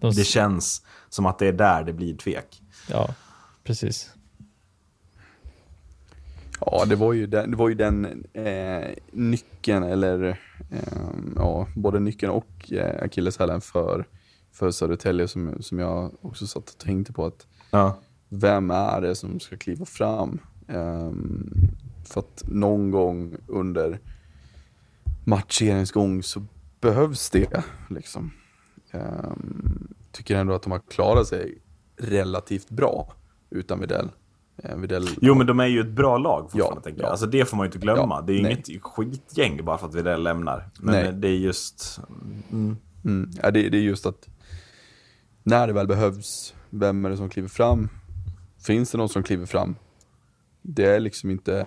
de, 0.00 0.10
det 0.10 0.24
känns 0.24 0.82
som 1.08 1.26
att 1.26 1.38
det 1.38 1.46
är 1.46 1.52
där 1.52 1.82
det 1.84 1.92
blir 1.92 2.16
tvek. 2.16 2.62
ja 2.90 3.08
precis. 3.64 4.12
Ja, 6.60 6.84
det 6.84 6.96
var 6.96 7.12
ju 7.12 7.26
den, 7.26 7.50
det 7.50 7.56
var 7.56 7.68
ju 7.68 7.74
den 7.74 8.24
eh, 8.32 8.88
nyckeln, 9.10 9.82
eller 9.82 10.24
eh, 10.70 11.08
ja, 11.36 11.68
både 11.76 12.00
nyckeln 12.00 12.32
och 12.32 12.72
eh, 12.72 13.02
akilleshälen 13.02 13.60
för, 13.60 14.06
för 14.52 14.70
Södertälje 14.70 15.28
som, 15.28 15.62
som 15.62 15.78
jag 15.78 16.12
också 16.20 16.46
satt 16.46 16.70
och 16.70 16.78
tänkte 16.78 17.12
på 17.12 17.26
att 17.26 17.46
Ja. 17.70 17.98
vem 18.28 18.70
är 18.70 19.00
det 19.00 19.14
som 19.14 19.40
ska 19.40 19.56
kliva 19.56 19.84
fram? 19.84 20.38
Ehm, 20.68 21.50
för 22.04 22.20
att 22.20 22.42
någon 22.46 22.90
gång 22.90 23.36
under 23.46 24.00
matchseriens 25.24 25.92
gång 25.92 26.22
så 26.22 26.42
behövs 26.80 27.30
det. 27.30 27.64
Liksom. 27.90 28.30
Ehm, 28.90 29.88
tycker 30.12 30.36
ändå 30.36 30.54
att 30.54 30.62
de 30.62 30.72
har 30.72 30.82
klarat 30.90 31.26
sig 31.26 31.58
relativt 31.96 32.70
bra 32.70 33.12
utan 33.50 33.80
Widell. 33.80 34.08
Ehm, 34.62 34.80
Widell 34.80 35.08
Jo 35.20 35.34
men 35.34 35.46
de 35.46 35.60
är 35.60 35.66
ju 35.66 35.80
ett 35.80 35.90
bra 35.90 36.18
lag 36.18 36.42
fortfarande 36.50 36.76
Ja, 36.78 36.82
tänker 36.84 37.00
jag. 37.00 37.06
ja. 37.08 37.10
Alltså 37.10 37.26
det 37.26 37.44
får 37.44 37.56
man 37.56 37.64
ju 37.64 37.68
inte 37.68 37.78
glömma. 37.78 38.14
Ja, 38.14 38.20
det 38.26 38.32
är 38.32 38.36
ju 38.36 38.42
nej. 38.42 38.62
inget 38.68 38.82
skitgäng 38.82 39.64
bara 39.64 39.78
för 39.78 39.86
att 39.86 39.94
Widell 39.94 40.22
lämnar. 40.22 40.68
Men 40.80 40.94
Nej. 40.94 41.12
det 41.12 41.28
är 41.28 41.32
just... 41.36 42.00
Mm. 42.52 42.76
Mm. 43.04 43.30
Ja, 43.42 43.50
det, 43.50 43.68
det 43.68 43.78
är 43.78 43.82
just 43.82 44.06
att 44.06 44.28
när 45.42 45.66
det 45.66 45.72
väl 45.72 45.86
behövs, 45.86 46.54
vem 46.70 47.04
är 47.04 47.10
det 47.10 47.16
som 47.16 47.28
kliver 47.28 47.48
fram? 47.48 47.88
Finns 48.66 48.90
det 48.90 48.98
någon 48.98 49.08
som 49.08 49.22
kliver 49.22 49.46
fram? 49.46 49.76
Det 50.62 50.84
är 50.84 51.00
liksom 51.00 51.30
inte, 51.30 51.66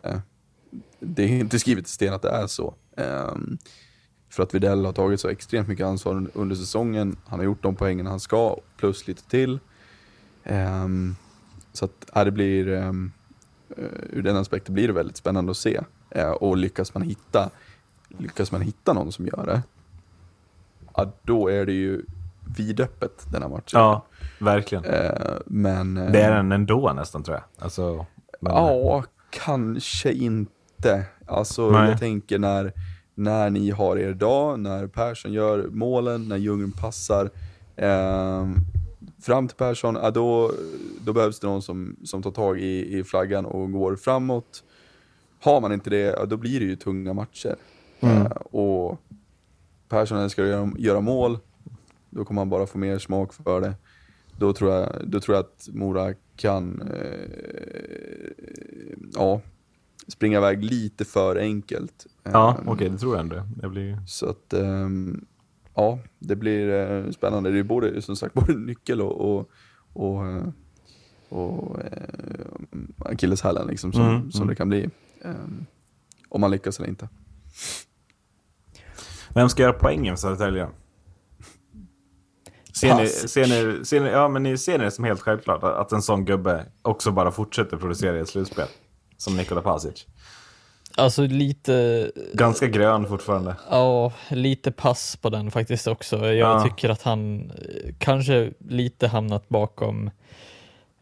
det 1.00 1.24
är 1.24 1.28
inte 1.28 1.60
skrivet 1.60 1.86
i 1.88 1.90
sten 1.90 2.14
att 2.14 2.22
det 2.22 2.30
är 2.30 2.48
så. 2.48 2.74
Ehm, 2.98 3.58
för 4.30 4.44
att 4.44 4.54
Videll 4.56 4.86
har 4.86 4.94
tagit 4.94 5.20
så 5.20 5.28
extremt 5.30 5.68
mycket 5.68 5.86
ansvar 5.86 6.14
un- 6.16 6.30
under 6.34 6.56
säsongen. 6.56 7.18
Han 7.26 7.40
har 7.40 7.46
gjort 7.46 7.64
de 7.64 7.76
poängen 7.76 8.06
han 8.06 8.20
ska, 8.20 8.58
plus 8.78 9.08
lite 9.08 9.30
till. 9.30 9.60
Ehm, 10.44 11.16
så 11.74 11.86
att 11.86 12.06
ja, 12.16 12.24
det 12.24 12.32
blir, 12.32 12.68
um, 12.68 13.12
ur 14.10 14.22
den 14.22 14.36
aspekten 14.38 14.74
blir 14.74 14.88
det 14.88 14.94
väldigt 14.94 15.18
spännande 15.18 15.52
att 15.52 15.58
se. 15.58 15.80
Eh, 16.10 16.30
och 16.30 16.58
lyckas 16.58 16.94
man 16.94 17.04
hitta, 17.04 17.50
lyckas 18.08 18.52
man 18.52 18.62
hitta 18.62 18.94
någon 18.94 19.12
som 19.12 19.26
gör 19.28 19.46
det, 19.46 19.62
ja, 20.96 21.12
då 21.24 21.48
är 21.48 21.66
det 21.66 21.74
ju 21.74 22.02
vidöppet 22.58 23.26
den 23.32 23.42
här 23.42 23.50
matchen. 23.50 23.80
Ja, 23.80 24.06
verkligen. 24.40 24.86
Eh, 24.86 25.12
men... 25.46 25.98
eh, 25.98 26.12
Det 26.12 26.22
är 26.22 26.36
den 26.36 26.52
ändå 26.52 26.94
nästan 26.96 27.24
tror 27.24 27.38
jag. 27.38 27.64
Alltså, 27.64 28.06
men, 28.40 28.54
Ja, 28.54 29.04
kanske 29.30 30.12
inte. 30.14 31.06
Alltså 31.28 31.70
Nej. 31.72 31.90
jag 31.90 32.00
tänker 32.00 32.40
när, 32.40 32.74
när 33.16 33.50
ni 33.50 33.70
har 33.72 33.98
er 33.98 34.14
dag, 34.14 34.60
när 34.60 34.88
Persson 34.88 35.34
gör 35.34 35.68
målen, 35.72 36.28
när 36.30 36.38
Ljunggren 36.38 36.72
passar. 36.72 37.30
ehm, 37.76 38.56
fram 39.22 39.48
till 39.48 39.58
Persson, 39.58 39.96
ja, 39.96 40.12
då, 40.12 40.52
då 41.02 41.14
behövs 41.14 41.40
det 41.40 41.48
någon 41.48 41.62
som, 41.62 41.96
som 42.04 42.24
tar 42.24 42.32
tag 42.32 42.60
i, 42.60 42.98
i 42.98 43.04
flaggan 43.04 43.46
och 43.46 43.72
går 43.72 43.96
framåt. 43.96 44.64
Har 45.40 45.62
man 45.62 45.72
inte 45.72 45.90
det, 45.90 45.98
ja, 45.98 46.26
då 46.26 46.38
blir 46.38 46.60
det 46.60 46.66
ju 46.66 46.76
tunga 46.76 47.14
matcher. 47.14 47.56
Mm. 48.00 48.18
Eh, 48.18 48.32
och 48.52 49.02
Persson 49.90 50.30
ska 50.30 50.46
göra, 50.46 50.72
göra 50.78 51.02
mål, 51.02 51.38
då 52.10 52.26
kommer 52.26 52.42
han 52.42 52.50
bara 52.50 52.68
få 52.68 52.78
mer 52.78 53.00
smak 53.00 53.34
för 53.34 53.62
det. 53.62 53.74
Då 54.38 54.54
tror 54.54 54.72
jag, 54.72 54.90
då 55.04 55.20
tror 55.20 55.36
jag 55.36 55.46
att 55.46 55.70
Mora 55.74 56.14
kan 56.36 56.82
eh, 56.82 58.30
ja, 59.16 59.42
springa 60.08 60.38
iväg 60.38 60.64
lite 60.64 61.06
för 61.06 61.36
enkelt. 61.36 62.06
ja 62.24 62.58
Ehm, 62.60 62.70
okej, 62.70 62.90
det 62.90 62.98
tror 62.98 63.16
jag 63.16 63.22
ändå. 63.22 63.44
Det 63.56 63.70
blir... 63.70 63.98
Så 64.08 64.30
att, 64.30 64.54
ehm, 64.54 65.26
ja, 65.80 66.00
det 66.20 66.36
blir 66.36 66.70
eh, 66.70 67.12
spännande. 67.12 67.52
Det 67.52 67.60
är 67.60 67.64
både, 67.64 68.02
som 68.02 68.16
sagt, 68.16 68.34
både 68.34 68.54
nyckel 68.54 69.02
och, 69.02 69.22
och, 69.22 69.50
och, 69.94 70.28
eh, 70.28 70.44
och 71.30 71.82
eh, 71.82 72.46
akilleshälen 72.98 73.68
liksom, 73.68 73.94
som, 73.94 74.10
Mm, 74.10 74.32
som 74.32 74.42
mm. 74.42 74.50
det 74.50 74.56
kan 74.56 74.70
bli. 74.70 74.90
Ehm, 75.22 75.66
om 76.30 76.42
man 76.42 76.52
lyckas 76.52 76.80
eller 76.80 76.90
inte. 76.90 77.10
Vem 79.30 79.50
ska 79.50 79.64
göra 79.64 79.74
poängen 79.74 80.18
för 80.18 80.22
Södertälje? 80.22 80.68
Ser 82.74 82.96
ni, 82.96 83.08
ser, 83.08 83.42
ni, 83.42 83.86
ser, 83.86 84.00
ni, 84.00 84.10
ja, 84.10 84.28
men 84.28 84.44
ni 84.44 84.58
ser 84.58 84.78
ni 84.78 84.84
det 84.84 84.92
som 84.92 85.04
helt 85.04 85.22
självklart 85.22 85.64
att 85.64 85.92
en 85.92 86.02
sån 86.02 86.26
gubbe 86.26 86.66
också 86.82 87.12
bara 87.12 87.32
fortsätter 87.32 87.78
producera 87.78 88.18
i 88.18 88.20
ett 88.20 88.30
slutspel? 88.30 88.68
Som 89.18 89.38
Nikola 89.38 89.62
Pasic. 89.62 90.08
Alltså 91.00 91.22
lite, 91.28 92.12
Ganska 92.34 92.68
grön 92.68 93.08
fortfarande. 93.08 93.56
ja, 93.70 94.14
lite 94.30 94.72
pass 94.72 95.16
på 95.16 95.30
den 95.30 95.52
faktiskt 95.52 95.88
också. 95.88 96.18
Jag 96.26 96.36
Ja. 96.36 96.64
tycker 96.64 96.90
att 96.90 97.02
han 97.02 97.52
kanske 97.98 98.52
lite 98.70 99.08
hamnat 99.08 99.50
bakom 99.50 100.10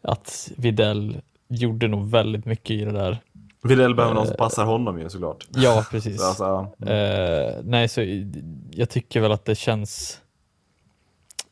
att 0.02 0.50
Videll 0.56 1.16
gjorde 1.48 1.88
nog 1.88 2.10
väldigt 2.10 2.44
mycket 2.44 2.70
i 2.70 2.84
det 2.84 2.92
där. 2.92 3.18
Widell 3.62 3.94
behöver 3.94 4.14
någon 4.14 4.26
som 4.26 4.34
Eh. 4.34 4.38
passar 4.38 4.64
honom 4.64 5.00
ju 5.00 5.08
såklart. 5.10 5.46
Ja, 5.54 5.84
precis. 5.90 6.20
Så, 6.20 6.26
alltså, 6.28 6.44
ja. 6.78 6.86
Eh, 6.92 7.54
nej, 7.64 7.88
så 7.88 8.00
jag 8.70 8.88
tycker 8.90 9.20
väl 9.20 9.32
att 9.32 9.44
det 9.44 9.54
känns 9.54 10.20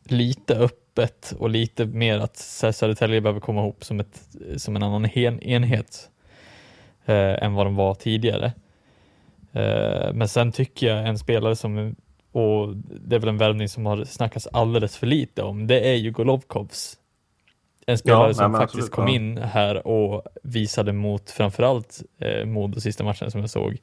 lite 0.05 0.57
öppet 0.57 1.35
och 1.39 1.51
lite 1.51 1.85
mer 1.85 2.19
att 2.19 2.37
Södertälje 2.37 3.21
behöver 3.21 3.41
komma 3.41 3.61
ihop 3.61 3.85
som, 3.85 4.01
ett, 4.01 4.29
som 4.57 4.77
en 4.77 4.83
annan 4.83 5.07
enhet 5.43 6.11
eh, 7.07 7.43
än 7.43 7.55
vad 7.55 7.67
de 7.67 7.77
var 7.77 7.95
tidigare. 7.95 8.53
Eh, 9.53 10.13
men 10.13 10.29
sen 10.29 10.53
tycker 10.53 10.87
jag 10.87 11.09
en 11.09 11.19
spelare 11.19 11.57
som, 11.57 11.97
och 12.33 12.77
det 12.77 13.17
är 13.17 13.21
väl 13.21 13.29
en 13.29 13.39
värvning 13.39 13.69
som 13.69 13.87
har 13.87 14.05
snackats 14.05 14.49
alldeles 14.53 14.97
för 14.97 15.07
lite 15.07 15.43
om, 15.43 15.67
det 15.67 15.89
är 15.89 15.95
ju 15.95 16.11
Golovkovs. 16.11 16.97
En 17.87 17.99
spelare 17.99 18.29
Ja, 18.29 18.35
som 18.35 18.53
nej, 18.53 18.61
faktiskt 18.61 18.75
absolut, 18.75 18.91
kom 18.91 19.09
ja. 19.09 19.15
in 19.15 19.39
här 19.39 19.87
och 19.87 20.23
visade 20.43 20.93
mot 20.93 21.31
framförallt 21.31 22.03
eh, 22.19 22.45
Modo 22.45 22.81
sista 22.81 23.05
matchen 23.05 23.31
som 23.31 23.41
jag 23.41 23.51
såg 23.51 23.79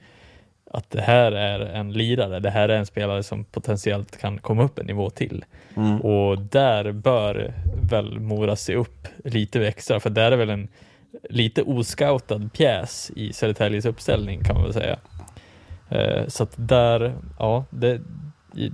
att 0.73 0.89
det 0.89 1.01
här 1.01 1.31
är 1.31 1.59
en 1.59 1.93
lirare, 1.93 2.39
det 2.39 2.49
här 2.49 2.69
är 2.69 2.77
en 2.77 2.85
spelare 2.85 3.23
som 3.23 3.43
potentiellt 3.43 4.17
kan 4.17 4.37
komma 4.37 4.63
upp 4.63 4.79
en 4.79 4.85
nivå 4.85 5.09
till. 5.09 5.45
Mm. 5.75 6.01
Och 6.01 6.39
där 6.39 6.91
bör 6.91 7.53
väl 7.81 8.19
Mora 8.19 8.55
se 8.55 8.75
upp 8.75 9.07
lite 9.23 9.67
extra, 9.67 9.99
för 9.99 10.09
där 10.09 10.31
är 10.31 10.37
väl 10.37 10.49
en 10.49 10.67
lite 11.29 11.63
oscoutad 11.63 12.49
pjäs 12.53 13.11
i 13.15 13.33
Södertäljes 13.33 13.85
uppställning 13.85 14.43
kan 14.43 14.55
man 14.55 14.63
väl 14.63 14.73
säga. 14.73 14.97
Eh, 15.89 16.27
så 16.27 16.43
att 16.43 16.53
där, 16.55 17.15
ja, 17.39 17.65
det, 17.69 18.01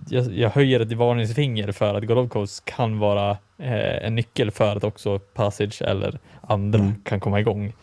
jag, 0.10 0.34
jag 0.34 0.50
höjer 0.50 0.80
ett 0.80 0.94
varningsfinger 0.94 1.72
för 1.72 1.94
att 1.96 2.04
Golovkovs 2.08 2.60
kan 2.60 3.00
vara 3.00 3.32
eh, 3.58 4.06
en 4.06 4.16
nyckel 4.16 4.52
för 4.52 4.76
att 4.76 4.84
också 4.84 5.20
Passage 5.20 5.82
eller 5.82 6.20
andra 6.42 6.80
Mm. 6.80 6.94
kan 7.04 7.20
komma 7.20 7.40
igång. 7.40 7.74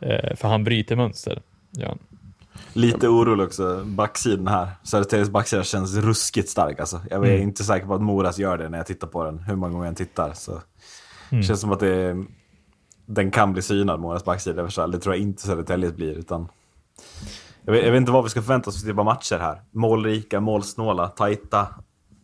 Eh, 0.00 0.36
för 0.36 0.48
han 0.48 0.64
bryter 0.64 0.96
mönster. 0.96 1.42
Ja. 1.70 1.96
Lite 2.72 3.08
orolig 3.08 3.46
också, 3.46 3.82
backsidan 3.84 4.46
här. 4.48 4.68
Södertäljes 4.82 5.30
backsida 5.30 5.64
känns 5.64 5.96
ruskigt 5.96 6.48
stark 6.48 6.80
alltså. 6.80 7.00
Jag 7.10 7.26
är 7.26 7.30
Mm. 7.30 7.42
inte 7.42 7.64
säker 7.64 7.86
på 7.86 7.94
att 7.94 8.02
Moras 8.02 8.38
gör 8.38 8.58
det 8.58 8.68
när 8.68 8.78
jag 8.78 8.86
tittar 8.86 9.06
på 9.06 9.24
den, 9.24 9.38
hur 9.38 9.56
många 9.56 9.72
gånger 9.72 9.84
jag 9.84 9.88
än 9.88 9.94
tittar. 9.94 10.32
Så 10.32 10.50
Mm. 10.52 10.62
det 11.40 11.42
känns 11.42 11.60
som 11.60 11.72
att 11.72 11.80
det 11.80 11.88
är, 11.94 12.24
den 13.06 13.30
kan 13.30 13.52
bli 13.52 13.62
synad, 13.62 14.00
Moras 14.00 14.24
backsida. 14.24 14.62
Det 14.62 14.98
tror 14.98 15.14
jag 15.14 15.22
inte 15.22 15.42
Södertäljes 15.42 15.92
blir. 15.94 16.12
Utan 16.18 16.48
jag, 17.64 17.72
vet, 17.72 17.84
jag 17.84 17.92
vet 17.92 17.98
inte 18.00 18.12
vad 18.12 18.24
vi 18.24 18.30
ska 18.30 18.42
förvänta 18.42 18.70
oss 18.70 18.80
för 18.82 18.88
typ 18.90 18.98
av 18.98 19.04
matcher 19.04 19.38
här. 19.38 19.62
Målrika, 19.70 20.40
målsnåla, 20.40 21.08
tajta, 21.08 21.68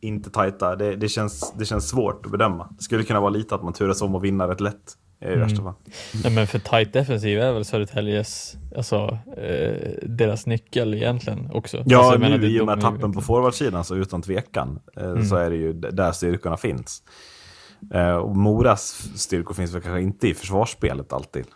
inte 0.01 0.30
tajta. 0.30 0.76
Det, 0.76 0.97
det, 0.97 1.09
känns, 1.09 1.53
det 1.59 1.64
känns 1.64 1.89
svårt 1.89 2.26
att 2.26 2.33
bedöma. 2.33 2.68
Det 2.78 2.83
skulle 2.83 3.03
kunna 3.05 3.20
vara 3.20 3.30
lite 3.30 3.55
att 3.55 3.62
man 3.62 3.72
turas 3.72 4.03
om 4.03 4.14
och 4.14 4.24
vinna 4.24 4.49
rätt 4.49 4.61
lätt. 4.61 4.97
I 5.20 5.24
Mm. 5.24 5.41
värsta 5.41 5.62
fall. 5.62 5.74
Nej, 6.24 6.33
men 6.35 6.47
för 6.47 6.59
tight 6.59 6.93
defensiv 6.93 7.41
är 7.41 7.53
väl 7.53 7.64
Södertäljes, 7.64 8.57
alltså 8.76 9.18
eh, 9.37 9.93
deras 10.03 10.47
nyckel 10.47 10.95
egentligen 10.95 11.51
också. 11.53 11.83
Ja, 11.87 11.99
alltså, 12.05 12.18
menar, 12.20 12.37
nu 12.39 12.43
det- 12.43 12.53
i 12.53 12.61
och 12.61 12.66
med 12.66 12.80
tappen 12.80 13.12
på 13.12 13.20
forwardsidan 13.20 13.85
så 13.85 13.97
utan 13.97 14.22
tvekan 14.22 14.78
eh, 14.97 15.05
Mm. 15.05 15.24
så 15.24 15.37
är 15.37 15.51
det 15.51 15.57
ju 15.57 15.72
där 15.72 16.12
styrkorna 16.12 16.57
finns. 16.57 17.03
Eh, 17.91 18.14
och 18.16 18.37
Moras 18.37 19.11
styrkor 19.14 19.55
finns 19.55 19.74
väl 19.74 19.83
kanske 19.83 20.03
inte 20.03 20.28
i 20.28 20.35
försvarsspelet 20.35 21.12
alltid. 21.12 21.47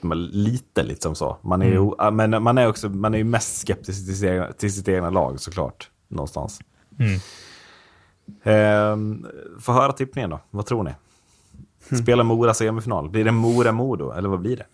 Men 0.00 0.26
lite 0.26 0.82
liksom 0.82 1.14
så. 1.14 1.36
Man 1.42 1.62
är 1.62 1.66
ju, 1.66 1.76
Mm. 1.76 1.94
ah, 1.98 2.10
men 2.10 2.42
man 2.42 2.58
är 2.58 2.68
också 2.68 2.88
man 2.88 3.14
är 3.14 3.18
ju 3.18 3.24
mest 3.24 3.58
skeptisk 3.66 4.06
till 4.06 4.16
sitt, 4.16 4.24
egna, 4.28 4.52
till 4.52 4.72
sitt 4.74 4.88
egna 4.88 5.10
lag 5.10 5.40
såklart. 5.40 5.90
Någonstans. 6.08 6.60
Mm. 6.98 7.14
Eh, 8.42 8.96
få 9.60 9.72
höra 9.72 9.92
tippningen 9.92 10.30
då. 10.30 10.40
Vad 10.50 10.66
tror 10.66 10.82
ni? 10.82 10.90
Spelar 11.96 12.24
Mora 12.24 12.54
semifinal? 12.54 13.10
Blir 13.10 13.24
det 13.24 13.30
Mora-Modo 13.32 14.10
eller 14.12 14.28
vad 14.28 14.40
blir 14.40 14.56
det? 14.56 14.66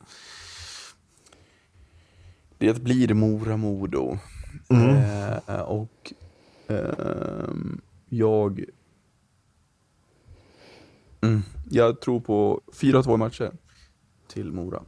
Det 2.58 2.82
blir 2.82 3.14
Mora-Modo. 3.14 4.18
Mm. 4.70 4.96
Eh, 5.46 5.60
och 5.60 6.12
ehm, 6.68 7.80
jag... 8.08 8.64
Mm, 11.24 11.42
jag 11.70 12.00
tror 12.00 12.20
på 12.20 12.60
4-2 12.80 13.16
matcher 13.16 13.52
till 14.32 14.52
Mora. 14.52 14.82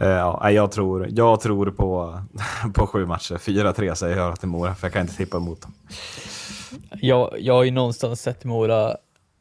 Eh, 0.00 0.08
ja, 0.08 0.50
jag, 0.50 0.72
tror, 0.72 1.08
jag 1.10 1.40
tror 1.40 1.70
på, 1.70 2.20
på 2.74 2.86
sju 2.86 3.06
matcher. 3.06 3.34
4-3 3.34 3.94
säger 3.94 4.16
jag 4.16 4.40
till 4.40 4.48
Mora, 4.48 4.74
för 4.74 4.86
jag 4.86 4.92
kan 4.92 5.02
inte 5.02 5.16
tippa 5.16 5.36
emot 5.36 5.60
dem. 5.62 5.72
Jag, 7.00 7.36
jag 7.38 7.54
har 7.54 7.64
ju 7.64 7.70
någonstans 7.70 8.20
sett 8.20 8.44
Mora 8.44 8.96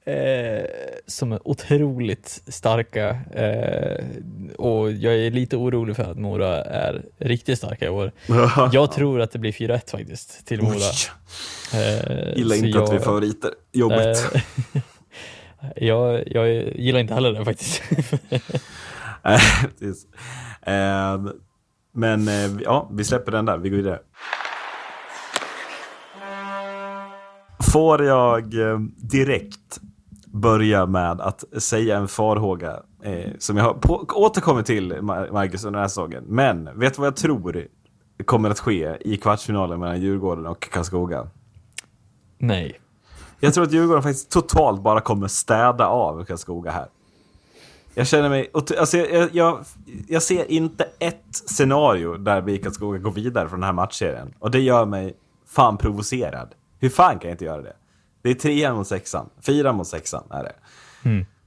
eh, 0.06 0.66
som 1.08 1.32
är 1.32 1.48
otroligt 1.48 2.44
starka 2.48 3.10
eh, 3.34 4.06
och 4.58 4.92
jag 4.92 5.16
är 5.16 5.32
lite 5.32 5.58
orolig 5.58 5.96
för 5.96 6.04
att 6.04 6.18
Mora 6.20 6.64
är 6.64 7.06
riktigt 7.18 7.58
starka 7.58 7.86
i 7.86 7.90
år. 7.90 8.12
Jag 8.72 8.92
tror 8.92 9.22
att 9.22 9.32
det 9.32 9.40
blir 9.40 9.52
4-1 9.52 9.92
faktiskt 9.92 10.46
till 10.48 10.62
Mora. 10.62 10.76
Eh, 11.74 12.38
gillar 12.38 12.56
inte 12.56 12.80
att 12.84 12.90
vi 12.90 12.94
är 12.94 13.00
jag- 13.00 13.04
favoriter. 13.04 13.52
Jobbigt. 13.72 14.26
Jag, 15.76 16.24
jag 16.28 16.50
gillar 16.76 17.00
inte 17.00 17.14
heller 17.14 17.32
det 17.34 17.46
faktiskt. 17.46 17.84
Precis. 19.80 20.08
Eh, 20.68 21.22
men 21.94 22.28
eh, 22.28 22.62
ja, 22.64 22.90
vi 22.94 23.04
släpper 23.04 23.32
den 23.32 23.46
där. 23.46 23.58
Vi 23.58 23.70
går 23.70 23.78
vidare. 23.78 24.00
Får 27.74 28.04
jag 28.04 28.54
eh, 28.70 28.80
direkt 28.98 29.80
börja 30.28 30.86
med 30.86 31.22
att 31.22 31.44
säga 31.58 31.98
en 31.98 32.08
farhåga 32.08 32.80
eh, 33.04 33.30
som 33.40 33.58
jag 33.58 33.64
har 33.64 33.74
på, 33.74 34.06
återkommit 34.14 34.66
till, 34.66 34.94
Ma- 34.94 35.32
Marcus, 35.32 35.64
under 35.66 35.78
den 35.78 35.82
här 35.82 35.88
säsongen. 35.88 36.24
Men 36.28 36.80
vet 36.80 36.94
du 36.94 37.00
vad 37.00 37.08
jag 37.08 37.16
tror 37.16 37.68
kommer 38.26 38.50
att 38.50 38.60
ske 38.60 38.98
i 39.02 39.18
kvartsfinalen 39.18 39.80
mellan 39.80 40.02
Djurgården 40.02 40.46
och 40.46 40.70
Karlskoga? 40.72 41.28
Nej. 42.38 42.80
Jag 43.40 43.54
tror 43.54 43.64
att 43.64 43.72
Djurgården 43.72 44.04
faktiskt 44.04 44.32
totalt 44.32 44.82
bara 44.82 45.02
kommer 45.02 45.28
städa 45.28 45.88
av 45.88 46.26
Karlskoga 46.26 46.72
här. 46.72 46.88
Jag 47.94 48.08
känner 48.08 48.30
mig... 48.30 48.52
Alltså 48.54 48.98
jag, 48.98 49.30
jag, 49.34 49.66
jag 50.08 50.24
ser 50.24 50.52
inte 50.52 50.88
ett 51.00 51.26
scenario 51.32 52.18
där 52.18 52.42
vi 52.42 52.58
Karlskoga 52.58 53.00
går 53.00 53.12
vidare 53.12 53.50
från 53.50 53.60
den 53.60 53.68
här 53.68 53.74
matchserien. 53.74 54.34
Och 54.40 54.52
det 54.52 54.60
gör 54.60 54.86
mig 54.86 55.16
fan 55.48 55.78
provocerad. 55.78 56.56
Hur 56.80 56.90
fan 56.90 57.20
kan 57.20 57.30
jag 57.30 57.34
inte 57.34 57.46
göra 57.46 57.62
det? 57.62 57.76
Det 58.22 58.30
är 58.30 58.34
trean 58.34 58.76
mot 58.76 58.88
sexan. 58.88 59.30
Fyran 59.42 59.76
mot 59.76 59.88
sexan 59.88 60.24
är 60.30 60.44
det. 60.44 60.56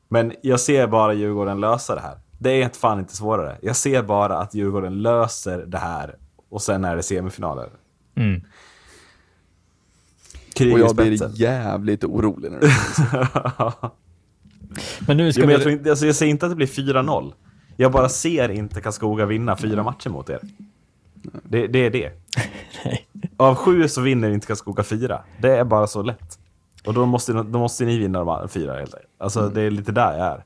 Men 0.09 0.32
jag 0.43 0.61
ser 0.61 0.86
bara 0.86 1.12
Djurgården 1.12 1.61
lösa 1.61 1.95
det 1.95 2.01
här. 2.01 2.18
Det 2.39 2.51
är 2.51 2.64
inte 2.64 2.78
fan 2.78 2.99
inte 2.99 3.16
svårare. 3.16 3.59
Jag 3.62 3.76
ser 3.76 4.03
bara 4.03 4.39
att 4.39 4.55
Djurgården 4.55 5.03
löser 5.03 5.59
det 5.59 5.78
här. 5.78 6.16
Och 6.49 6.62
sen 6.62 6.84
är 6.84 6.97
det 6.97 7.03
semifinaler. 7.03 7.68
Mm. 8.14 8.43
Krig 10.59 10.72
Och 10.72 10.80
jag 10.80 10.96
blir 10.96 11.40
jävligt 11.40 12.04
orolig 12.04 12.50
när 12.50 12.61
det 12.61 13.90
Men 15.06 15.16
nu 15.16 15.32
ska 15.32 15.40
Jo, 15.40 15.46
men 15.46 15.52
jag, 15.52 15.59
vi... 15.59 15.64
tror 15.64 15.72
inte, 15.72 15.90
alltså 15.90 16.06
jag 16.06 16.14
säger 16.14 16.30
inte 16.30 16.46
att 16.46 16.52
det 16.52 16.56
blir 16.56 16.66
4-0. 16.66 17.32
Jag 17.76 17.92
bara 17.92 18.09
ser 18.09 18.48
inte 18.48 18.80
Karlskoga 18.80 19.26
vinna 19.26 19.56
fyra 19.56 19.82
matcher 19.82 20.11
mot 20.11 20.30
er. 20.30 20.40
Det, 21.42 21.66
det 21.66 21.78
är 21.78 21.90
det. 21.90 22.12
Nej. 22.84 23.09
Av 23.36 23.54
sju 23.54 23.88
så 23.88 24.00
vinner 24.00 24.30
inte 24.30 24.46
Karlskoga 24.46 24.82
fyra. 24.82 25.22
Det 25.40 25.56
är 25.56 25.64
bara 25.64 25.86
så 25.86 26.02
lätt. 26.02 26.38
Och 26.84 26.94
då 26.94 27.06
måste, 27.06 27.32
då 27.32 27.59
måste 27.59 27.84
ni 27.84 27.98
vinna 27.98 28.24
de 28.24 28.48
fyra 28.48 28.74
helt 28.74 28.94
enkelt. 28.94 29.12
Alltså 29.18 29.48
det 29.48 29.62
är 29.62 29.70
lite 29.70 29.92
där 29.92 30.18
jag 30.18 30.26
är. 30.26 30.44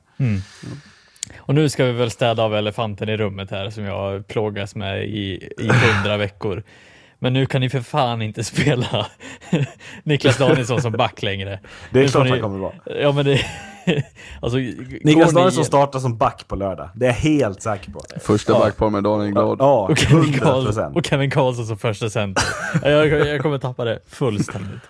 Och 1.37 1.55
nu 1.55 1.69
ska 1.69 1.85
vi 1.85 1.91
väl 1.91 2.11
städa 2.11 2.43
av 2.43 2.55
elefanten 2.55 3.09
i 3.09 3.17
rummet 3.17 3.51
här 3.51 3.69
som 3.69 3.83
jag 3.83 3.97
har 3.97 4.19
plågats 4.19 4.75
med 4.75 5.05
i, 5.05 5.49
i 5.57 5.67
hundra 5.67 6.17
veckor. 6.17 6.63
Men 7.23 7.33
nu 7.33 7.45
kan 7.45 7.61
ni 7.61 7.69
för 7.69 7.79
fan 7.81 8.21
inte 8.21 8.43
spela 8.53 9.07
Niklas 10.03 10.37
Danielsson 10.37 10.81
som 10.81 10.91
back 10.91 11.21
längre. 11.21 11.59
Det 11.91 12.03
är 12.03 12.07
klart 12.07 12.23
ni- 12.23 12.29
han 12.29 12.41
kommer 12.41 12.59
vara. 12.59 12.73
Ja 13.01 13.11
men 13.11 13.25
det... 13.25 13.41
alltså, 14.41 14.57
Niklas 14.57 15.03
går 15.03 15.25
ni- 15.25 15.31
Danielsson 15.33 15.65
startar 15.65 15.99
som 15.99 16.17
back 16.17 16.47
på 16.47 16.55
lördag. 16.55 16.89
Det 16.95 17.05
är 17.05 17.09
jag 17.09 17.15
helt 17.15 17.61
säker 17.61 17.91
på. 17.91 18.01
Första 18.21 18.59
backpar 18.59 18.89
med 18.89 19.03
Daniel 19.03 19.31
Glad. 19.31 19.57
Ja, 19.59 19.87
och 19.89 19.97
Kevin, 19.97 20.17
100 20.23 20.39
Karlsson, 20.39 20.65
procent. 20.65 20.95
och 20.95 21.05
Kevin 21.05 21.31
Karlsson 21.31 21.65
som 21.65 21.77
första 21.77 22.09
center. 22.09 22.43
jag, 22.83 23.07
jag 23.07 23.41
kommer 23.41 23.57
tappa 23.57 23.85
det 23.85 23.99
fullständigt. 24.07 24.81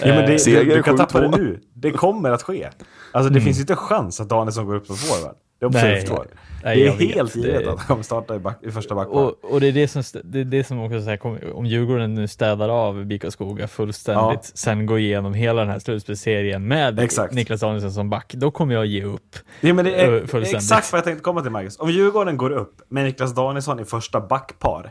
Ja, 0.00 0.06
men 0.06 0.26
det, 0.26 0.44
du, 0.44 0.64
du 0.64 0.82
kan 0.82 0.94
7-2. 0.94 0.98
tappa 0.98 1.20
det 1.20 1.28
nu. 1.28 1.60
Det 1.74 1.90
kommer 1.90 2.30
att 2.30 2.42
ske. 2.42 2.68
Alltså 3.12 3.32
det 3.32 3.40
finns 3.40 3.56
ju 3.58 3.60
inte 3.60 3.76
chans 3.76 4.20
att 4.20 4.28
Danielsson 4.28 4.66
går 4.66 4.74
upp 4.74 4.86
som 4.86 4.96
forward. 4.96 5.34
Det 5.60 5.66
är 5.66 5.70
Nej. 5.70 6.00
förstår. 6.00 6.26
Nej, 6.64 6.76
Det 6.76 6.82
är 6.82 6.86
jag 6.86 6.96
vet. 6.96 7.14
helt 7.14 7.36
givet 7.36 7.66
att 7.66 7.78
han 7.78 7.86
kommer 7.86 8.02
starta 8.02 8.36
i, 8.36 8.38
back, 8.38 8.58
i 8.62 8.70
första 8.70 8.94
backpar. 8.94 9.14
Och, 9.20 9.34
och 9.52 9.60
det 9.60 9.68
är 9.68 9.72
det 9.72 9.88
som, 9.88 10.02
det 10.24 10.40
är 10.40 10.44
det 10.44 10.64
som 10.64 10.80
också 10.80 11.02
så 11.02 11.10
här, 11.10 11.54
om 11.54 11.66
Djurgården 11.66 12.14
nu 12.14 12.28
städar 12.28 12.68
av 12.68 13.04
BIK 13.04 13.24
Skoga 13.28 13.68
fullständigt, 13.68 14.40
Ja. 14.44 14.50
sen 14.54 14.86
går 14.86 14.98
igenom 14.98 15.34
hela 15.34 15.60
den 15.60 15.70
här 15.70 15.78
slutspelsserien 15.78 16.68
med 16.68 16.98
Exakt. 17.00 17.34
Niklas 17.34 17.60
Danielsson 17.60 17.92
som 17.92 18.10
back, 18.10 18.32
då 18.34 18.50
kommer 18.50 18.74
jag 18.74 18.86
ge 18.86 19.04
upp. 19.04 19.36
Ja, 19.60 19.74
men 19.74 19.84
det 19.84 19.94
är 19.94 20.10
fullständigt. 20.20 20.54
exakt 20.54 20.92
vad 20.92 20.98
jag 20.98 21.04
tänkte 21.04 21.22
komma 21.22 21.42
till 21.42 21.50
Marcus. 21.50 21.78
Om 21.78 21.90
Djurgården 21.90 22.36
går 22.36 22.50
upp 22.50 22.82
med 22.88 23.04
Niklas 23.04 23.34
Danielsson 23.34 23.80
i 23.80 23.84
första 23.84 24.20
backpar, 24.20 24.90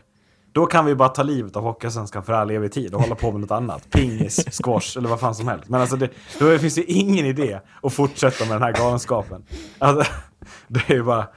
då 0.52 0.66
kan 0.66 0.86
vi 0.86 0.94
bara 0.94 1.08
ta 1.08 1.22
livet 1.22 1.56
av 1.56 1.62
Hockeysvenskan 1.62 2.22
för 2.22 2.32
all 2.32 2.50
evig 2.50 2.72
tid 2.72 2.94
och 2.94 3.00
hålla 3.00 3.14
på 3.14 3.32
med 3.32 3.40
något 3.40 3.50
annat. 3.50 3.90
Pingis, 3.90 4.44
squash 4.62 4.98
eller 4.98 5.08
vad 5.08 5.20
fan 5.20 5.34
som 5.34 5.48
helst. 5.48 5.68
Men 5.68 5.80
alltså 5.80 5.96
det, 5.96 6.08
då 6.38 6.58
finns 6.58 6.74
det 6.74 6.84
ingen 6.92 7.26
idé 7.26 7.60
att 7.82 7.92
fortsätta 7.92 8.44
med 8.44 8.54
den 8.54 8.62
här 8.62 8.72
galenskapen. 8.72 9.42
Alltså, 9.78 10.12
det 10.68 10.80
är 10.90 10.94
ju 10.94 11.02
bara, 11.02 11.28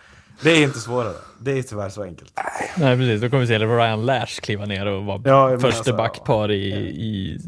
det 0.42 0.52
är 0.52 0.64
inte 0.64 0.80
svårare. 0.80 1.14
Det 1.40 1.52
är 1.60 1.64
tyvärr 1.64 1.90
så 1.90 2.04
enkelt. 2.04 2.34
Nej 2.78 2.98
precis, 2.98 3.22
då 3.22 3.30
kommer 3.30 3.42
vi 3.42 3.48
se 3.48 3.60
Ryan 3.60 4.06
Lash 4.06 4.42
kliva 4.42 4.66
ner 4.66 4.86
och 4.86 5.06
vara 5.06 5.22
Ja, 5.26 5.60
första 5.60 5.78
alltså, 5.78 5.96
backpar 5.96 6.52
i, 6.52 6.74
i 6.84 7.40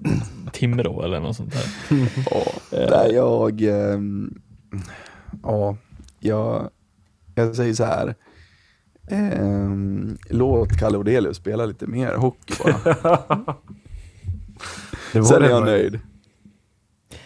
Timrå 0.52 1.04
eller 1.04 1.20
något 1.20 1.36
sånt 1.36 1.54
där. 1.54 1.66
Ja, 2.32 2.44
där 2.70 3.14
jag, 3.14 3.62
ehm, 3.62 4.40
ja, 5.44 5.78
jag, 6.20 6.70
jag 7.36 7.56
säger 7.56 7.74
så 7.74 7.84
här. 7.86 8.16
ehm, 9.12 10.18
låt 10.30 10.78
Kalle 10.80 10.98
Odelius 10.98 11.38
spela 11.38 11.66
lite 11.66 11.88
mer 11.88 12.14
hockey 12.14 12.54
bara. 12.64 13.18
Det 15.14 15.24
Sen 15.24 15.44
är 15.44 15.50
jag 15.50 15.66
nöjd. 15.66 16.00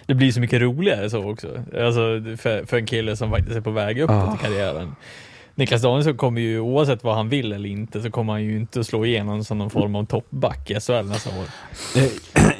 Det 0.10 0.16
blir 0.16 0.32
så 0.32 0.39
mycket 0.39 0.62
roligare 0.62 1.10
så 1.10 1.32
också. 1.32 1.47
Alltså 1.57 2.01
för, 2.38 2.66
för 2.66 2.78
en 2.78 2.86
kille 2.86 3.16
som 3.16 3.30
faktiskt 3.30 3.55
är 3.57 3.62
på 3.62 3.72
väg 3.72 3.99
uppåt 3.99 4.16
Ah. 4.16 4.36
i 4.36 4.38
karriären. 4.38 4.95
Niklas 5.55 5.82
Danielsson 5.82 6.18
kommer 6.18 6.41
ju 6.41 6.60
oavsett 6.60 7.03
vad 7.03 7.16
han 7.16 7.30
vill 7.30 7.53
eller 7.53 7.70
inte 7.70 8.01
så 8.01 8.12
kommer 8.12 8.34
han 8.34 8.43
ju 8.43 8.57
inte 8.57 8.80
att 8.80 8.86
slå 8.86 9.05
igenom 9.05 9.43
som 9.43 9.57
någon 9.57 9.70
form 9.70 9.95
av 9.95 10.05
toppback 10.05 10.72
i 10.72 10.80
SHL 10.80 11.05
nästa 11.05 11.30
år. 11.30 11.45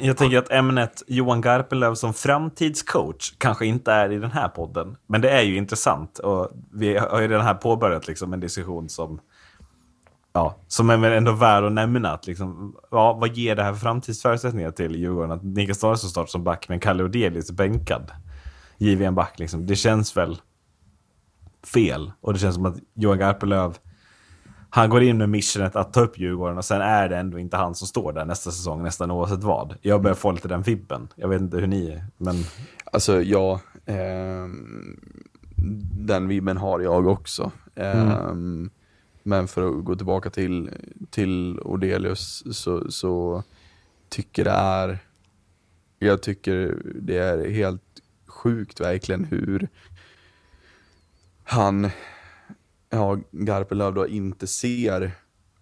Jag 0.00 0.16
tänker 0.16 0.38
att 0.38 0.50
ämnet 0.50 1.02
Johan 1.06 1.40
Garpenlöv 1.40 1.94
som 1.94 2.14
framtidscoach 2.14 3.32
kanske 3.38 3.66
inte 3.66 3.92
är 3.92 4.12
i 4.12 4.18
den 4.18 4.32
här 4.32 4.48
podden. 4.48 4.96
Men 5.06 5.20
det 5.20 5.30
är 5.30 5.42
ju 5.42 5.56
intressant 5.56 6.18
och 6.18 6.50
vi 6.72 6.96
har 6.96 7.20
ju 7.20 7.28
redan 7.28 7.44
här 7.46 7.54
påbörjat 7.54 8.08
liksom 8.08 8.32
en 8.32 8.40
diskussion 8.40 8.88
som 8.88 9.20
Ja, 10.32 10.56
som 10.66 10.90
är 10.90 10.96
väl 10.96 11.12
ändå 11.12 11.32
värd 11.32 11.64
att 11.64 11.72
nämna. 11.72 12.12
Att 12.12 12.26
liksom, 12.26 12.76
ja, 12.90 13.12
vad 13.12 13.36
ger 13.36 13.56
det 13.56 13.62
här 13.62 13.72
för 13.72 13.80
framtidsförutsättningar 13.80 14.70
till 14.70 14.96
Djurgården? 14.96 15.30
Att 15.30 15.42
Niklas 15.42 15.80
Danielsson 15.80 16.10
startar 16.10 16.30
som 16.30 16.44
back, 16.44 16.68
men 16.68 16.80
Kalle 16.80 17.04
Odelius 17.04 17.50
är 17.50 17.54
bänkad. 17.54 18.10
En 18.78 19.14
back, 19.14 19.38
liksom. 19.38 19.66
Det 19.66 19.76
känns 19.76 20.16
väl 20.16 20.40
fel. 21.74 22.12
Och 22.20 22.32
det 22.32 22.38
känns 22.38 22.54
som 22.54 22.66
att 22.66 22.76
Johan 22.94 23.18
Garpenlöv 23.18 23.78
han 24.72 24.90
går 24.90 25.02
in 25.02 25.18
med 25.18 25.28
missionet 25.28 25.76
att 25.76 25.92
ta 25.92 26.00
upp 26.00 26.18
Djurgården 26.18 26.58
och 26.58 26.64
sen 26.64 26.80
är 26.80 27.08
det 27.08 27.16
ändå 27.16 27.38
inte 27.38 27.56
han 27.56 27.74
som 27.74 27.88
står 27.88 28.12
där 28.12 28.24
nästa 28.24 28.50
säsong, 28.50 28.82
nästan 28.82 29.10
oavsett 29.10 29.42
vad. 29.42 29.74
Jag 29.82 30.02
börjar 30.02 30.14
få 30.14 30.32
lite 30.32 30.48
den 30.48 30.62
vibben. 30.62 31.08
Jag 31.16 31.28
vet 31.28 31.40
inte 31.40 31.56
hur 31.56 31.66
ni 31.66 31.90
är, 31.90 32.04
men 32.16 32.34
Alltså 32.92 33.22
ja, 33.22 33.60
ehm, 33.86 35.00
den 35.92 36.28
vibben 36.28 36.56
har 36.56 36.80
jag 36.80 37.06
också. 37.06 37.52
Ehm, 37.76 38.70
Men 39.22 39.48
för 39.48 39.68
att 39.68 39.84
gå 39.84 39.96
tillbaka 39.96 40.30
till, 40.30 40.70
till 41.10 41.60
Odelius 41.60 42.42
så, 42.56 42.90
så 42.90 43.42
tycker 44.08 44.44
det 44.44 44.50
är, 44.50 44.98
jag 45.98 46.22
tycker 46.22 46.82
det 46.94 47.18
är 47.18 47.50
helt 47.50 47.82
sjukt 48.26 48.80
verkligen 48.80 49.24
hur 49.24 49.68
han, 51.44 51.90
ja, 52.90 53.18
Garpenlöv 53.30 53.94
då 53.94 54.08
inte 54.08 54.46
ser, 54.46 55.12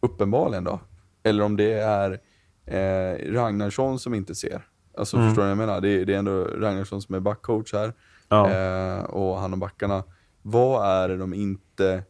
uppenbarligen 0.00 0.64
då, 0.64 0.80
eller 1.22 1.44
om 1.44 1.56
det 1.56 1.72
är 1.72 2.20
eh, 2.66 3.32
Ragnarsson 3.32 3.98
som 3.98 4.14
inte 4.14 4.34
ser. 4.34 4.66
Alltså 4.98 5.16
förstår 5.16 5.42
ni 5.42 5.48
vad 5.48 5.50
jag 5.50 5.58
menar? 5.58 5.80
Det 5.80 5.88
är, 5.88 6.04
det 6.04 6.14
är 6.14 6.18
ändå 6.18 6.44
Ragnarsson 6.44 7.02
som 7.02 7.14
är 7.14 7.20
backcoach 7.20 7.72
här. 7.72 7.92
Ja. 8.28 8.50
Eh, 8.50 9.04
och 9.04 9.38
han 9.40 9.52
och 9.52 9.58
backarna. 9.58 10.04
Vad 10.42 11.02
är 11.02 11.08
det 11.08 11.16
de 11.16 11.34
inte, 11.34 12.02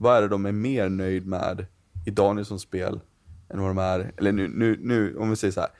vad 0.00 0.16
är 0.16 0.22
det 0.22 0.28
de 0.28 0.46
är 0.46 0.52
mer 0.52 0.88
nöjd 0.88 1.26
med 1.26 1.66
i 2.06 2.10
Danielssons 2.10 2.62
spel 2.62 3.00
än 3.48 3.60
vad 3.60 3.70
de 3.70 3.78
är, 3.78 4.12
eller 4.16 4.32
nu, 4.32 4.48
nu, 4.48 4.78
nu 4.80 5.16
om 5.16 5.30
vi 5.30 5.36
säger 5.36 5.52
så 5.52 5.60
här. 5.60 5.70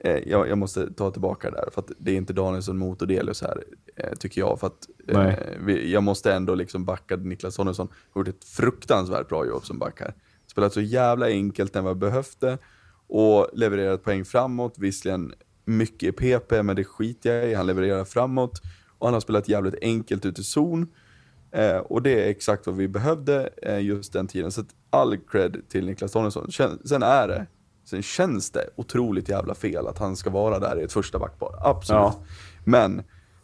Eh, 0.00 0.18
jag, 0.26 0.48
jag 0.48 0.58
måste 0.58 0.92
ta 0.92 1.10
tillbaka 1.10 1.50
det 1.50 1.56
där 1.56 1.68
för 1.72 1.80
att 1.80 1.90
det 1.98 2.10
är 2.10 2.16
inte 2.16 2.32
Danielsson 2.32 2.78
mot 2.78 3.02
Odelius 3.02 3.42
här, 3.42 3.64
eh, 3.96 4.12
tycker 4.18 4.40
jag. 4.40 4.60
För 4.60 4.66
att 4.66 4.88
eh, 5.08 5.34
vi, 5.60 5.92
jag 5.92 6.02
måste 6.02 6.32
ändå 6.32 6.54
liksom 6.54 6.84
backa 6.84 7.16
Niklas 7.16 7.56
Danielsson. 7.56 7.88
Har 8.10 8.20
gjort 8.20 8.28
ett 8.28 8.44
fruktansvärt 8.44 9.28
bra 9.28 9.46
jobb 9.46 9.64
som 9.64 9.78
back 9.78 10.00
här. 10.00 10.14
Spelat 10.46 10.72
så 10.72 10.80
jävla 10.80 11.26
enkelt 11.26 11.74
vad 11.74 11.84
jag 11.84 11.96
behövde 11.96 12.58
och 13.06 13.48
levererat 13.52 14.04
poäng 14.04 14.24
framåt. 14.24 14.74
Visserligen 14.78 15.34
mycket 15.64 16.02
i 16.08 16.12
PP, 16.12 16.62
men 16.62 16.76
det 16.76 16.84
skiter 16.84 17.34
jag 17.34 17.50
i. 17.50 17.54
Han 17.54 17.66
levererar 17.66 18.04
framåt 18.04 18.60
och 18.98 19.06
han 19.06 19.14
har 19.14 19.20
spelat 19.20 19.48
jävligt 19.48 19.74
enkelt 19.82 20.26
ut 20.26 20.38
i 20.38 20.44
zon. 20.44 20.86
Eh, 21.54 21.76
och 21.76 22.02
det 22.02 22.24
är 22.24 22.30
exakt 22.30 22.66
vad 22.66 22.76
vi 22.76 22.88
behövde 22.88 23.50
eh, 23.62 23.80
just 23.80 24.12
den 24.12 24.26
tiden. 24.26 24.52
Så 24.52 24.64
all 24.90 25.18
cred 25.18 25.56
till 25.68 25.86
Niklas 25.86 26.12
Danielsson. 26.12 26.52
Sen, 26.52 26.78
sen 26.84 27.02
är 27.02 27.28
det, 27.28 27.46
sen 27.84 28.02
känns 28.02 28.50
det 28.50 28.70
otroligt 28.76 29.28
jävla 29.28 29.54
fel 29.54 29.86
att 29.86 29.98
han 29.98 30.16
ska 30.16 30.30
vara 30.30 30.58
där 30.58 30.80
i 30.80 30.82
ett 30.82 30.92
första 30.92 31.18
backpar. 31.18 31.58
Absolut. 31.60 32.00
Ja. 32.00 32.14
Men, 32.64 32.98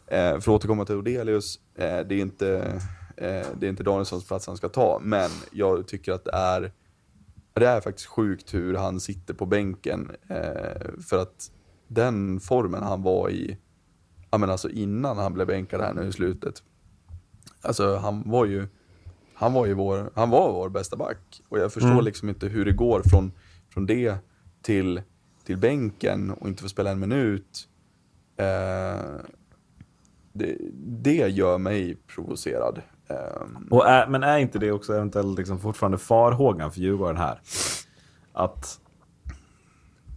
eh, 0.07 0.31
för 0.31 0.37
att 0.37 0.47
återkomma 0.47 0.85
till 0.85 0.95
Odelius, 0.95 1.59
eh, 1.75 1.99
det, 1.99 2.15
är 2.15 2.21
inte, 2.21 2.79
eh, 3.17 3.45
det 3.59 3.65
är 3.65 3.69
inte 3.69 3.83
Danielssons 3.83 4.27
plats 4.27 4.47
han 4.47 4.57
ska 4.57 4.69
ta. 4.69 4.99
Men 5.03 5.29
jag 5.51 5.87
tycker 5.87 6.11
att 6.11 6.25
det 6.25 6.33
är, 6.33 6.71
det 7.53 7.67
är 7.67 7.81
faktiskt 7.81 8.07
sjukt 8.07 8.53
hur 8.53 8.73
han 8.73 8.99
sitter 8.99 9.33
på 9.33 9.45
bänken. 9.45 10.11
Eh, 10.27 11.01
för 11.09 11.17
att 11.17 11.51
den 11.87 12.39
formen 12.39 12.83
han 12.83 13.01
var 13.01 13.29
i 13.29 13.57
ja 14.31 14.37
men 14.37 14.49
alltså 14.49 14.69
innan 14.69 15.17
han 15.17 15.33
blev 15.33 15.47
bänkad 15.47 15.81
här 15.81 15.93
nu 15.93 16.07
i 16.07 16.11
slutet. 16.11 16.63
Alltså 17.61 17.95
han 17.95 18.23
var 18.25 18.45
ju, 18.45 18.67
han 19.33 19.53
var 19.53 19.65
ju 19.65 19.73
vår, 19.73 20.11
han 20.15 20.29
var 20.29 20.51
vår 20.53 20.69
bästa 20.69 20.95
back. 20.95 21.41
Och 21.49 21.59
jag 21.59 21.73
förstår 21.73 21.91
Mm. 21.91 22.05
liksom 22.05 22.29
inte 22.29 22.47
hur 22.47 22.65
det 22.65 22.71
går 22.71 23.01
från, 23.05 23.31
från 23.73 23.85
det 23.85 24.15
till, 24.61 25.01
till 25.45 25.57
bänken 25.57 26.31
och 26.31 26.47
inte 26.47 26.63
få 26.63 26.69
spela 26.69 26.91
en 26.91 26.99
minut. 26.99 27.67
Eh, 28.37 29.01
det, 30.33 30.57
det 31.03 31.27
gör 31.29 31.57
mig 31.57 31.95
provocerad. 31.95 32.81
Eh, 33.09 33.47
Och 33.69 33.87
är, 33.87 34.07
men 34.07 34.23
är 34.23 34.37
inte 34.37 34.59
det 34.59 34.71
också 34.71 34.93
eventuellt 34.93 35.37
liksom 35.39 35.59
fortfarande 35.59 35.97
farhågan 35.97 36.71
för 36.71 36.79
Djurgården 36.79 37.17
här? 37.17 37.41
Att 38.33 38.79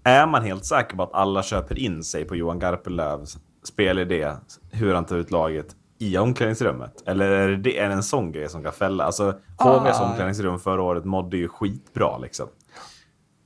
är 0.04 0.26
man 0.26 0.42
helt 0.42 0.64
säker 0.64 0.96
på 0.96 1.02
att 1.02 1.14
alla 1.14 1.42
köper 1.42 1.78
in 1.78 2.04
sig 2.04 2.24
på 2.24 2.36
Johan 2.36 2.58
Garpenlövs 2.58 3.38
spelidé, 3.64 4.32
hur 4.70 4.94
han 4.94 5.04
tar 5.04 5.16
ut 5.16 5.30
laget 5.30 5.76
i 6.04 6.18
omklädningsrummet? 6.18 7.02
Eller 7.06 7.30
är 7.30 7.56
det, 7.56 7.78
en 7.78 8.02
sån 8.02 8.32
grej 8.32 8.48
som 8.48 8.62
kan 8.62 8.72
fälla? 8.72 9.04
Alltså, 9.04 9.24
HVs 9.58 10.00
Ah. 10.00 10.08
omklädningsrum 10.10 10.58
förra 10.58 10.82
året 10.82 11.04
mådde 11.04 11.36
ju 11.36 11.48
skitbra 11.48 12.18
liksom. 12.18 12.48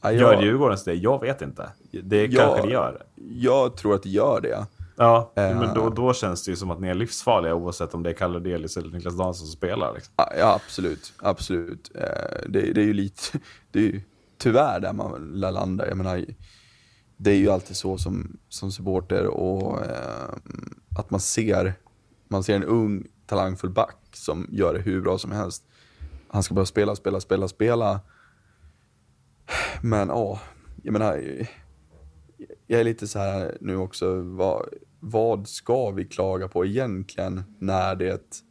Gör 0.05 0.13
jag, 0.33 0.43
Djurgårdens 0.43 0.85
det? 0.85 0.95
Jag 0.95 1.21
vet 1.21 1.43
inte. 1.43 1.69
Det 2.03 2.27
Ja. 2.27 2.41
kanske 2.47 2.67
det 2.67 2.73
gör. 2.73 3.03
jag 3.17 3.77
tror 3.77 3.95
att 3.95 4.03
det 4.03 4.09
gör 4.09 4.41
det. 4.41 4.67
Ja, 4.97 5.33
Eh. 5.37 5.61
men 5.61 5.75
då, 5.75 5.89
då 5.91 6.13
känns 6.15 6.45
det 6.45 6.51
ju 6.51 6.57
som 6.57 6.71
att 6.71 6.81
ni 6.81 6.89
är 6.89 6.95
livsfarliga 6.95 7.55
oavsett 7.55 7.95
om 7.95 8.03
det 8.03 8.11
är 8.11 8.15
Kalle 8.15 8.39
Delis 8.39 8.77
eller 8.77 8.91
Niklas 8.91 9.17
Danielsson 9.17 9.47
som 9.47 9.57
spelar. 9.57 9.95
Liksom. 9.95 10.13
Ja, 10.17 10.33
Ja, 10.39 10.55
absolut. 10.65 11.13
Absolut. 11.19 11.91
Eh, 11.95 12.03
Det, 12.49 12.61
det 12.73 12.81
är 12.81 12.85
ju 12.85 12.93
lite, 12.93 13.23
det 13.73 13.79
är 13.79 13.83
ju 13.83 14.01
tyvärr 14.39 14.81
där 14.81 14.93
man 14.93 15.31
lär 15.35 15.51
landa. 15.53 15.89
Jag 15.89 15.97
menar, 15.97 16.25
det 17.17 17.31
är 17.31 17.37
ju 17.37 17.51
alltid 17.51 17.77
så 17.77 17.99
som, 17.99 18.37
som 18.49 18.73
supporter 18.73 19.27
och 19.27 19.85
eh, 19.87 20.29
att 20.99 21.11
man 21.11 21.21
ser, 21.21 21.75
man 22.29 22.43
ser 22.43 22.57
en 22.57 22.65
ung 22.65 23.07
talangfull 23.27 23.71
back 23.71 23.97
som 24.13 24.47
gör 24.51 24.75
det 24.75 24.81
hur 24.81 25.01
bra 25.01 25.19
som 25.19 25.33
helst. 25.33 25.65
Han 26.29 26.43
ska 26.43 26.55
bara 26.55 26.67
spela, 26.67 26.97
spela, 26.97 27.21
spela, 27.21 27.49
spela. 27.49 28.01
Men 29.83 30.09
ja, 30.09 30.41
jag 30.83 30.93
menar, 30.93 31.23
jag 32.67 32.81
är 32.81 32.85
lite 32.85 33.09
så 33.09 33.19
här 33.19 33.59
nu 33.61 33.77
också, 33.77 34.21
vad, 34.23 34.69
vad 35.01 35.49
ska 35.49 35.91
vi 35.91 36.05
klaga 36.05 36.49
på 36.49 36.67
egentligen 36.67 37.43
när 37.59 37.95
det 37.97 38.43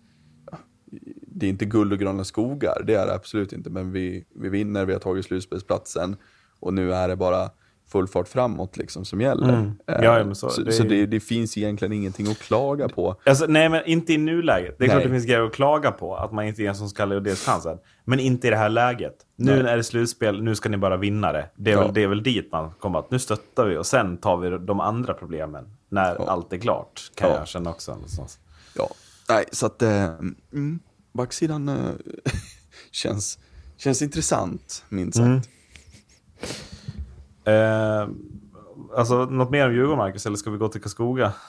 det 1.21 1.45
är 1.45 1.49
inte 1.49 1.65
guld 1.65 1.93
och 1.93 1.99
gröna 1.99 2.23
skogar, 2.23 2.83
det 2.87 2.93
är 2.93 3.05
det 3.05 3.13
absolut 3.13 3.53
inte, 3.53 3.69
men 3.69 3.91
vi, 3.91 4.25
vi 4.35 4.49
vinner, 4.49 4.85
vi 4.85 4.93
har 4.93 4.99
tagit 4.99 5.25
slutspelsplatsen 5.25 6.15
och 6.59 6.73
nu 6.73 6.93
är 6.93 7.07
det 7.07 7.15
bara 7.15 7.49
full 7.91 8.07
fart 8.07 8.27
framåt 8.27 8.77
liksom 8.77 9.05
som 9.05 9.21
gäller. 9.21 9.49
Mm. 9.53 9.65
Eh, 9.65 9.95
Ja, 10.03 10.19
ja, 10.19 10.35
så- 10.35 10.49
så, 10.49 10.61
det 10.61 10.71
så, 10.71 10.83
det, 10.83 11.05
det 11.05 11.19
finns 11.19 11.57
egentligen 11.57 11.93
ingenting 11.93 12.27
att 12.31 12.39
klaga 12.39 12.89
på. 12.89 13.15
Alltså, 13.25 13.45
nej, 13.45 13.69
men 13.69 13.85
inte 13.85 14.13
i 14.13 14.17
nuläget. 14.17 14.75
Det 14.79 14.83
är 14.85 14.87
klart 14.87 14.97
Nej. 14.97 15.05
det 15.07 15.11
finns 15.13 15.25
grejer 15.25 15.41
att 15.41 15.53
klaga 15.53 15.91
på. 15.91 16.15
Att 16.15 16.31
man 16.31 16.45
inte 16.45 16.61
ger 16.61 16.69
en 16.69 16.75
som 16.75 16.89
Kalle 16.89 17.15
och 17.15 17.23
dels 17.23 17.45
chansen. 17.45 17.77
Men 18.05 18.19
inte 18.19 18.47
i 18.47 18.49
det 18.49 18.55
här 18.57 18.69
läget. 18.69 19.15
Nu 19.35 19.63
Nej. 19.63 19.73
är 19.73 19.77
det 19.77 19.83
slutspel, 19.83 20.43
nu 20.43 20.55
ska 20.55 20.69
ni 20.69 20.77
bara 20.77 20.97
vinna 20.97 21.31
det. 21.31 21.49
Det 21.55 21.71
är, 21.71 21.75
Ja. 21.75 21.81
väl, 21.83 21.93
det 21.93 22.03
är 22.03 22.07
väl 22.07 22.23
dit 22.23 22.51
man 22.51 22.71
kommer 22.71 22.99
att 22.99 23.11
nu 23.11 23.19
stöttar 23.19 23.65
vi 23.65 23.77
och 23.77 23.85
sen 23.85 24.17
tar 24.17 24.37
vi 24.37 24.49
de 24.65 24.79
andra 24.79 25.13
problemen. 25.13 25.65
När 25.89 26.15
Ja. 26.15 26.25
allt 26.27 26.53
är 26.53 26.57
klart, 26.57 27.11
kan 27.15 27.29
Ja. 27.29 27.37
jag 27.37 27.47
känna 27.47 27.69
också. 27.69 27.91
Någonstans. 27.91 28.39
Ja, 28.75 28.89
nej, 29.29 29.45
så 29.51 29.65
att 29.65 29.81
eh, 29.81 30.03
mm, 30.53 30.79
backsidan 31.13 31.69
eh, 31.69 31.75
känns, 32.91 33.39
känns 33.77 34.01
intressant, 34.01 34.85
minst 34.89 35.17
sagt. 35.17 35.25
Mm. 35.27 35.41
Eh, 37.47 38.07
alltså, 38.97 39.25
något 39.25 39.49
mer 39.49 39.67
om 39.67 39.73
Djurgården, 39.73 39.97
Marcus? 39.97 40.25
Eller 40.25 40.37
ska 40.37 40.49
vi 40.49 40.57
gå 40.57 40.67
till 40.67 40.81
Karlskoga? 40.81 41.33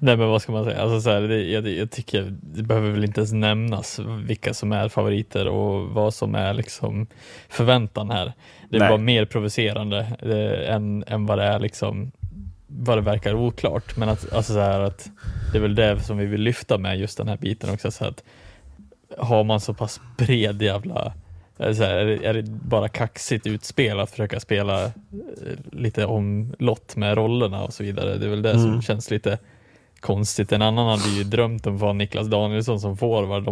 Nej 0.00 0.16
men 0.16 0.28
vad 0.28 0.42
ska 0.42 0.52
man 0.52 0.64
säga, 0.64 0.82
alltså, 0.82 1.00
så 1.00 1.10
här, 1.10 1.20
det, 1.20 1.42
jag, 1.42 1.68
jag 1.68 1.90
tycker 1.90 2.36
det 2.40 2.62
behöver 2.62 2.90
väl 2.90 3.04
inte 3.04 3.20
ens 3.20 3.32
nämnas 3.32 4.00
vilka 4.24 4.54
som 4.54 4.72
är 4.72 4.88
favoriter 4.88 5.48
och 5.48 5.88
vad 5.88 6.14
som 6.14 6.34
är 6.34 6.54
liksom 6.54 7.06
förväntan 7.48 8.10
här. 8.10 8.32
Det 8.68 8.76
är 8.76 8.88
bara 8.88 8.98
mer 8.98 9.24
provocerande 9.24 9.98
eh, 10.18 10.74
än, 10.74 11.04
än 11.06 11.26
vad 11.26 11.38
det 11.38 11.44
är 11.44 11.58
liksom 11.58 12.12
vad 12.66 12.98
det 12.98 13.02
verkar 13.02 13.34
oklart. 13.34 13.96
Men 13.96 14.08
att, 14.08 14.32
alltså 14.32 14.52
så 14.52 14.60
här, 14.60 14.80
att 14.80 15.10
det 15.52 15.58
är 15.58 15.62
väl 15.62 15.74
det 15.74 16.00
som 16.00 16.18
vi 16.18 16.26
vill 16.26 16.40
lyfta 16.40 16.78
med 16.78 16.98
just 16.98 17.18
den 17.18 17.28
här 17.28 17.36
biten 17.36 17.74
också. 17.74 17.90
Så 17.90 18.04
att 18.04 18.24
har 19.18 19.44
man 19.44 19.60
så 19.60 19.74
pass 19.74 20.00
bred 20.18 20.62
jävla 20.62 21.12
så 21.60 21.84
här, 21.84 21.96
är, 21.96 22.06
det, 22.06 22.26
är 22.26 22.34
det 22.34 22.42
bara 22.50 22.88
kaxigt 22.88 23.46
utspel 23.46 24.00
att 24.00 24.10
försöka 24.10 24.40
spela 24.40 24.84
eh, 24.84 24.90
lite 25.72 26.06
omlott 26.06 26.96
med 26.96 27.14
rollerna 27.16 27.64
och 27.64 27.72
så 27.72 27.82
vidare. 27.82 28.16
Det 28.18 28.26
är 28.26 28.30
väl 28.30 28.42
det 28.42 28.50
Mm. 28.50 28.62
som 28.62 28.82
känns 28.82 29.10
lite 29.10 29.38
konstigt. 30.00 30.52
En 30.52 30.62
annan 30.62 30.88
hade 30.98 31.08
ju 31.10 31.24
drömt 31.24 31.66
om 31.66 31.74
att 31.74 31.80
ha 31.80 31.92
Niklas 31.92 32.26
Danielsson 32.26 32.80
som 32.80 32.96
forward 32.96 33.44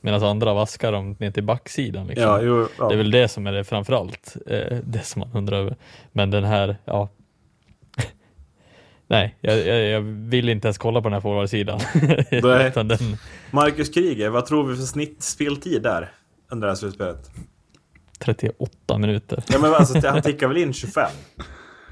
medan 0.00 0.22
andra 0.22 0.54
vaskar 0.54 0.92
dem 0.92 1.16
ner 1.18 1.30
till 1.30 1.42
backsidan. 1.42 2.06
Liksom. 2.06 2.28
Ja, 2.28 2.42
jo, 2.42 2.68
ja. 2.78 2.88
Det 2.88 2.94
är 2.94 2.98
väl 2.98 3.10
det 3.10 3.28
som 3.28 3.46
är 3.46 3.52
det 3.52 3.64
framförallt, 3.64 4.36
eh, 4.46 4.78
det 4.84 5.04
som 5.04 5.20
man 5.20 5.30
undrar 5.34 5.58
över. 5.58 5.76
Men 6.12 6.30
den 6.30 6.44
här, 6.44 6.76
ja. 6.84 7.08
Nej, 9.06 9.36
jag, 9.40 9.66
jag, 9.66 9.84
jag 9.84 10.00
vill 10.00 10.48
inte 10.48 10.68
ens 10.68 10.78
kolla 10.78 11.00
på 11.02 11.08
den 11.08 11.12
här 11.12 11.20
forwardsidan. 11.20 11.80
Den, 12.88 13.16
Marcus 13.50 13.88
Kryger, 13.88 14.28
vad 14.28 14.46
tror 14.46 14.64
vi 14.64 14.76
för 14.76 14.82
snittspeltid 14.82 15.82
där? 15.82 16.12
Under 16.52 16.66
det 16.66 16.70
här 16.70 16.76
slutspelet? 16.76 17.30
38 18.18 18.98
minuter. 18.98 19.44
Ja, 19.48 19.58
men 19.58 19.74
alltså, 19.74 19.98
han 20.08 20.22
tickar 20.22 20.48
väl 20.48 20.56
in 20.56 20.72
25? 20.72 21.10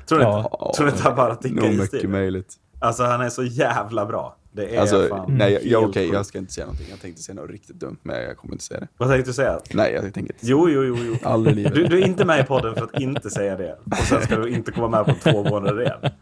Tror 0.08 0.18
du 0.18 0.24
Ja. 0.24 0.38
inte? 0.38 0.76
Tror 0.76 0.86
du 0.86 0.92
inte 0.92 1.02
han 1.02 1.16
bara 1.16 1.34
tickar 1.36 1.64
in 1.66 1.70
mycket 1.72 1.86
stil? 1.88 2.08
möjligt. 2.08 2.54
Alltså 2.78 3.02
han 3.02 3.20
är 3.20 3.28
så 3.28 3.42
jävla 3.42 4.06
bra. 4.06 4.36
Det 4.52 4.76
är 4.76 4.80
Alltså, 4.80 5.06
fan 5.08 5.36
nej, 5.36 5.52
jag, 5.52 5.64
jag, 5.64 5.88
okej, 5.88 6.08
jag 6.12 6.26
ska 6.26 6.38
inte 6.38 6.52
säga 6.52 6.66
någonting. 6.66 6.86
Jag 6.90 7.00
tänkte 7.00 7.22
säga 7.22 7.34
något 7.34 7.50
riktigt 7.50 7.76
dumt, 7.80 7.96
men 8.02 8.22
jag 8.22 8.36
kommer 8.36 8.54
inte 8.54 8.64
säga 8.64 8.80
det. 8.80 8.88
Vad 8.96 9.08
tänkte 9.08 9.30
du 9.30 9.34
säga? 9.34 9.60
Nej, 9.74 9.92
jag 9.92 10.02
tänker 10.02 10.20
inte. 10.20 10.34
Jo, 10.40 10.68
jo, 10.68 10.82
jo. 10.84 10.96
jo. 11.06 11.16
Aldrig 11.22 11.52
i 11.52 11.56
livet. 11.56 11.74
Du, 11.74 11.84
du 11.86 12.02
är 12.02 12.06
inte 12.06 12.24
med 12.24 12.40
i 12.40 12.42
podden 12.46 12.74
för 12.74 12.84
att 12.84 13.00
inte 13.00 13.30
säga 13.30 13.56
det. 13.56 13.78
Och 13.86 13.96
sen 13.96 14.22
ska 14.22 14.36
du 14.36 14.48
inte 14.50 14.72
komma 14.72 14.88
med 14.88 15.06
på 15.06 15.30
två 15.30 15.44
månader 15.44 15.82
igen. 15.82 16.12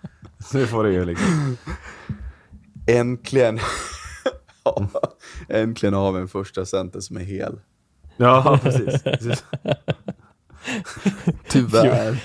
Nu 0.55 0.67
får 0.67 0.85
du 0.85 0.93
ju 0.93 1.05
liksom... 1.05 1.57
Äntligen. 2.87 3.59
Äntligen 5.49 5.95
har 5.95 6.13
vi 6.13 6.21
en 6.21 6.29
första 6.29 6.65
center 6.67 7.01
som 7.01 7.17
är 7.17 7.21
hel. 7.21 7.61
Ja, 8.19 8.59
precis. 8.63 9.03
precis. 9.03 9.45
Tyvärr. 11.49 12.25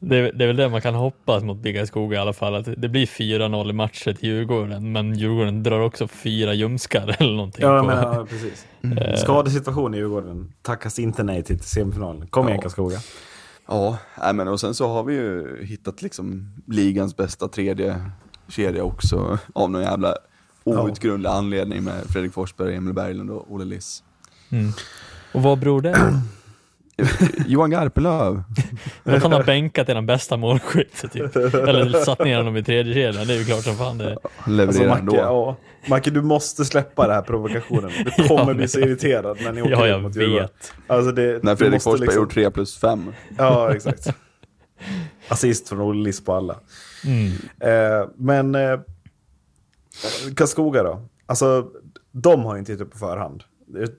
Det 0.00 0.16
är, 0.16 0.32
det 0.32 0.44
är 0.44 0.46
väl 0.46 0.56
det 0.56 0.68
man 0.68 0.80
kan 0.80 0.94
hoppas 0.94 1.42
mot 1.42 1.58
Bigga 1.58 1.86
Skog 1.86 2.14
i 2.14 2.16
alla 2.16 2.32
fall, 2.32 2.54
att 2.54 2.68
det 2.76 2.88
blir 2.88 3.06
4-0 3.06 3.70
i 3.70 3.72
matcher 3.72 4.12
till 4.12 4.28
Djurgården, 4.28 4.92
men 4.92 5.14
Djurgården 5.14 5.62
drar 5.62 5.80
också 5.80 6.08
fyra 6.08 6.54
ljumskar 6.54 7.16
eller 7.18 7.36
någonting. 7.36 7.64
Ja, 7.64 7.82
men, 7.82 7.96
ja, 7.96 8.26
precis. 8.30 8.66
Mm. 8.82 9.16
Skadesituation 9.16 9.94
i 9.94 9.98
Djurgården. 9.98 10.52
Tackas 10.62 10.98
inte 10.98 11.22
nej 11.22 11.42
till 11.42 11.60
semifinalen. 11.60 12.26
Kom 12.26 12.46
igen 12.48 12.56
Ja. 12.56 12.62
Karlskoga. 12.62 12.98
Ja, 13.66 13.98
nej, 14.22 14.34
men 14.34 14.48
och 14.48 14.60
sen 14.60 14.74
så 14.74 14.88
har 14.88 15.04
vi 15.04 15.14
ju 15.14 15.64
hittat 15.64 16.02
liksom 16.02 16.52
ligans 16.66 17.16
bästa 17.16 17.48
tredje 17.48 18.10
kedja 18.48 18.84
också 18.84 19.38
av 19.52 19.70
någon 19.70 19.82
jävla 19.82 20.14
outgrundlig 20.64 21.30
anledning 21.30 21.84
med 21.84 22.04
Fredrik 22.08 22.32
Forsberg, 22.32 22.74
Emil 22.74 22.94
Berglund 22.94 23.30
och 23.30 23.52
Olle 23.52 23.64
Liss. 23.64 24.02
Mm. 24.50 24.72
Och 25.32 25.42
vad 25.42 25.58
beror 25.58 25.80
det 25.82 25.92
på? 25.92 26.20
Johan 27.46 27.70
Garpenlöv. 27.70 28.42
Att 29.04 29.22
han 29.22 29.32
har 29.32 29.42
bänkat 29.44 29.88
eran 29.88 30.06
bästa 30.06 30.36
målskytt, 30.36 31.04
typ. 31.12 31.36
Eller 31.36 32.04
satt 32.04 32.18
ner 32.18 32.36
honom 32.36 32.56
i 32.56 32.62
tredje 32.64 32.94
kedjan, 32.94 33.26
det 33.26 33.34
är 33.34 33.38
ju 33.38 33.44
klart 33.44 33.64
som 33.64 33.76
fan 33.76 33.98
det. 33.98 34.04
Han 34.04 34.60
Alltså, 34.60 34.82
levererar 34.82 34.88
Macke, 34.88 35.00
ändå. 35.00 35.16
ja. 35.16 35.56
Macke, 35.88 36.10
du 36.10 36.22
måste 36.22 36.64
släppa 36.64 37.06
den 37.06 37.14
här 37.14 37.22
provokationen. 37.22 37.90
Du 38.16 38.28
kommer 38.28 38.46
Ja, 38.48 38.54
bli 38.54 38.68
så 38.68 38.78
men- 38.78 38.88
irriterad 38.88 39.38
när 39.42 39.52
ni 39.52 39.62
åker 39.62 39.70
Ja, 39.72 39.86
jag 39.86 40.02
mot 40.02 40.16
Djurgården. 40.16 40.42
vet. 40.42 40.72
Alltså 40.86 41.12
det, 41.12 41.44
När 41.44 41.56
Fredrik 41.56 41.82
Forsberg 41.82 42.06
liksom- 42.06 42.22
gjort 42.22 42.32
3 42.34 42.50
plus 42.50 42.78
5. 42.78 43.12
Ja, 43.38 43.74
exakt. 43.74 44.06
Assist 45.28 45.68
från 45.68 45.80
Olle 45.80 46.02
Liss 46.04 46.24
på 46.24 46.32
alla. 46.34 46.56
Mm. 47.04 47.32
Eh, 47.60 48.08
men 48.16 48.54
eh, 48.54 48.80
Karlskoga 50.36 50.82
då? 50.82 51.02
Alltså, 51.26 51.66
de 52.12 52.44
har 52.44 52.54
ju 52.54 52.58
inte 52.58 52.72
upp 52.72 52.92
på 52.92 52.98
förhand. 52.98 53.44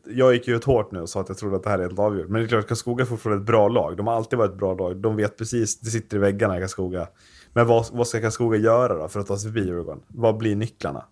Jag 0.05 0.33
gick 0.33 0.47
ju 0.47 0.55
ut 0.55 0.63
hårt 0.63 0.91
nu 0.91 0.99
och 0.99 1.09
sa 1.09 1.21
att 1.21 1.29
jag 1.29 1.37
trodde 1.37 1.55
att 1.55 1.63
det 1.63 1.69
här 1.69 1.79
är 1.79 1.83
helt 1.83 1.99
avgjort. 1.99 2.29
Men 2.29 2.41
det 2.41 2.45
är 2.45 2.47
klart, 2.47 2.67
Karlskoga 2.67 3.03
är 3.03 3.05
fortfarande 3.05 3.41
ett 3.41 3.47
bra 3.47 3.67
lag. 3.67 3.97
De 3.97 4.07
har 4.07 4.13
alltid 4.13 4.39
varit 4.39 4.51
ett 4.51 4.57
bra 4.57 4.73
lag. 4.73 4.97
De 4.97 5.15
vet 5.15 5.37
precis, 5.37 5.79
det 5.79 5.89
sitter 5.89 6.17
i 6.17 6.19
väggarna 6.19 6.57
i 6.57 6.59
Karlskoga. 6.59 7.07
Men 7.53 7.67
vad, 7.67 7.85
vad 7.91 8.07
ska 8.07 8.21
Karlskoga 8.21 8.57
göra 8.57 8.97
då 8.97 9.07
för 9.07 9.19
att 9.19 9.27
ta 9.27 9.37
sig 9.37 9.51
förbi 9.51 9.67
Djurgården? 9.67 10.01
Vad 10.07 10.37
blir 10.37 10.55
nycklarna? 10.55 11.05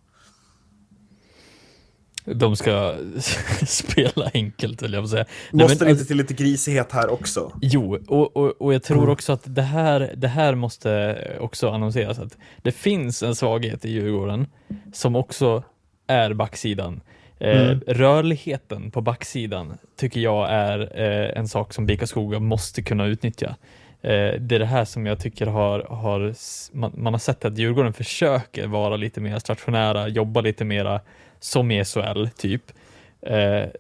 De 2.25 2.55
ska 2.55 2.95
spela 3.67 4.31
enkelt, 4.33 4.83
vill 4.83 4.93
jag 4.93 5.03
på 5.03 5.07
säga. 5.07 5.25
Nej, 5.51 5.63
Måste 5.63 5.77
men, 5.77 5.87
det 5.87 5.91
inte 5.91 6.05
till 6.05 6.17
lite 6.17 6.33
grisighet 6.33 6.91
här 6.91 7.09
också? 7.09 7.51
Jo, 7.61 7.97
och, 8.07 8.37
och, 8.37 8.61
och 8.61 8.73
jag 8.73 8.83
tror 8.83 8.97
Mm. 8.97 9.09
också 9.09 9.33
att 9.33 9.41
det 9.45 9.61
här, 9.61 10.13
det 10.17 10.27
här 10.27 10.55
måste 10.55 11.17
också 11.39 11.69
annonseras 11.69 12.19
att 12.19 12.37
det 12.63 12.71
finns 12.71 13.23
en 13.23 13.35
svaghet 13.35 13.85
i 13.85 13.89
Djurgården 13.89 14.47
som 14.93 15.15
också 15.15 15.63
är 16.07 16.33
backsidan. 16.33 17.01
Eh, 17.39 17.61
Mm. 17.61 17.81
Rörligheten 17.87 18.91
på 18.91 19.01
backsidan 19.01 19.77
tycker 19.95 20.19
jag 20.19 20.49
är 20.49 20.79
eh, 21.01 21.39
en 21.39 21.47
sak 21.47 21.73
som 21.73 21.85
BIK 21.85 22.07
Skoga 22.07 22.39
måste 22.39 22.81
kunna 22.81 23.05
utnyttja. 23.05 23.55
Eh, 24.01 24.33
det 24.39 24.55
är 24.55 24.59
det 24.59 24.65
här 24.65 24.85
som 24.85 25.05
jag 25.05 25.19
tycker 25.19 25.45
har, 25.45 25.79
har 25.79 26.33
man, 26.77 26.91
man 26.97 27.13
har 27.13 27.19
sett 27.19 27.45
att 27.45 27.57
Djurgården 27.57 27.93
försöker 27.93 28.67
vara 28.67 28.97
lite 28.97 29.21
mer 29.21 29.39
stationära, 29.39 30.07
jobba 30.07 30.41
lite 30.41 30.65
mera 30.65 31.01
som 31.39 31.71
i 31.71 31.85
SHL 31.85 32.27
typ. 32.37 32.63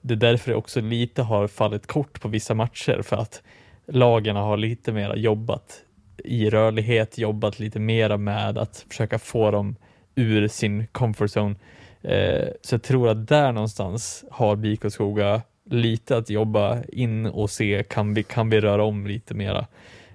Det 0.01 0.13
är 0.13 0.15
därför 0.15 0.51
det 0.51 0.57
också 0.57 0.81
lite 0.81 1.21
har 1.21 1.47
fallit 1.47 1.87
kort 1.87 2.21
på 2.21 2.27
vissa 2.27 2.53
matcher 2.53 3.01
för 3.01 3.15
att 3.15 3.41
lagen 3.87 4.35
har 4.35 4.57
lite 4.57 4.91
mera 4.91 5.15
jobbat 5.15 5.81
i 6.17 6.49
rörlighet, 6.49 7.17
jobbat 7.17 7.59
lite 7.59 7.79
mera 7.79 8.17
med 8.17 8.57
att 8.57 8.85
försöka 8.89 9.19
få 9.19 9.51
dem 9.51 9.75
ur 10.15 10.47
sin 10.47 10.87
comfort 10.87 11.29
zone. 11.37 11.55
Eh, 12.01 12.47
så 12.61 12.73
jag 12.75 12.83
tror 12.83 13.09
att 13.09 13.27
där 13.27 13.51
någonstans 13.51 14.25
har 14.31 14.55
BIK 14.55 14.81
Skoga 14.91 15.41
lite 15.69 16.17
att 16.17 16.29
jobba 16.29 16.77
in 16.83 17.25
och 17.25 17.49
se, 17.49 17.83
kan 17.89 18.13
vi, 18.13 18.23
kan 18.23 18.49
vi 18.49 18.59
röra 18.61 18.83
om 18.83 19.07
lite 19.07 19.33
mera? 19.33 19.65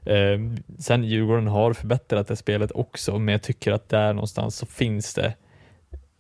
Eh, 0.04 0.40
sen 0.78 1.04
Djurgården 1.04 1.46
har 1.46 1.72
förbättrat 1.72 2.28
det 2.28 2.36
spelet 2.36 2.72
också, 2.72 3.18
men 3.18 3.32
jag 3.32 3.42
tycker 3.42 3.72
att 3.72 3.88
där 3.88 4.12
någonstans 4.12 4.56
så 4.56 4.66
finns 4.66 5.14
det 5.14 5.34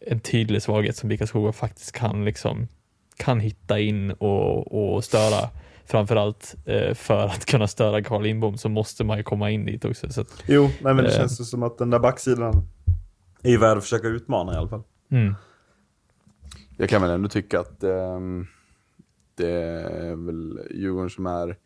en 0.06 0.20
tydlig 0.20 0.62
svaghet 0.62 0.96
som 0.96 1.08
BIK 1.08 1.28
Skoga 1.28 1.52
faktiskt 1.52 1.92
kan 1.92 2.24
liksom 2.24 2.68
kan 3.16 3.40
hitta 3.40 3.78
in 3.80 4.10
och, 4.10 4.94
och 4.94 5.04
störa. 5.04 5.48
Framförallt 5.86 6.54
eh, 6.66 6.94
för 6.94 7.26
att 7.26 7.44
kunna 7.44 7.66
störa 7.68 8.02
Carl 8.02 8.22
Lindbom 8.22 8.58
så 8.58 8.68
måste 8.68 9.04
man 9.04 9.16
ju 9.16 9.22
komma 9.22 9.50
in 9.50 9.64
dit 9.64 9.84
också. 9.84 10.12
Så 10.12 10.20
att, 10.20 10.42
Jo, 10.46 10.62
nej, 10.62 10.94
men 10.94 10.96
det 10.96 11.10
Eh. 11.10 11.16
känns 11.16 11.40
ju 11.40 11.44
som 11.44 11.62
att 11.62 11.78
den 11.78 11.90
där 11.90 11.98
backsidan 11.98 12.68
är 13.42 13.58
värd 13.58 13.76
att 13.78 13.82
försöka 13.82 14.08
utmana 14.08 14.52
i 14.52 14.56
alla 14.56 14.68
fall. 14.68 14.82
mm, 15.10 15.34
jag 16.82 16.88
kan 16.88 17.02
väl 17.02 17.10
ändå 17.10 17.28
tycka 17.28 17.60
att 17.60 17.84
ehm, 17.84 18.46
det 19.34 19.50
är 19.50 20.16
väl 20.16 20.60
Djurgården 20.70 21.10
som 21.10 21.26
är 21.26 21.56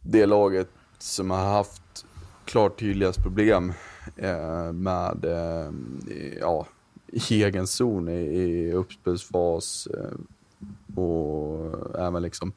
det 0.00 0.26
laget 0.26 0.68
som 0.98 1.30
har 1.30 1.44
haft 1.44 2.04
klart 2.44 2.80
tydligast 2.80 3.22
problem 3.22 3.72
eh, 4.16 4.72
med 4.72 5.24
eh, 5.24 5.72
ja, 6.40 6.66
i 7.06 7.44
egen 7.44 7.66
zon 7.66 8.08
i, 8.08 8.20
i 8.20 8.72
uppspelsfas 8.72 9.86
eh, 9.86 10.18
och 10.98 11.98
även 11.98 12.22
liksom 12.22 12.52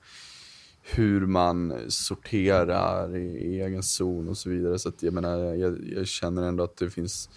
hur 0.82 1.26
man 1.26 1.74
sorterar 1.88 3.16
i, 3.16 3.26
i 3.26 3.62
egen 3.62 3.84
zon 3.84 4.30
och 4.30 4.38
så 4.38 4.50
vidare. 4.50 4.80
Så 4.80 4.90
att 4.90 5.04
jag 5.04 5.14
menar, 5.14 5.38
jag, 5.40 5.88
jag 5.96 6.08
känner 6.08 6.44
ändå 6.44 6.64
att 6.64 6.78
det 6.78 6.90
finns, 6.90 7.30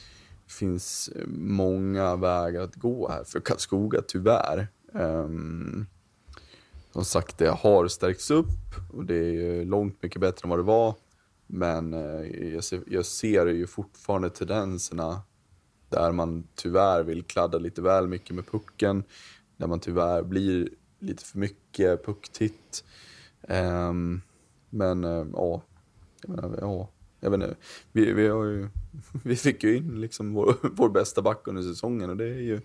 finns 0.49 1.09
eh, 1.09 1.27
många 1.29 2.17
vägar 2.17 2.61
att 2.61 2.75
gå 2.75 3.09
här 3.09 3.25
för 3.25 3.41
Karlskoga, 3.41 4.03
tyvärr. 4.09 4.69
Um, 4.93 5.87
som 6.93 7.05
sagt, 7.05 7.39
det 7.39 7.49
har 7.49 7.89
stärkts 7.89 8.31
upp 8.31 8.47
och 8.93 9.05
det 9.05 9.15
är 9.17 9.65
långt 9.65 10.03
mycket 10.03 10.21
bättre 10.21 10.47
än 10.47 10.51
vad 10.51 10.59
det 10.59 10.63
var. 10.63 10.95
Men 11.47 11.95
eh, 11.95 12.51
jag, 12.55 12.65
ser, 12.65 12.83
jag 12.87 13.07
ser 13.07 13.47
ju 13.47 13.67
fortfarande 13.67 14.31
tendenserna 14.31 15.23
där 15.89 16.13
man 16.13 16.49
tyvärr 16.55 17.03
vill 17.03 17.23
kladda 17.23 17.59
lite 17.59 17.83
väl 17.83 18.09
mycket 18.09 18.35
med 18.35 18.47
pucken. 18.47 19.05
Där 19.57 19.67
man 19.67 19.81
tyvärr 19.81 20.23
blir 20.23 20.69
lite 20.99 21.25
för 21.25 21.39
mycket 21.39 22.07
pucktitt. 22.07 22.85
Um, 23.49 24.23
men 24.71 25.05
eh, 25.05 25.27
ja, 25.33 25.63
jag 26.23 26.31
menar, 26.31 26.59
ja, 26.61 26.89
jag 27.27 27.31
vet 27.31 27.43
inte. 27.43 27.57
Vi, 27.93 28.13
vi, 28.13 28.29
har 28.29 28.45
ju, 28.45 28.69
vi 29.25 29.37
fick 29.37 29.65
ju 29.65 29.77
in 29.77 30.01
liksom 30.01 30.35
vår, 30.35 30.55
vår 30.73 30.89
bästa 30.89 31.23
back 31.23 31.49
under 31.49 31.63
säsongen 31.63 32.11
och 32.11 32.17
det 32.17 32.25
är 32.25 32.41
ju 32.41 32.61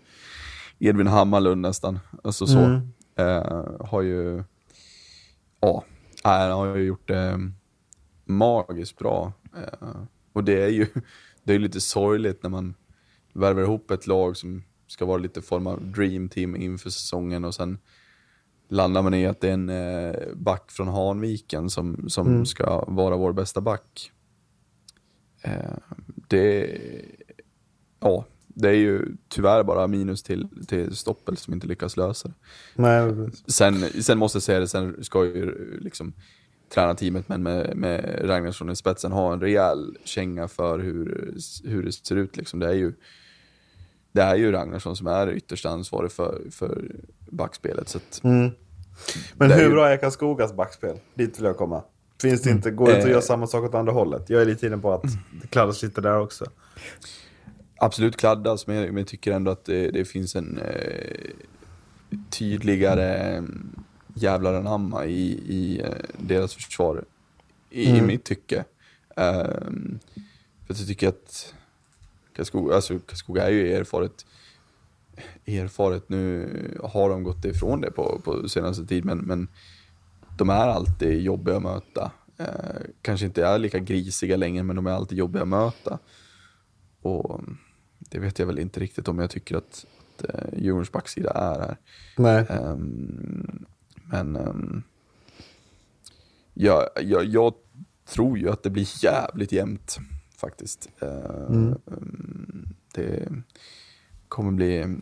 Edvin 0.79 1.07
Hammarlund 1.07 1.61
nästan. 1.61 1.99
Alltså 2.23 2.47
så. 2.47 2.59
Mm. 2.59 2.87
Eh, 3.15 3.85
har 3.85 4.01
ju, 4.01 4.43
ja, 5.59 5.83
han 6.23 6.51
har 6.51 6.75
ju 6.75 6.83
gjort 6.83 7.07
det 7.07 7.51
magiskt 8.25 8.97
bra. 8.97 9.33
Eh, 9.55 9.89
och 10.33 10.43
det 10.43 10.63
är 10.63 10.69
ju 10.69 10.87
det 11.43 11.53
är 11.53 11.59
lite 11.59 11.81
sorgligt 11.81 12.43
när 12.43 12.49
man 12.49 12.73
värvar 13.33 13.61
ihop 13.61 13.91
ett 13.91 14.07
lag 14.07 14.37
som 14.37 14.63
ska 14.87 15.05
vara 15.05 15.17
lite 15.17 15.41
form 15.41 15.67
av 15.67 15.91
dream 15.91 16.29
team 16.29 16.55
inför 16.55 16.89
säsongen 16.89 17.45
och 17.45 17.55
sen 17.55 17.77
landar 18.69 19.01
man 19.01 19.13
i 19.13 19.27
att 19.27 19.41
det 19.41 19.49
är 19.49 19.53
en 19.53 19.69
eh, 19.69 20.15
back 20.35 20.71
från 20.71 20.87
Hanviken 20.87 21.69
som, 21.69 22.09
som 22.09 22.27
Mm. 22.27 22.45
ska 22.45 22.85
vara 22.87 23.15
vår 23.17 23.33
bästa 23.33 23.61
back. 23.61 24.11
Eh, 25.41 25.77
det, 26.27 26.77
ja, 27.99 28.25
det 28.47 28.69
är 28.69 28.73
ju 28.73 29.05
tyvärr 29.29 29.63
bara 29.63 29.87
minus 29.87 30.23
till, 30.23 30.47
till 30.67 30.95
Stoppel 30.95 31.37
som 31.37 31.53
inte 31.53 31.67
lyckas 31.67 31.97
lösa 31.97 32.27
det. 32.27 32.33
Nej, 32.75 33.29
Sen, 33.47 34.03
sen 34.03 34.17
måste 34.17 34.35
jag 34.35 34.43
säga 34.43 34.59
det, 34.59 34.67
sen 34.67 35.03
ska 35.03 35.25
ju 35.25 35.79
liksom 35.79 36.13
tränarteamet 36.73 37.29
men 37.29 37.43
med, 37.43 37.77
med 37.77 38.19
Ragnarsson 38.29 38.69
i 38.69 38.75
spetsen 38.75 39.11
ha 39.11 39.33
en 39.33 39.41
rejäl 39.41 39.97
känga 40.03 40.47
för 40.47 40.79
hur, 40.79 41.33
hur 41.63 41.83
det 41.83 41.91
ser 41.91 42.15
ut. 42.15 42.37
Liksom. 42.37 42.59
Det, 42.59 42.67
är 42.67 42.73
ju, 42.73 42.93
det 44.11 44.21
är 44.21 44.35
ju 44.35 44.51
Ragnarsson 44.51 44.95
som 44.95 45.07
är 45.07 45.31
ytterst 45.31 45.65
ansvarig 45.65 46.11
för, 46.11 46.41
för 46.51 46.91
backspelet. 47.29 47.89
Så 47.89 47.97
att, 47.97 48.21
Mm. 48.23 48.51
Men 49.33 49.51
hur 49.51 49.63
ju- 49.63 49.69
bra 49.69 49.89
är 49.89 49.97
Karlskogas 49.97 50.53
backspel? 50.53 50.99
Dit 51.13 51.37
vill 51.39 51.45
jag 51.45 51.57
komma. 51.57 51.83
Finns 52.21 52.41
det 52.41 52.49
inte, 52.51 52.71
går 52.71 52.85
det 52.85 52.91
inte 52.91 52.99
att 53.01 53.05
Eh. 53.05 53.11
göra 53.11 53.21
samma 53.21 53.47
sak 53.47 53.63
åt 53.63 53.75
andra 53.75 53.91
hållet? 53.93 54.29
Jag 54.29 54.41
är 54.41 54.45
lite 54.45 54.67
inne 54.67 54.77
på 54.77 54.93
att 54.93 55.03
det 55.41 55.47
kladdas 55.49 55.83
lite 55.83 56.01
där 56.01 56.19
också. 56.19 56.45
absolut 57.75 58.17
kladdas, 58.17 58.67
men 58.67 58.75
jag, 58.75 58.85
men 58.87 58.97
jag 58.97 59.07
tycker 59.07 59.31
ändå 59.31 59.51
att 59.51 59.65
det, 59.65 59.91
det 59.91 60.05
finns 60.05 60.35
en 60.35 60.57
eh, 60.57 61.29
tydligare 62.29 63.35
eh, 63.37 63.43
jävlar 64.13 64.53
anamma 64.53 65.05
i, 65.05 65.31
i 65.31 65.81
eh, 65.81 65.87
deras 66.17 66.53
försvar. 66.53 67.03
I, 67.69 67.83
i 67.83 67.89
Mm. 67.91 68.07
mitt 68.07 68.23
tycke. 68.23 68.63
Ehm, 69.15 69.99
för 70.67 70.73
att 70.73 70.79
jag 70.79 70.87
tycker 70.87 71.07
att 71.09 71.53
Karlskoga, 72.35 72.75
alltså 72.75 72.99
Karlskoga 72.99 73.43
är 73.43 73.49
ju 73.51 73.73
erfaret, 73.73 74.25
erfaret, 75.45 76.09
nu 76.09 76.47
har 76.83 77.09
de 77.09 77.23
gått 77.23 77.45
ifrån 77.45 77.81
det 77.81 77.91
på, 77.91 78.21
på 78.23 78.49
senaste 78.49 78.85
tid, 78.85 79.05
men, 79.05 79.17
men 79.17 79.47
de 80.41 80.49
är 80.49 80.67
alltid 80.67 81.21
jobbiga 81.21 81.55
att 81.55 81.63
möta. 81.63 82.11
Eh, 82.37 82.81
kanske 83.01 83.25
inte 83.25 83.45
är 83.45 83.59
lika 83.59 83.79
grisiga 83.79 84.37
längre, 84.37 84.63
men 84.63 84.75
de 84.75 84.87
är 84.87 84.91
alltid 84.91 85.17
jobbiga 85.17 85.41
att 85.41 85.47
möta. 85.47 85.99
Och 87.01 87.41
det 87.99 88.19
vet 88.19 88.39
jag 88.39 88.45
väl 88.45 88.59
inte 88.59 88.79
riktigt 88.79 89.07
om 89.07 89.19
jag 89.19 89.29
tycker 89.29 89.55
att, 89.55 89.85
att 90.17 90.23
eh, 90.29 90.59
Djurgårdens 90.59 90.91
backsida 90.91 91.31
är 91.31 91.59
här. 91.59 91.77
Nej. 92.17 92.45
Ehm, 92.49 93.65
men 93.93 94.35
ehm, 94.35 94.83
jag, 96.53 96.83
jag, 97.01 97.25
jag 97.25 97.53
tror 98.05 98.37
ju 98.37 98.49
att 98.49 98.63
det 98.63 98.69
blir 98.69 99.03
jävligt 99.03 99.51
jämnt 99.51 99.97
faktiskt. 100.37 100.89
Ehm, 100.99 101.75
Mm. 101.87 102.67
Det 102.93 103.29
kommer 104.27 104.51
bli, 104.51 104.97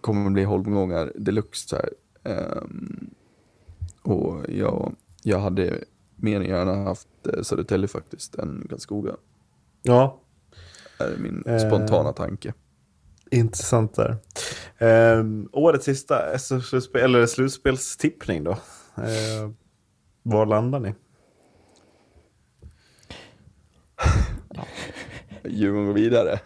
kommer 0.00 0.30
bli 0.30 0.44
holmgångar 0.44 1.12
deluxe 1.16 1.76
här. 1.76 1.90
Ehm, 2.32 3.10
och 4.02 4.44
jag, 4.48 4.94
jag 5.22 5.38
hade 5.38 5.84
mer 6.16 6.40
än 6.40 6.46
gärna 6.46 6.74
haft 6.74 7.08
eh, 7.36 7.42
Södertälje 7.42 7.88
faktiskt 7.88 8.34
än 8.34 8.66
Karlskoga. 8.70 9.12
Ja, 9.82 10.20
Är 10.98 11.16
min 11.18 11.42
Eh. 11.46 11.58
spontana 11.58 12.12
tanke. 12.12 12.54
intressant 13.30 13.94
där. 13.94 14.16
Ehm, 14.78 15.48
årets 15.52 15.84
sista 15.84 16.38
slutspel, 16.38 17.02
eller 17.04 17.26
slutspelstippning 17.26 18.44
då. 18.44 18.50
Ehm, 18.96 19.56
var 20.22 20.46
landar 20.46 20.80
ni? 20.80 20.94
Djurgården 25.44 25.86
går 25.86 25.94
vidare. 25.94 26.40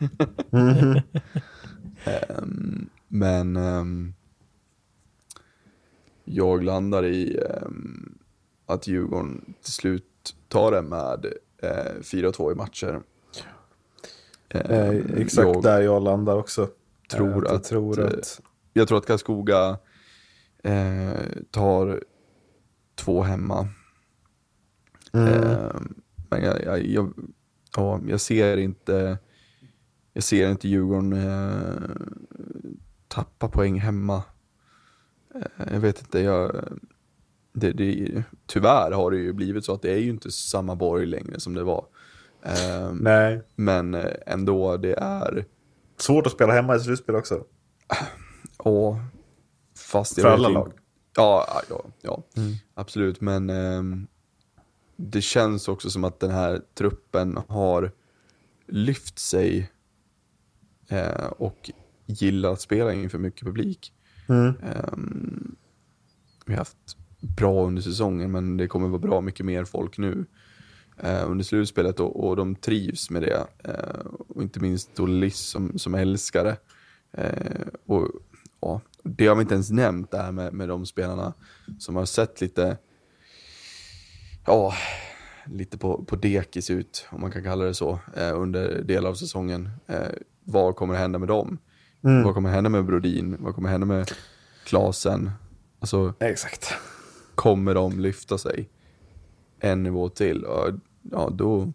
Mhm. 0.51 1.01
Ehm, 2.05 2.89
men 3.09 3.57
ehm, 3.57 4.15
jag 6.29 6.65
landar 6.65 7.05
i 7.05 7.39
ehm, 7.39 8.19
att 8.67 8.87
Djurgården 8.87 9.55
till 9.63 9.73
slut 9.73 10.37
tar 10.49 10.73
det 10.73 10.83
med 10.83 11.27
eh, 11.63 12.01
4-2 12.01 12.53
i 12.53 12.55
matcher. 12.55 13.03
Ehm, 14.49 14.71
Eh, 14.71 15.21
exakt 15.21 15.49
jag, 15.49 15.63
där 15.63 15.81
jag 15.81 16.03
landar 16.03 16.37
också. 16.37 16.69
tror 17.11 17.29
Eh, 17.29 17.35
jag 17.35 17.55
att, 17.55 17.65
tror 17.65 18.01
eh, 18.01 18.07
att... 18.07 18.41
jag 18.73 18.89
tror 18.89 18.99
att 18.99 19.07
Karlskoga 19.07 19.79
eh, 20.63 21.13
tar 21.51 22.05
två 22.95 23.23
hemma. 23.23 23.69
Mm. 25.13 25.29
Ehm, 25.29 25.95
men 26.31 26.43
jag, 26.43 26.65
jag, 26.65 26.87
jag, 26.87 27.13
ja, 27.77 28.01
jag 28.07 28.21
ser 28.21 28.57
inte 28.57 29.19
jag 30.13 30.23
ser 30.23 30.51
inte 30.51 30.69
Djurgården 30.69 31.13
eh, 31.13 31.91
tappa 33.09 33.49
poäng 33.49 33.81
hemma. 33.81 34.23
Eh, 35.37 35.73
jag 35.73 35.81
vet 35.81 36.01
inte, 36.01 36.21
jag, 36.21 36.69
det, 37.53 37.73
det, 37.73 38.23
tyvärr 38.47 38.91
har 38.91 39.11
det 39.11 39.17
ju 39.17 39.33
blivit 39.33 39.65
så 39.65 39.75
att 39.75 39.83
det 39.83 39.93
är 39.93 39.99
ju 39.99 40.11
inte 40.11 40.31
samma 40.31 40.77
borg 40.77 41.07
längre 41.07 41.41
som 41.41 41.55
det 41.55 41.63
var. 41.63 41.87
Ehm, 42.43 42.97
Nej, 42.97 43.43
men 43.57 43.95
eh, 43.95 44.11
ändå, 44.27 44.77
det 44.77 44.95
är, 44.95 45.45
svårt 45.97 46.27
att 46.27 46.33
spela 46.33 46.53
hemma 46.53 46.77
i 46.77 46.81
slutspel 46.81 47.15
också. 47.15 47.45
ja, 48.65 49.01
fast 49.79 50.21
För 50.21 50.29
alla 50.29 50.49
lag. 50.49 50.73
Ja, 51.17 51.63
ja, 51.71 51.85
ja 52.03 52.23
absolut. 52.75 53.21
Men 53.21 53.51
ehm, 53.51 54.07
det 54.97 55.21
känns 55.21 55.69
också 55.69 55.91
som 55.91 56.05
att 56.05 56.21
den 56.21 56.31
här 56.31 56.63
truppen 56.75 57.39
har 57.49 57.93
lyft 58.67 59.19
sig 59.19 59.71
eh, 60.89 61.27
och 61.27 61.71
gillar 62.07 62.53
att 62.53 62.61
spela 62.61 62.93
inför 62.93 63.19
mycket 63.19 63.47
publik. 63.47 63.93
Mm. 64.29 64.55
Ehm, 64.63 65.57
vi 66.47 66.53
har 66.53 66.59
haft 66.59 66.97
bra 67.21 67.67
under 67.67 67.83
säsongen 67.83 68.31
men 68.33 68.57
det 68.57 68.69
kommer 68.69 68.89
vara 68.89 68.99
bra 68.99 69.21
mycket 69.21 69.47
mer 69.47 69.65
folk 69.65 69.99
nu 69.99 70.27
uh, 71.05 71.31
under 71.31 71.45
slutspelet 71.45 72.01
och, 72.01 72.27
och 72.29 72.37
de 72.37 72.55
trivs 72.55 73.11
med 73.11 73.23
det. 73.23 73.47
Uh, 73.69 74.07
och 74.29 74.43
inte 74.43 74.61
minst 74.61 74.95
då 74.95 75.07
Liss 75.07 75.39
som, 75.39 75.79
som 75.79 75.95
älskar 75.95 76.45
det. 76.45 76.57
Eh, 77.17 77.67
och, 77.87 78.09
ja, 78.61 78.81
det 79.03 79.27
har 79.27 79.35
vi 79.37 79.43
inte 79.43 79.55
ens 79.55 79.71
nämnt 79.71 80.11
det 80.11 80.19
här 80.19 80.33
med, 80.33 80.53
med 80.53 80.69
de 80.69 80.87
spelarna 80.87 81.35
som 81.79 81.97
har 81.97 82.05
sett 82.05 82.41
lite, 82.41 82.79
ja, 84.47 84.75
lite 85.47 85.79
på, 85.79 86.05
på 86.05 86.17
dekis 86.17 86.71
ut, 86.71 87.07
om 87.11 87.21
man 87.21 87.31
kan 87.31 87.43
kalla 87.43 87.65
det 87.65 87.75
så, 87.75 87.99
eh, 88.17 88.41
under 88.41 88.83
delar 88.83 89.11
av 89.11 89.15
säsongen. 89.15 89.71
Eh, 89.87 90.09
vad 90.45 90.77
kommer 90.77 90.95
hända 90.95 91.19
med 91.19 91.29
dem? 91.29 91.59
Vad 92.25 92.35
kommer 92.35 92.51
hända 92.51 92.71
med 92.71 92.85
Brodin? 92.85 93.37
Vad 93.41 93.55
kommer 93.55 93.69
hända 93.69 93.87
med 93.87 94.11
Klasen? 94.65 95.31
Alltså, 95.81 96.15
Exakt. 96.21 96.75
kommer 97.35 97.75
de 97.75 98.01
lyfta 98.01 98.39
sig 98.39 98.69
en 99.61 99.83
nivå 99.83 100.09
till? 100.09 100.45
Och, 100.45 100.71
ja, 101.03 101.31
då, 101.33 101.73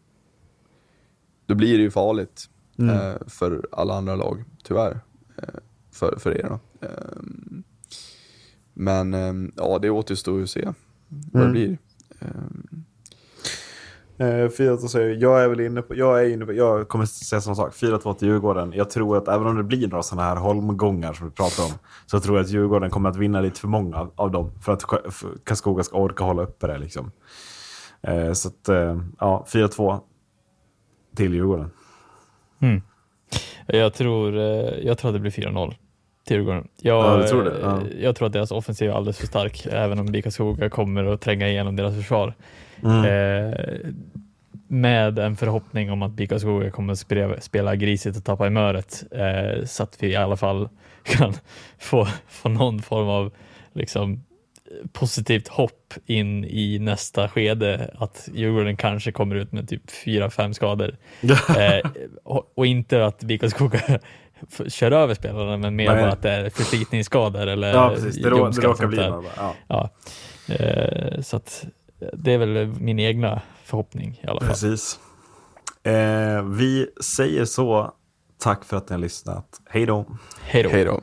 då 1.46 1.56
blir 1.56 1.78
det 1.78 1.84
ju 1.84 1.92
farligt 1.92 2.50
eh, 2.80 3.28
för 3.28 3.68
alla 3.72 3.94
andra 3.94 4.16
lag, 4.16 4.44
tyvärr. 4.64 5.00
Eh, 5.38 5.60
för, 5.92 6.20
för 6.20 6.38
er 6.38 6.50
då. 6.50 6.88
Ehm, 6.88 7.64
men 8.74 9.14
eh, 9.14 9.34
ja, 9.56 9.80
det 9.80 9.90
återstår 9.90 10.38
ju 10.38 10.44
att 10.44 10.50
se 10.50 10.74
vad 11.08 11.44
det 11.46 11.52
blir. 11.52 11.78
Ehm, 14.22 14.44
Eh, 14.46 14.50
4-2 14.50 14.78
säger 14.88 15.16
jag 15.22 15.44
är 15.44 15.48
väl 15.48 15.60
inne 15.60 15.82
på, 15.82 15.96
jag 15.96 16.22
är 16.26 16.30
inne 16.34 16.46
på, 16.46 16.54
jag 16.54 16.88
kommer 16.90 17.06
säga 17.06 17.42
samma 17.42 17.56
sak. 17.56 17.74
4-2 17.74 18.14
till 18.14 18.28
Djurgården. 18.28 18.74
Jag 18.76 18.90
tror 18.90 19.18
att 19.18 19.28
även 19.28 19.48
om 19.48 19.58
det 19.58 19.64
blir 19.64 19.88
några 19.88 20.04
sådana 20.04 20.28
här 20.28 20.36
holmgångar 20.36 21.14
som 21.14 21.28
vi 21.28 21.34
pratar 21.34 21.64
om. 21.64 21.72
Så 22.06 22.20
tror 22.20 22.38
jag 22.38 22.44
att 22.44 22.50
Djurgården 22.50 22.90
kommer 22.90 23.10
att 23.10 23.16
vinna 23.18 23.42
lite 23.42 23.60
för 23.60 23.68
många 23.68 23.98
av, 23.98 24.12
av 24.16 24.32
dem. 24.32 24.52
För 24.62 24.74
att 24.74 24.84
Karlskoga 25.44 25.84
ska 25.84 25.98
orka 25.98 26.24
hålla 26.24 26.42
uppe 26.44 26.68
det 26.68 26.78
liksom. 26.78 27.12
Eh, 28.02 28.32
så 28.34 28.48
att, 28.48 28.70
eh, 28.70 29.02
ja, 29.20 29.46
4-2 29.54 30.00
till 31.16 31.34
Djurgården. 31.34 31.72
Jag 33.68 33.94
tror, 33.94 34.38
eh, 34.38 34.44
jag 34.86 34.98
tror 34.98 35.10
att 35.10 35.16
det 35.16 35.20
blir 35.20 35.32
4-0 35.32 35.76
till 36.28 36.36
Djurgården. 36.38 36.68
Jag, 36.82 37.22
Ja, 37.22 37.28
tror 37.28 37.44
det? 37.44 37.60
Ja. 37.62 37.78
eh, 37.78 38.04
jag 38.04 38.16
tror 38.16 38.26
att 38.28 38.34
deras 38.34 38.52
offensiv 38.52 38.90
är 38.90 38.94
alldeles 38.94 39.18
för 39.18 39.28
stark, 39.28 39.66
även 39.72 40.00
om 40.00 40.06
BIK 40.06 40.34
Skoga 40.34 40.70
kommer 40.70 41.06
att 41.06 41.22
tränga 41.22 41.50
igenom 41.50 41.76
deras 41.76 41.96
försvar. 41.96 42.34
Mm. 42.84 43.06
Eh, 43.06 43.92
med 44.68 45.20
en 45.20 45.36
förhoppning 45.36 45.92
om 45.92 46.02
att 46.02 46.12
BIK 46.12 46.40
Skoga 46.40 46.72
kommer 46.72 46.96
spela, 46.96 47.42
spela 47.42 47.76
grisigt 47.76 48.18
och 48.18 48.24
tappa 48.24 48.48
i 48.48 48.50
möret, 48.50 49.04
eh, 49.12 49.66
så 49.66 49.84
att 49.84 49.98
vi 50.00 50.08
i 50.08 50.16
alla 50.16 50.38
fall 50.38 50.70
kan 51.04 51.34
få, 51.80 52.08
få 52.28 52.50
någon 52.50 52.82
form 52.82 53.10
av 53.10 53.32
liksom, 53.74 54.24
positivt 54.94 55.48
hopp 55.48 55.94
in 56.06 56.46
i 56.46 56.80
nästa 56.80 57.30
skede, 57.30 57.92
att 57.98 58.30
Djurgården 58.34 58.78
kanske 58.78 59.12
kommer 59.12 59.36
ut 59.36 59.52
med 59.52 59.70
typ 59.70 59.92
fyra 59.92 60.30
fem 60.30 60.54
skador. 60.54 60.96
Eh, 61.58 61.90
och, 62.24 62.52
och 62.56 62.66
inte 62.66 63.06
att 63.06 63.24
BIK 63.24 63.50
Skoga 63.50 63.80
kör 64.68 64.92
över 64.92 65.14
spelarna, 65.14 65.58
men 65.58 65.76
mer 65.76 65.94
Nej. 65.94 66.02
bara 66.02 66.12
att 66.12 66.22
det 66.22 66.32
är 66.32 66.50
förslitningsskador 66.50 67.48
eller 67.48 67.74
Ja, 67.74 67.90
precis. 67.96 68.16
Det, 68.16 68.30
rå, 68.30 68.50
det 68.50 68.62
råkar 68.62 68.88
bli. 68.88 68.98
Ja. 68.98 69.54
Ja. 69.68 69.90
Eh, 70.56 71.22
så 71.22 71.38
att 71.38 71.66
det 72.14 72.34
är 72.34 72.38
väl 72.38 72.68
min 72.68 73.00
egna 73.00 73.42
förhoppning 73.64 74.22
i 74.24 74.28
alla 74.28 74.40
fall. 74.40 74.50
Precis. 74.50 75.00
Eh, 75.84 76.44
vi 76.44 76.88
säger 77.02 77.46
så. 77.46 77.94
Tack 78.38 78.66
för 78.66 78.78
att 78.78 78.90
ni 78.90 78.94
har 78.94 79.02
lyssnat. 79.02 79.62
Hej 79.70 79.86
då. 79.86 80.06
Hej 80.42 80.84
då. 80.86 81.02